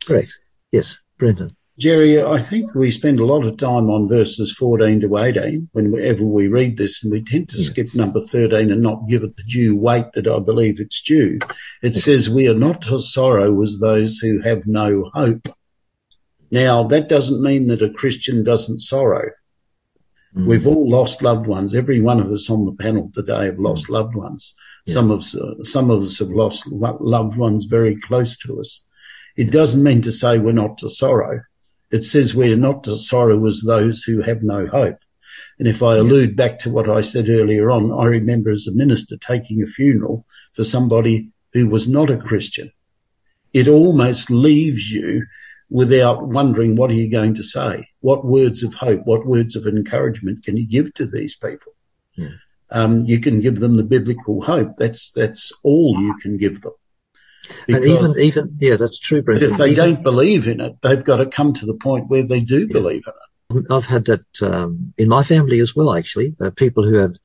Correct. 0.05 0.39
Yes, 0.71 1.01
Brenton. 1.17 1.55
Jerry, 1.79 2.21
I 2.21 2.39
think 2.39 2.75
we 2.75 2.91
spend 2.91 3.19
a 3.19 3.25
lot 3.25 3.45
of 3.45 3.57
time 3.57 3.89
on 3.89 4.07
verses 4.07 4.53
14 4.53 5.01
to 5.01 5.17
18 5.17 5.69
whenever 5.71 6.23
we 6.23 6.47
read 6.47 6.77
this, 6.77 7.03
and 7.03 7.11
we 7.11 7.23
tend 7.23 7.49
to 7.49 7.57
yeah. 7.57 7.65
skip 7.65 7.95
number 7.95 8.21
13 8.21 8.71
and 8.71 8.81
not 8.81 9.07
give 9.09 9.23
it 9.23 9.35
the 9.35 9.43
due 9.43 9.75
weight 9.75 10.05
that 10.13 10.27
I 10.27 10.37
believe 10.37 10.79
it's 10.79 11.01
due. 11.01 11.39
It 11.81 11.95
says, 11.95 12.29
We 12.29 12.47
are 12.47 12.53
not 12.53 12.83
to 12.83 12.99
sorrow 12.99 13.59
as 13.63 13.79
those 13.79 14.19
who 14.19 14.39
have 14.41 14.67
no 14.67 15.09
hope. 15.15 15.47
Now, 16.51 16.83
that 16.83 17.09
doesn't 17.09 17.41
mean 17.41 17.65
that 17.67 17.81
a 17.81 17.89
Christian 17.89 18.43
doesn't 18.43 18.81
sorrow. 18.81 19.31
Mm. 20.35 20.45
We've 20.45 20.67
all 20.67 20.87
lost 20.87 21.23
loved 21.23 21.47
ones. 21.47 21.73
Every 21.73 22.01
one 22.01 22.19
of 22.19 22.31
us 22.31 22.51
on 22.51 22.65
the 22.65 22.73
panel 22.73 23.09
today 23.15 23.45
have 23.45 23.57
lost 23.57 23.87
mm. 23.87 23.93
loved 23.93 24.13
ones. 24.13 24.53
Yeah. 24.85 24.93
Some 24.93 25.09
of 25.09 25.21
us, 25.21 25.33
uh, 25.33 25.63
some 25.63 25.89
of 25.89 26.03
us 26.03 26.19
have 26.19 26.29
lost 26.29 26.67
loved 26.67 27.35
ones 27.35 27.65
very 27.65 27.99
close 27.99 28.37
to 28.39 28.59
us. 28.59 28.81
It 29.35 29.49
doesn't 29.49 29.81
mean 29.81 30.03
to 30.03 30.11
say 30.11 30.37
we're 30.37 30.51
not 30.51 30.77
to 30.77 30.89
sorrow. 30.89 31.41
It 31.93 32.03
says 32.03 32.33
we 32.33 32.51
are 32.51 32.57
not 32.57 32.83
to 32.85 32.97
sorrow 32.97 33.45
as 33.45 33.61
those 33.61 34.01
who 34.01 34.23
have 34.23 34.41
no 34.41 34.65
hope. 34.65 34.97
And 35.59 35.67
if 35.67 35.83
I 35.83 35.97
allude 35.97 36.35
back 36.35 36.57
to 36.59 36.71
what 36.71 36.89
I 36.89 37.01
said 37.01 37.29
earlier 37.29 37.69
on, 37.69 37.91
I 37.91 38.05
remember 38.05 38.49
as 38.49 38.65
a 38.65 38.71
minister 38.71 39.15
taking 39.15 39.61
a 39.61 39.67
funeral 39.67 40.25
for 40.53 40.63
somebody 40.63 41.29
who 41.53 41.67
was 41.67 41.87
not 41.87 42.09
a 42.09 42.17
Christian. 42.17 42.71
It 43.53 43.67
almost 43.67 44.31
leaves 44.31 44.89
you 44.89 45.27
without 45.69 46.27
wondering 46.27 46.75
what 46.75 46.89
are 46.89 46.95
you 46.95 47.11
going 47.11 47.35
to 47.35 47.43
say? 47.43 47.87
What 47.99 48.25
words 48.25 48.63
of 48.63 48.73
hope, 48.73 49.05
what 49.05 49.27
words 49.27 49.55
of 49.55 49.67
encouragement 49.67 50.43
can 50.43 50.57
you 50.57 50.67
give 50.67 50.95
to 50.95 51.05
these 51.05 51.35
people? 51.35 51.73
Yeah. 52.15 52.29
Um, 52.71 53.05
you 53.05 53.19
can 53.19 53.39
give 53.39 53.59
them 53.59 53.75
the 53.75 53.83
biblical 53.83 54.41
hope. 54.41 54.77
That's 54.77 55.11
that's 55.11 55.51
all 55.61 55.95
you 55.99 56.17
can 56.23 56.37
give 56.37 56.61
them. 56.61 56.73
Because 57.67 57.83
and 57.83 57.85
even, 57.85 58.19
even, 58.19 58.57
yeah, 58.59 58.77
that's 58.77 58.99
true, 58.99 59.21
Brenton. 59.21 59.51
If 59.51 59.57
they 59.57 59.71
even, 59.71 59.75
don't 59.85 60.03
believe 60.03 60.47
in 60.47 60.61
it, 60.61 60.81
they've 60.81 61.03
got 61.03 61.17
to 61.17 61.25
come 61.25 61.53
to 61.53 61.65
the 61.65 61.73
point 61.73 62.09
where 62.09 62.23
they 62.23 62.39
do 62.39 62.59
yeah. 62.61 62.71
believe 62.71 63.03
in 63.05 63.13
it. 63.13 63.65
I've 63.69 63.85
had 63.85 64.05
that 64.05 64.25
um, 64.41 64.93
in 64.97 65.09
my 65.09 65.23
family 65.23 65.59
as 65.59 65.75
well, 65.75 65.93
actually. 65.93 66.35
Uh, 66.39 66.51
people 66.51 66.83
who 66.83 66.95
have 66.95 67.15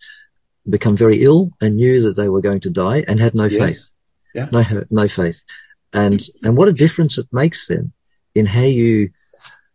become 0.69 0.97
very 0.97 1.23
ill 1.23 1.51
and 1.61 1.77
knew 1.77 2.03
that 2.03 2.17
they 2.17 2.29
were 2.29 2.43
going 2.43 2.61
to 2.61 2.71
die 2.71 3.05
and 3.07 3.21
had 3.21 3.35
no 3.35 3.45
yes. 3.45 3.59
faith. 3.59 3.91
Yeah. 4.35 4.49
No, 4.53 4.85
no 4.91 5.09
faith. 5.09 5.45
And, 5.93 6.23
and 6.43 6.57
what 6.57 6.69
a 6.69 6.73
difference 6.73 7.17
it 7.17 7.29
makes 7.33 7.69
then 7.69 7.93
in 8.35 8.45
how 8.45 8.61
you, 8.61 9.11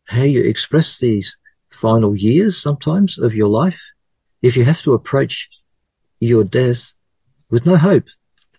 how 0.05 0.21
you 0.21 0.43
express 0.43 0.99
these 0.99 1.37
final 1.69 2.15
years 2.15 2.61
sometimes 2.61 3.17
of 3.17 3.33
your 3.33 3.47
life. 3.47 3.81
If 4.41 4.57
you 4.57 4.65
have 4.65 4.81
to 4.83 4.93
approach 4.93 5.49
your 6.19 6.43
death 6.43 6.93
with 7.49 7.65
no 7.65 7.77
hope 7.77 8.05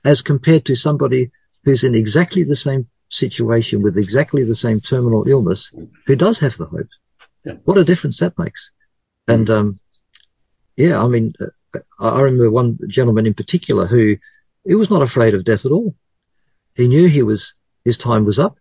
as 0.05 0.23
compared 0.23 0.65
to 0.65 0.75
somebody 0.75 1.31
who's 1.65 1.85
in 1.85 1.95
exactly 1.95 2.43
the 2.43 2.57
same 2.57 2.89
situation 3.11 3.83
with 3.83 3.97
exactly 3.97 4.45
the 4.45 4.55
same 4.55 4.81
terminal 4.81 5.27
illness 5.29 5.73
who 6.07 6.17
does 6.17 6.39
have 6.41 6.57
the 6.57 6.67
hope. 6.67 6.89
Yeah. 7.45 7.55
What 7.65 7.79
a 7.79 7.85
difference 7.85 8.19
that 8.19 8.39
makes. 8.39 8.71
And, 9.29 9.49
um, 9.49 9.77
yeah, 10.77 11.03
I 11.03 11.07
mean, 11.07 11.35
uh, 11.41 11.79
I 12.01 12.21
remember 12.21 12.51
one 12.51 12.79
gentleman 12.89 13.27
in 13.27 13.35
particular 13.35 13.87
who 13.87 14.17
he 14.67 14.75
was 14.75 14.91
not 14.91 15.03
afraid 15.03 15.35
of 15.35 15.45
death 15.45 15.65
at 15.65 15.73
all. 15.73 15.95
He 16.75 16.89
knew 16.89 17.09
he 17.09 17.23
was, 17.23 17.55
his 17.85 17.97
time 17.99 18.25
was 18.25 18.39
up. 18.39 18.59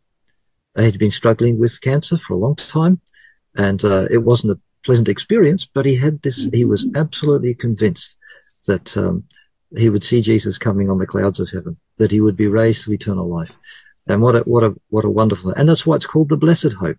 He 0.77 0.83
had 0.83 0.99
been 0.99 1.11
struggling 1.11 1.59
with 1.59 1.81
cancer 1.81 2.17
for 2.17 2.33
a 2.33 2.37
long 2.37 2.55
time 2.55 3.01
and, 3.55 3.83
uh, 3.83 4.05
it 4.11 4.23
wasn't 4.23 4.53
a 4.53 4.61
pleasant 4.83 5.09
experience, 5.09 5.65
but 5.65 5.85
he 5.85 5.95
had 5.95 6.21
this, 6.21 6.49
he 6.53 6.65
was 6.65 6.89
absolutely 6.95 7.53
convinced 7.55 8.17
that, 8.67 8.95
um, 8.97 9.23
he 9.75 9.89
would 9.89 10.03
see 10.03 10.21
Jesus 10.21 10.57
coming 10.57 10.89
on 10.89 10.99
the 10.99 11.07
clouds 11.07 11.39
of 11.39 11.49
heaven, 11.49 11.77
that 11.97 12.11
he 12.11 12.21
would 12.21 12.35
be 12.35 12.47
raised 12.47 12.83
to 12.83 12.93
eternal 12.93 13.27
life. 13.27 13.55
And 14.07 14.21
what 14.21 14.35
a, 14.35 14.39
what 14.41 14.63
a, 14.63 14.75
what 14.89 15.05
a 15.05 15.09
wonderful, 15.09 15.51
and 15.51 15.67
that's 15.67 15.85
why 15.85 15.95
it's 15.95 16.05
called 16.05 16.29
the 16.29 16.37
blessed 16.37 16.73
hope. 16.73 16.97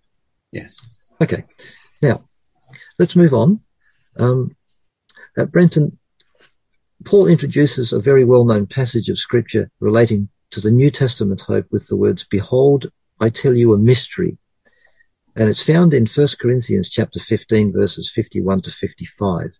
Yes. 0.51 0.79
Okay. 1.21 1.43
Now, 2.01 2.21
let's 2.97 3.15
move 3.15 3.33
on. 3.33 3.59
Um, 4.17 4.55
uh, 5.37 5.45
Brenton, 5.45 5.97
Paul 7.03 7.27
introduces 7.27 7.93
a 7.93 7.99
very 7.99 8.25
well-known 8.25 8.65
passage 8.67 9.09
of 9.09 9.17
scripture 9.17 9.69
relating 9.79 10.29
to 10.51 10.61
the 10.61 10.71
New 10.71 10.89
Testament 10.89 11.41
hope 11.41 11.67
with 11.71 11.87
the 11.87 11.97
words, 11.97 12.25
behold, 12.29 12.87
I 13.19 13.29
tell 13.29 13.53
you 13.53 13.73
a 13.73 13.77
mystery. 13.77 14.37
And 15.35 15.49
it's 15.49 15.63
found 15.63 15.93
in 15.93 16.05
1 16.05 16.27
Corinthians 16.39 16.89
chapter 16.89 17.19
15 17.19 17.73
verses 17.73 18.09
51 18.13 18.61
to 18.61 18.71
55. 18.71 19.59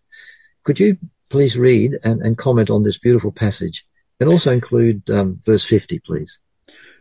Could 0.64 0.80
you 0.80 0.96
please 1.30 1.58
read 1.58 1.92
and, 2.02 2.22
and 2.22 2.38
comment 2.38 2.70
on 2.70 2.82
this 2.82 2.98
beautiful 2.98 3.32
passage 3.32 3.84
and 4.20 4.30
also 4.30 4.52
include 4.52 5.08
um, 5.10 5.36
verse 5.44 5.64
50, 5.64 5.98
please. 6.00 6.40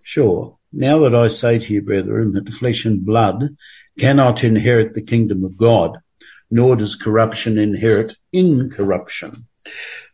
Sure. 0.04 0.58
Now 0.72 1.00
that 1.00 1.16
I 1.16 1.30
say 1.30 1.60
to 1.60 1.74
you, 1.74 1.82
brethren, 1.82 2.34
that 2.34 2.52
flesh 2.54 2.86
and 2.86 3.06
blood 3.06 3.56
cannot 3.98 4.44
inherit 4.44 4.94
the 4.94 5.02
kingdom 5.02 5.46
of 5.46 5.58
God, 5.58 5.98
nor 6.52 6.76
does 6.76 6.96
corruption 6.96 7.58
inherit 7.58 8.16
incorruption. 8.34 9.48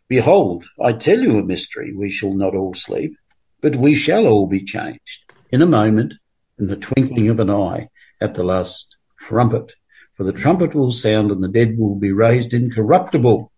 Behold, 0.08 0.64
I 0.80 0.92
tell 0.92 1.18
you 1.18 1.38
a 1.38 1.44
mystery. 1.44 1.92
We 1.94 2.10
shall 2.10 2.34
not 2.34 2.54
all 2.54 2.74
sleep, 2.74 3.16
but 3.60 3.76
we 3.76 3.96
shall 3.96 4.26
all 4.26 4.46
be 4.46 4.64
changed 4.64 5.32
in 5.50 5.62
a 5.62 5.66
moment, 5.66 6.14
in 6.58 6.68
the 6.68 6.76
twinkling 6.76 7.28
of 7.28 7.40
an 7.40 7.50
eye, 7.50 7.88
at 8.20 8.34
the 8.34 8.44
last 8.44 8.96
trumpet. 9.18 9.74
For 10.14 10.24
the 10.24 10.32
trumpet 10.32 10.74
will 10.74 10.92
sound 10.92 11.30
and 11.30 11.42
the 11.42 11.48
dead 11.48 11.78
will 11.78 11.96
be 11.96 12.12
raised 12.12 12.52
incorruptible 12.52 13.50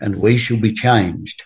and 0.00 0.16
we 0.16 0.36
shall 0.36 0.58
be 0.58 0.72
changed. 0.72 1.42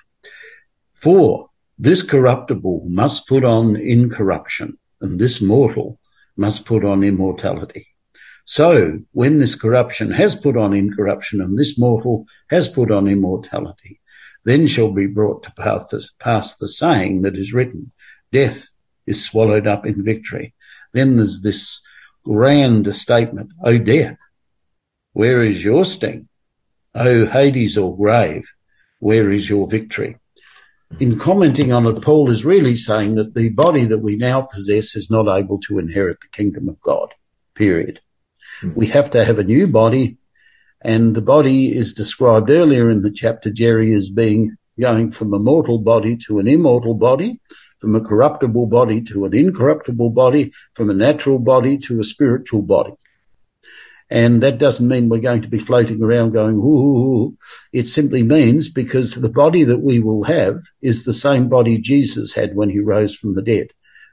For 1.03 1.49
this 1.79 2.01
corruptible 2.01 2.87
must 2.89 3.27
put 3.27 3.45
on 3.45 3.75
incorruption, 3.75 4.79
and 5.01 5.19
this 5.19 5.41
mortal 5.41 5.99
must 6.37 6.65
put 6.65 6.85
on 6.85 7.03
immortality. 7.03 7.89
So 8.45 9.01
when 9.11 9.41
this 9.41 9.57
corruption 9.57 10.13
has 10.13 10.37
put 10.37 10.57
on 10.57 10.73
incorruption 10.73 11.41
and 11.41 11.59
this 11.59 11.77
mortal 11.77 12.27
has 12.51 12.69
put 12.69 12.93
on 12.93 13.09
immortality, 13.09 14.01
then 14.45 14.69
shall 14.69 14.93
be 14.93 15.07
brought 15.07 15.43
to 15.43 15.53
pass 16.21 16.57
the, 16.57 16.69
saying 16.69 17.23
that 17.23 17.37
is 17.37 17.53
written, 17.53 17.91
death 18.31 18.69
is 19.05 19.25
swallowed 19.25 19.67
up 19.67 19.85
in 19.85 20.05
victory. 20.05 20.55
then 20.93 21.17
there's 21.17 21.41
this 21.41 21.81
grand 22.25 22.95
statement, 22.95 23.51
O 23.65 23.77
death, 23.77 24.19
where 25.15 25.43
is 25.43 25.65
your 25.65 25.85
sting? 25.85 26.29
O 26.95 27.27
Hades 27.27 27.77
or 27.77 27.97
grave, 27.97 28.49
where 29.01 29.33
is 29.33 29.49
your 29.49 29.67
victory? 29.67 30.19
In 31.01 31.19
commenting 31.19 31.73
on 31.73 31.87
it, 31.87 32.03
Paul 32.03 32.31
is 32.31 32.45
really 32.45 32.77
saying 32.77 33.17
that 33.17 33.35
the 33.35 33.49
body 33.49 33.85
that 33.87 33.99
we 33.99 34.17
now 34.17 34.43
possess 34.43 34.95
is 34.95 35.11
not 35.11 35.27
able 35.27 35.59
to 35.61 35.79
inherit 35.79 36.21
the 36.21 36.29
kingdom 36.29 36.69
of 36.69 36.81
God, 36.81 37.15
period. 37.55 38.01
Mm. 38.61 38.77
We 38.77 38.87
have 38.89 39.11
to 39.13 39.25
have 39.25 39.39
a 39.39 39.45
new 39.45 39.67
body, 39.67 40.19
and 40.81 41.15
the 41.15 41.23
body 41.23 41.75
is 41.75 41.95
described 41.95 42.51
earlier 42.51 42.91
in 42.91 43.03
the 43.03 43.11
chapter, 43.11 43.51
Jerry, 43.51 43.95
as 43.95 44.11
being 44.11 44.57
going 44.79 45.11
from 45.11 45.35
a 45.35 45.39
mortal 45.39 45.79
body 45.79 46.17
to 46.27 46.39
an 46.39 46.47
immortal 46.47 46.95
body, 46.95 47.41
from 47.81 47.97
a 47.97 48.01
corruptible 48.01 48.67
body 48.67 49.03
to 49.03 49.25
an 49.25 49.35
incorruptible 49.35 50.11
body, 50.11 50.53
from 50.75 50.89
a 50.89 50.95
natural 50.95 51.39
body 51.39 51.79
to 51.79 52.01
a 52.01 52.05
spiritual 52.05 52.63
body. 52.63 52.93
And 54.13 54.43
that 54.43 54.59
doesn't 54.59 54.87
mean 54.87 55.09
we're 55.09 55.21
going 55.21 55.41
to 55.41 55.49
be 55.49 55.59
floating 55.59 56.03
around 56.03 56.33
going, 56.33 56.57
ooh. 56.57 57.35
It 57.73 57.89
simply 57.89 58.23
means 58.23 58.69
because 58.69 59.15
the 59.15 59.31
body 59.31 59.65
that 59.65 59.79
we 59.79 60.01
will 60.01 60.25
have 60.25 60.61
is 60.83 61.07
the 61.07 61.15
same 61.15 61.49
body 61.49 61.79
Jesus 61.79 62.35
had 62.35 62.55
when 62.55 62.69
he 62.69 62.79
rose 62.79 63.15
from 63.17 63.35
the 63.35 63.41
dead. 63.41 63.69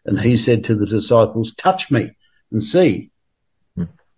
And 0.06 0.22
he 0.22 0.38
said 0.38 0.64
to 0.64 0.76
the 0.76 0.86
disciples, 0.86 1.54
touch 1.54 1.92
me 1.92 2.12
and 2.50 2.64
see. 2.64 3.12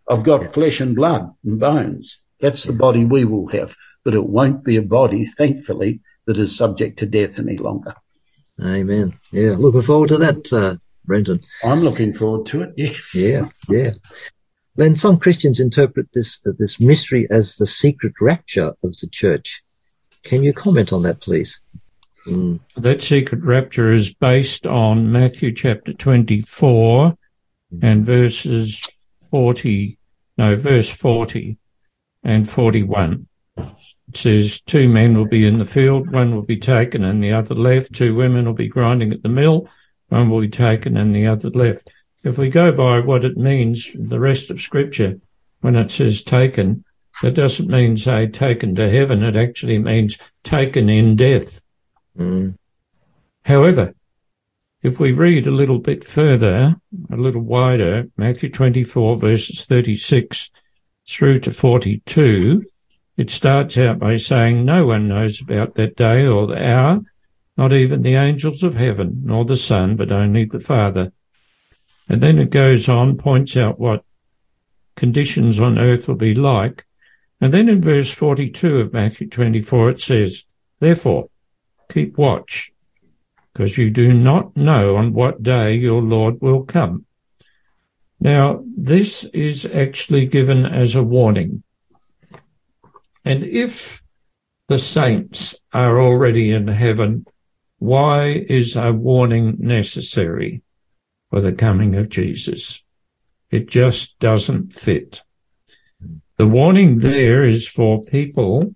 I've 0.08 0.22
got 0.22 0.54
flesh 0.54 0.82
and 0.82 0.96
blood 0.96 1.32
and 1.44 1.60
bones. 1.60 2.22
That's 2.40 2.64
the 2.64 2.74
body 2.74 3.04
we 3.04 3.26
will 3.26 3.48
have, 3.48 3.76
but 4.06 4.14
it 4.14 4.28
won't 4.28 4.64
be 4.64 4.78
a 4.78 4.84
body, 4.84 5.26
thankfully, 5.26 6.02
that 6.28 6.38
is 6.38 6.56
subject 6.56 7.00
to 7.00 7.08
death 7.08 7.40
any 7.40 7.58
longer. 7.58 7.96
Amen. 8.64 9.18
Yeah, 9.32 9.56
looking 9.58 9.82
forward 9.82 10.10
to 10.10 10.18
that, 10.18 10.54
uh, 10.54 10.76
Brenton. 11.06 11.42
I'm 11.64 11.80
looking 11.80 12.14
forward 12.14 12.46
to 12.48 12.62
it. 12.62 12.74
Yes. 12.78 13.16
Yeah, 13.16 13.46
yeah. 13.68 13.92
Then 14.76 14.96
some 14.96 15.18
Christians 15.18 15.60
interpret 15.60 16.08
this 16.14 16.40
uh, 16.46 16.52
this 16.58 16.80
mystery 16.80 17.28
as 17.30 17.56
the 17.56 17.66
secret 17.66 18.14
rapture 18.22 18.74
of 18.84 18.98
the 18.98 19.08
church. 19.12 19.64
Can 20.24 20.44
you 20.44 20.54
comment 20.54 20.94
on 20.94 21.04
that, 21.04 21.20
please? 21.20 21.60
Mm. 22.28 22.60
That 22.78 23.02
secret 23.02 23.44
rapture 23.44 23.92
is 23.92 24.14
based 24.14 24.68
on 24.68 25.12
Matthew 25.12 25.52
chapter 25.54 25.94
24 25.94 27.18
and 27.82 28.04
verses 28.04 28.80
40, 29.32 29.98
no, 30.38 30.56
verse 30.56 30.90
40 30.90 31.58
and 32.24 32.48
41. 32.50 33.28
It 33.58 34.18
says, 34.18 34.62
two 34.62 34.88
men 34.88 35.18
will 35.18 35.28
be 35.28 35.48
in 35.48 35.58
the 35.58 35.66
field, 35.66 36.12
one 36.12 36.36
will 36.36 36.42
be 36.44 36.58
taken 36.58 37.04
and 37.04 37.24
the 37.24 37.34
other 37.34 37.56
left. 37.56 37.94
Two 37.94 38.14
women 38.14 38.46
will 38.46 38.54
be 38.54 38.68
grinding 38.68 39.14
at 39.14 39.24
the 39.24 39.30
mill, 39.30 39.70
one 40.10 40.30
will 40.30 40.42
be 40.42 40.50
taken 40.50 40.98
and 40.98 41.16
the 41.16 41.28
other 41.28 41.50
left. 41.50 41.90
If 42.24 42.38
we 42.38 42.50
go 42.50 42.72
by 42.72 43.00
what 43.00 43.26
it 43.26 43.38
means, 43.38 43.90
the 43.96 44.20
rest 44.20 44.50
of 44.50 44.62
scripture, 44.62 45.20
when 45.62 45.76
it 45.76 45.92
says 45.92 46.24
taken, 46.24 46.84
it 47.24 47.32
doesn't 47.32 47.70
mean, 47.70 47.98
say, 47.98 48.28
taken 48.28 48.76
to 48.76 48.90
heaven. 48.90 49.24
It 49.24 49.36
actually 49.36 49.80
means 49.80 50.18
taken 50.44 50.90
in 50.90 51.16
death. 51.16 51.64
Mm. 52.18 52.56
However, 53.44 53.94
if 54.84 55.00
we 55.00 55.12
read 55.12 55.46
a 55.46 55.52
little 55.52 55.80
bit 55.80 56.04
further, 56.04 56.76
a 57.12 57.16
little 57.16 57.42
wider, 57.42 58.08
Matthew 58.18 58.50
24 58.50 59.18
verses 59.18 59.66
36 59.66 60.50
through 61.08 61.40
to 61.42 61.52
42, 61.52 62.66
it 63.18 63.30
starts 63.30 63.78
out 63.78 64.00
by 64.00 64.16
saying, 64.16 64.66
No 64.66 64.86
one 64.86 65.08
knows 65.08 65.42
about 65.42 65.76
that 65.76 65.96
day 65.96 66.26
or 66.26 66.48
the 66.48 66.64
hour, 66.64 67.02
not 67.58 67.74
even 67.74 68.02
the 68.02 68.16
angels 68.16 68.64
of 68.64 68.76
heaven, 68.76 69.22
nor 69.24 69.46
the 69.46 69.58
Son, 69.58 69.96
but 69.96 70.12
only 70.12 70.46
the 70.46 70.60
Father. 70.60 71.12
And 72.12 72.22
then 72.22 72.40
it 72.40 72.50
goes 72.50 72.90
on, 72.90 73.18
points 73.18 73.56
out 73.56 73.80
what 73.80 74.04
conditions 74.98 75.62
on 75.62 75.80
earth 75.80 76.10
will 76.10 76.16
be 76.16 76.36
like. 76.36 76.86
And 77.40 77.54
then 77.54 77.70
in 77.70 77.82
verse 77.82 78.12
42 78.12 78.82
of 78.82 78.92
Matthew 78.92 79.30
24, 79.30 79.92
it 79.92 80.02
says, 80.02 80.44
Therefore, 80.82 81.30
keep 81.90 82.18
watch, 82.18 82.74
because 83.54 83.78
you 83.78 83.92
do 83.92 84.14
not 84.14 84.58
know 84.58 84.98
on 84.98 85.14
what 85.14 85.42
day 85.42 85.76
your 85.76 86.02
Lord 86.02 86.42
will 86.42 86.64
come. 86.64 87.06
Now, 88.20 88.62
this 88.76 89.24
is 89.34 89.66
actually 89.66 90.26
given 90.26 90.66
as 90.66 90.96
a 90.96 91.04
warning. 91.04 91.64
And 93.24 93.46
if 93.46 94.04
the 94.68 94.78
saints 94.78 95.56
are 95.72 96.02
already 96.02 96.52
in 96.52 96.68
heaven, 96.68 97.26
why 97.80 98.32
is 98.50 98.76
a 98.76 98.92
warning 98.92 99.56
necessary 99.60 100.62
for 101.32 101.42
the 101.42 101.52
coming 101.52 101.96
of 101.96 102.10
Jesus? 102.10 102.84
It 103.50 103.68
just 103.68 104.20
doesn't 104.20 104.74
fit. 104.74 105.24
The 106.38 106.48
warning 106.48 107.00
there 107.00 107.44
is 107.44 107.68
for 107.68 108.04
people 108.04 108.76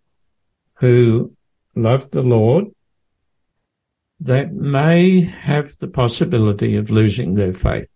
who 0.75 1.33
love 1.75 2.09
the 2.09 2.23
Lord 2.23 2.65
that 4.21 4.53
may 4.53 5.21
have 5.21 5.77
the 5.77 5.87
possibility 5.87 6.75
of 6.75 6.89
losing 6.89 7.35
their 7.35 7.53
faith. 7.53 7.91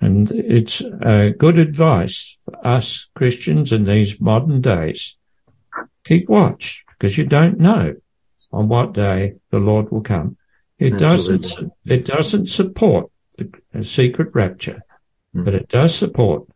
And 0.00 0.30
it's 0.32 0.80
uh, 0.82 1.30
good 1.36 1.58
advice 1.58 2.38
for 2.44 2.66
us 2.66 3.08
Christians 3.14 3.70
in 3.70 3.84
these 3.84 4.20
modern 4.20 4.60
days. 4.60 5.18
Keep 6.04 6.28
watch 6.28 6.84
because 6.88 7.18
you 7.18 7.26
don't 7.26 7.58
know 7.58 7.94
on 8.52 8.68
what 8.68 8.94
day 8.94 9.34
the 9.50 9.58
Lord 9.58 9.90
will 9.90 10.00
come. 10.00 10.36
It 10.80 10.94
Absolutely. 10.94 11.38
doesn't, 11.38 11.72
it 11.84 12.06
doesn't 12.06 12.46
support 12.48 13.10
the 13.36 13.84
secret 13.84 14.30
rapture, 14.34 14.82
mm. 15.36 15.44
but 15.44 15.54
it 15.54 15.68
does 15.68 15.94
support 15.94 16.48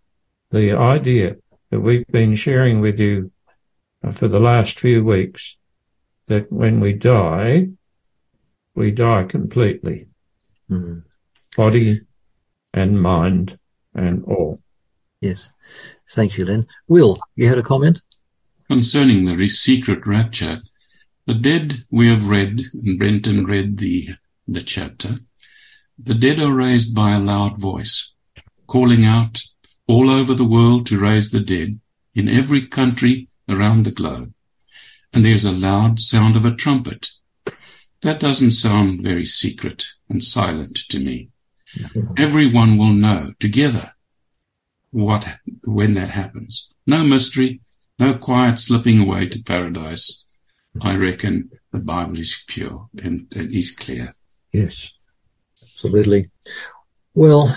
the 0.51 0.73
idea 0.73 1.37
that 1.71 1.81
we've 1.81 2.07
been 2.09 2.35
sharing 2.35 2.81
with 2.81 2.99
you 2.99 3.31
uh, 4.03 4.11
for 4.11 4.27
the 4.27 4.41
last 4.41 4.81
few 4.81 5.05
weeks 5.05 5.59
that 6.27 6.51
when 6.51 6.81
we 6.81 6.95
die, 6.95 7.69
we 8.75 8.91
die 8.91 9.25
completely. 9.25 10.09
Mm. 10.71 11.03
Body, 11.57 12.01
and 12.73 13.01
mind 13.01 13.59
and 13.95 14.25
all. 14.25 14.61
Yes. 15.21 15.49
Thank 16.13 16.37
you, 16.37 16.45
Len. 16.45 16.67
Will, 16.89 17.19
you 17.37 17.49
had 17.49 17.59
a 17.59 17.63
comment? 17.63 18.01
Concerning 18.69 19.25
the 19.25 19.49
secret 19.49 20.07
rapture, 20.07 20.61
the 21.27 21.35
dead 21.35 21.85
we 21.91 22.09
have 22.09 22.29
read, 22.29 22.61
and 22.75 22.99
Brenton 22.99 23.47
read 23.47 23.79
the, 23.79 24.11
the 24.47 24.63
chapter, 24.63 25.17
the 25.99 26.15
dead 26.15 26.41
are 26.41 26.55
raised 26.55 26.95
by 26.95 27.13
a 27.13 27.21
loud 27.21 27.59
voice, 27.59 28.13
calling 28.67 29.05
out 29.05 29.41
all 29.87 30.11
over 30.11 30.35
the 30.35 30.45
world 30.45 30.87
to 30.87 30.99
raise 30.99 31.31
the 31.31 31.41
dead 31.41 31.81
in 32.15 32.29
every 32.29 32.67
country 32.67 33.29
around 33.49 33.85
the 33.85 33.91
globe. 33.91 34.33
And 35.13 35.25
there's 35.25 35.45
a 35.45 35.53
loud 35.53 36.01
sound 36.01 36.37
of 36.37 36.45
a 36.45 36.55
trumpet. 36.55 37.11
That 38.03 38.21
doesn't 38.21 38.51
sound 38.51 39.03
very 39.03 39.25
secret 39.25 39.87
and 40.09 40.23
silent 40.23 40.77
to 40.91 40.99
me. 40.99 41.31
Everyone 42.19 42.77
will 42.77 42.93
know 42.93 43.33
together 43.41 43.95
what 44.91 45.39
when 45.65 45.95
that 45.95 46.11
happens. 46.11 46.69
No 46.87 47.03
mystery, 47.03 47.61
no 47.99 48.15
quiet 48.15 48.59
slipping 48.59 49.01
away 49.01 49.29
to 49.29 49.43
paradise. 49.43 50.24
I 50.81 50.97
reckon 50.97 51.51
the 51.73 51.79
Bible 51.79 52.19
is 52.19 52.45
pure 52.47 52.89
and, 53.03 53.27
and 53.37 53.53
is 53.53 53.77
clear. 53.77 54.15
Yes, 54.53 54.93
absolutely. 55.63 56.31
Well, 57.15 57.57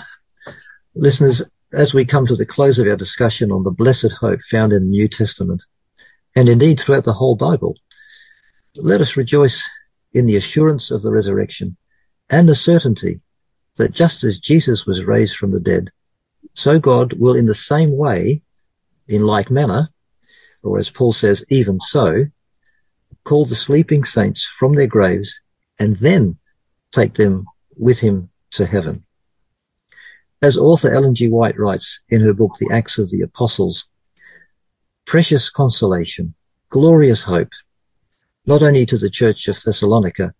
listeners, 0.95 1.41
as 1.74 1.93
we 1.93 2.05
come 2.05 2.28
to 2.28 2.36
the 2.36 2.45
close 2.45 2.80
of 2.80 2.88
our 2.88 2.95
discussion 2.95 3.51
on 3.51 3.63
the 3.63 3.72
blessed 3.72 4.13
hope 4.20 4.41
found 4.41 4.72
in 4.72 4.84
the 4.84 4.89
New 4.89 5.07
Testament, 5.07 5.63
and 6.36 6.47
indeed 6.47 6.80
throughout 6.80 7.03
the 7.03 7.13
whole 7.13 7.36
Bible, 7.36 7.76
let 8.76 9.01
us 9.01 9.18
rejoice 9.18 9.68
in 10.13 10.26
the 10.26 10.36
assurance 10.36 10.91
of 10.91 11.01
the 11.01 11.11
resurrection 11.11 11.76
and 12.30 12.47
the 12.47 12.55
certainty 12.55 13.22
that 13.78 13.93
just 13.93 14.24
as 14.24 14.39
Jesus 14.39 14.86
was 14.86 15.05
raised 15.05 15.36
from 15.36 15.51
the 15.51 15.59
dead, 15.59 15.89
so 16.53 16.80
God 16.80 17.13
will 17.13 17.36
in 17.36 17.45
the 17.45 17.55
same 17.55 17.95
way, 17.95 18.41
in 19.07 19.26
like 19.26 19.49
manner, 19.49 19.88
or 20.63 20.80
as 20.80 20.89
Paul 20.89 21.11
says, 21.11 21.43
even 21.49 21.80
so, 21.80 22.26
call 23.28 23.43
the 23.43 23.55
sleeping 23.55 24.05
saints 24.05 24.45
from 24.45 24.73
their 24.73 24.88
graves 24.88 25.41
and 25.80 25.97
then 25.97 26.38
take 26.93 27.15
them 27.15 27.45
with 27.75 27.99
him 27.99 28.30
to 28.51 28.65
heaven. 28.65 29.03
As 30.41 30.57
author 30.57 30.89
Ellen 30.93 31.13
G. 31.13 31.28
White 31.28 31.59
writes 31.59 31.99
in 32.07 32.21
her 32.21 32.34
book, 32.34 32.53
The 32.57 32.69
Acts 32.71 32.97
of 32.97 33.11
the 33.11 33.21
Apostles, 33.21 33.86
precious 35.05 35.49
consolation, 35.49 36.36
glorious 36.69 37.21
hope, 37.21 37.51
not 38.45 38.63
only 38.63 38.86
to 38.86 38.97
the 38.97 39.09
church 39.09 39.49
of 39.49 39.61
Thessalonica, 39.61 40.34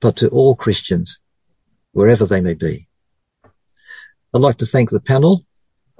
but 0.00 0.16
to 0.16 0.28
all 0.28 0.56
Christians 0.56 1.18
wherever 1.92 2.24
they 2.24 2.40
may 2.40 2.54
be. 2.54 2.88
I'd 4.32 4.40
like 4.40 4.56
to 4.58 4.66
thank 4.66 4.88
the 4.88 5.00
panel 5.00 5.44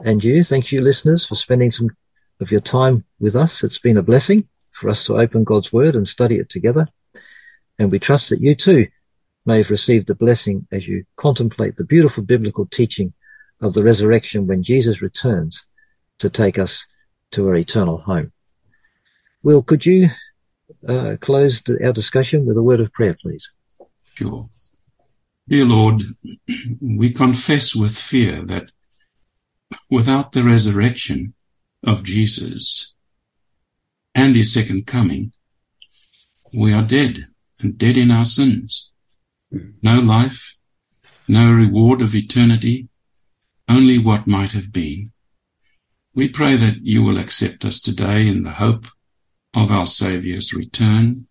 and 0.02 0.24
you. 0.24 0.42
Thank 0.42 0.72
you, 0.72 0.80
listeners, 0.80 1.26
for 1.26 1.34
spending 1.34 1.70
some 1.70 1.90
of 2.40 2.50
your 2.50 2.62
time 2.62 3.04
with 3.18 3.36
us. 3.36 3.62
It's 3.62 3.78
been 3.78 3.98
a 3.98 4.02
blessing 4.02 4.48
for 4.80 4.88
us 4.88 5.04
to 5.04 5.18
open 5.18 5.44
God's 5.44 5.72
Word 5.72 5.94
and 5.94 6.08
study 6.08 6.36
it 6.36 6.48
together. 6.48 6.88
And 7.78 7.92
we 7.92 7.98
trust 7.98 8.30
that 8.30 8.40
you 8.40 8.54
too 8.54 8.86
may 9.44 9.58
have 9.58 9.70
received 9.70 10.06
the 10.06 10.14
blessing 10.14 10.66
as 10.72 10.88
you 10.88 11.04
contemplate 11.16 11.76
the 11.76 11.84
beautiful 11.84 12.24
biblical 12.24 12.66
teaching 12.66 13.12
of 13.60 13.74
the 13.74 13.82
resurrection 13.82 14.46
when 14.46 14.62
Jesus 14.62 15.02
returns 15.02 15.66
to 16.18 16.30
take 16.30 16.58
us 16.58 16.86
to 17.32 17.46
our 17.46 17.54
eternal 17.56 17.98
home. 17.98 18.32
Will, 19.42 19.62
could 19.62 19.84
you 19.84 20.08
uh, 20.88 21.16
close 21.20 21.62
our 21.82 21.92
discussion 21.92 22.46
with 22.46 22.56
a 22.56 22.62
word 22.62 22.80
of 22.80 22.92
prayer, 22.92 23.16
please? 23.20 23.50
Sure. 24.02 24.48
Dear 25.48 25.64
Lord, 25.64 26.02
we 26.80 27.12
confess 27.12 27.74
with 27.74 27.96
fear 27.96 28.44
that 28.46 28.70
without 29.90 30.32
the 30.32 30.42
resurrection 30.42 31.34
of 31.84 32.02
Jesus 32.02 32.94
and 34.14 34.36
his 34.36 34.52
second 34.52 34.86
coming, 34.86 35.32
we 36.52 36.72
are 36.72 36.82
dead 36.82 37.26
and 37.60 37.78
dead 37.78 37.96
in 37.96 38.10
our 38.10 38.24
sins. 38.24 38.90
No 39.82 40.00
life, 40.00 40.56
no 41.28 41.50
reward 41.52 42.00
of 42.00 42.14
eternity, 42.14 42.88
only 43.68 43.98
what 43.98 44.26
might 44.26 44.52
have 44.52 44.72
been. 44.72 45.12
We 46.14 46.28
pray 46.28 46.56
that 46.56 46.78
you 46.82 47.02
will 47.04 47.18
accept 47.18 47.64
us 47.64 47.80
today 47.80 48.26
in 48.26 48.42
the 48.42 48.52
hope 48.52 48.86
of 49.54 49.70
our 49.70 49.86
Saviour's 49.86 50.52
return, 50.52 51.26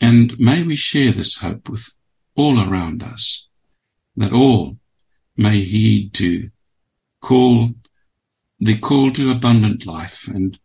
and 0.00 0.38
may 0.38 0.62
we 0.62 0.74
share 0.74 1.12
this 1.12 1.36
hope 1.36 1.68
with 1.68 1.88
all 2.34 2.60
around 2.60 3.02
us, 3.02 3.46
that 4.16 4.32
all 4.32 4.78
may 5.36 5.60
heed 5.60 6.14
to 6.14 6.50
call 7.20 7.70
the 8.58 8.78
call 8.78 9.12
to 9.12 9.30
abundant 9.30 9.86
life 9.86 10.28
and 10.28 10.58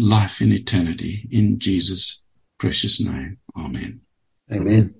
life 0.00 0.40
in 0.40 0.52
eternity 0.52 1.28
in 1.30 1.58
Jesus' 1.58 2.22
precious 2.58 3.00
name. 3.04 3.38
Amen. 3.56 4.00
Amen. 4.52 4.94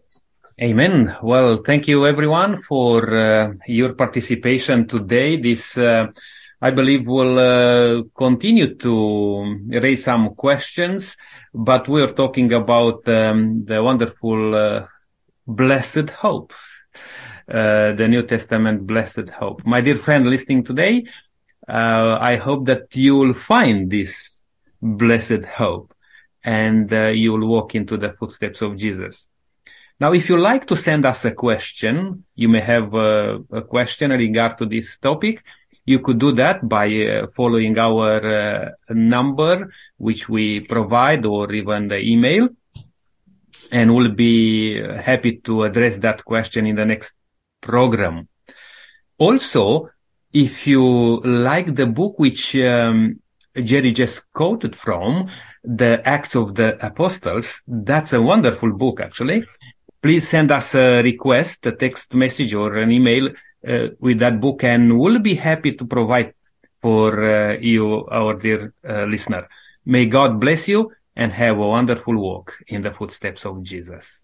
Amen. 0.62 1.16
Well, 1.22 1.56
thank 1.58 1.88
you 1.88 2.06
everyone 2.06 2.60
for 2.60 3.18
uh, 3.18 3.52
your 3.66 3.94
participation 3.94 4.86
today. 4.86 5.38
This, 5.38 5.78
uh, 5.78 6.08
I 6.60 6.70
believe, 6.70 7.06
will 7.06 7.38
uh, 7.38 8.02
continue 8.14 8.74
to 8.76 9.60
raise 9.70 10.04
some 10.04 10.34
questions, 10.34 11.16
but 11.54 11.88
we 11.88 12.02
are 12.02 12.12
talking 12.12 12.52
about 12.52 13.08
um, 13.08 13.64
the 13.64 13.82
wonderful, 13.82 14.54
uh, 14.54 14.86
blessed 15.46 16.10
hope, 16.10 16.52
uh, 17.48 17.92
the 17.92 18.06
New 18.08 18.22
Testament 18.22 18.86
blessed 18.86 19.28
hope. 19.30 19.64
My 19.66 19.80
dear 19.80 19.96
friend 19.96 20.26
listening 20.26 20.64
today, 20.64 21.04
uh, 21.68 22.18
I 22.20 22.36
hope 22.36 22.66
that 22.66 22.94
you 22.94 23.16
will 23.16 23.34
find 23.34 23.90
this 23.90 24.39
blessed 24.80 25.44
hope 25.44 25.94
and 26.42 26.90
you 26.90 27.32
will 27.32 27.46
walk 27.46 27.74
into 27.74 27.96
the 27.96 28.12
footsteps 28.12 28.62
of 28.62 28.76
Jesus. 28.76 29.28
Now, 30.00 30.14
if 30.14 30.30
you 30.30 30.38
like 30.38 30.66
to 30.68 30.76
send 30.76 31.04
us 31.04 31.26
a 31.26 31.32
question, 31.32 32.24
you 32.34 32.48
may 32.48 32.60
have 32.60 32.94
a, 32.94 33.38
a 33.52 33.60
question 33.60 34.10
in 34.10 34.18
regard 34.18 34.56
to 34.56 34.64
this 34.64 34.96
topic. 34.96 35.44
You 35.84 35.98
could 35.98 36.18
do 36.18 36.32
that 36.32 36.66
by 36.66 36.86
uh, 37.04 37.26
following 37.36 37.78
our 37.78 38.26
uh, 38.26 38.70
number, 38.88 39.70
which 39.98 40.26
we 40.26 40.60
provide, 40.60 41.26
or 41.26 41.52
even 41.52 41.88
the 41.88 41.98
email. 41.98 42.48
And 43.70 43.94
we'll 43.94 44.12
be 44.12 44.80
happy 44.80 45.36
to 45.44 45.64
address 45.64 45.98
that 45.98 46.24
question 46.24 46.66
in 46.66 46.76
the 46.76 46.86
next 46.86 47.14
program. 47.60 48.26
Also, 49.18 49.90
if 50.32 50.66
you 50.66 51.20
like 51.20 51.74
the 51.74 51.86
book 51.86 52.18
which 52.18 52.56
um, 52.56 53.20
Jerry 53.56 53.92
just 53.92 54.32
quoted 54.32 54.76
from, 54.76 55.28
The 55.64 56.02
Acts 56.04 56.34
of 56.36 56.54
the 56.54 56.84
Apostles, 56.84 57.62
that's 57.66 58.12
a 58.12 58.22
wonderful 58.22 58.72
book, 58.72 59.00
actually 59.00 59.44
please 60.02 60.28
send 60.28 60.50
us 60.50 60.74
a 60.74 61.02
request, 61.02 61.66
a 61.66 61.72
text 61.72 62.14
message 62.14 62.54
or 62.54 62.76
an 62.76 62.90
email 62.90 63.30
uh, 63.66 63.88
with 63.98 64.18
that 64.18 64.40
book 64.40 64.64
and 64.64 64.98
we'll 64.98 65.18
be 65.18 65.34
happy 65.34 65.72
to 65.72 65.84
provide 65.84 66.34
for 66.80 67.22
uh, 67.22 67.56
you, 67.60 68.06
our 68.06 68.34
dear 68.34 68.72
uh, 68.88 69.04
listener. 69.04 69.46
May 69.84 70.06
God 70.06 70.40
bless 70.40 70.68
you 70.68 70.92
and 71.14 71.32
have 71.32 71.58
a 71.58 71.66
wonderful 71.66 72.16
walk 72.16 72.56
in 72.68 72.82
the 72.82 72.92
footsteps 72.92 73.44
of 73.44 73.62
Jesus. 73.62 74.18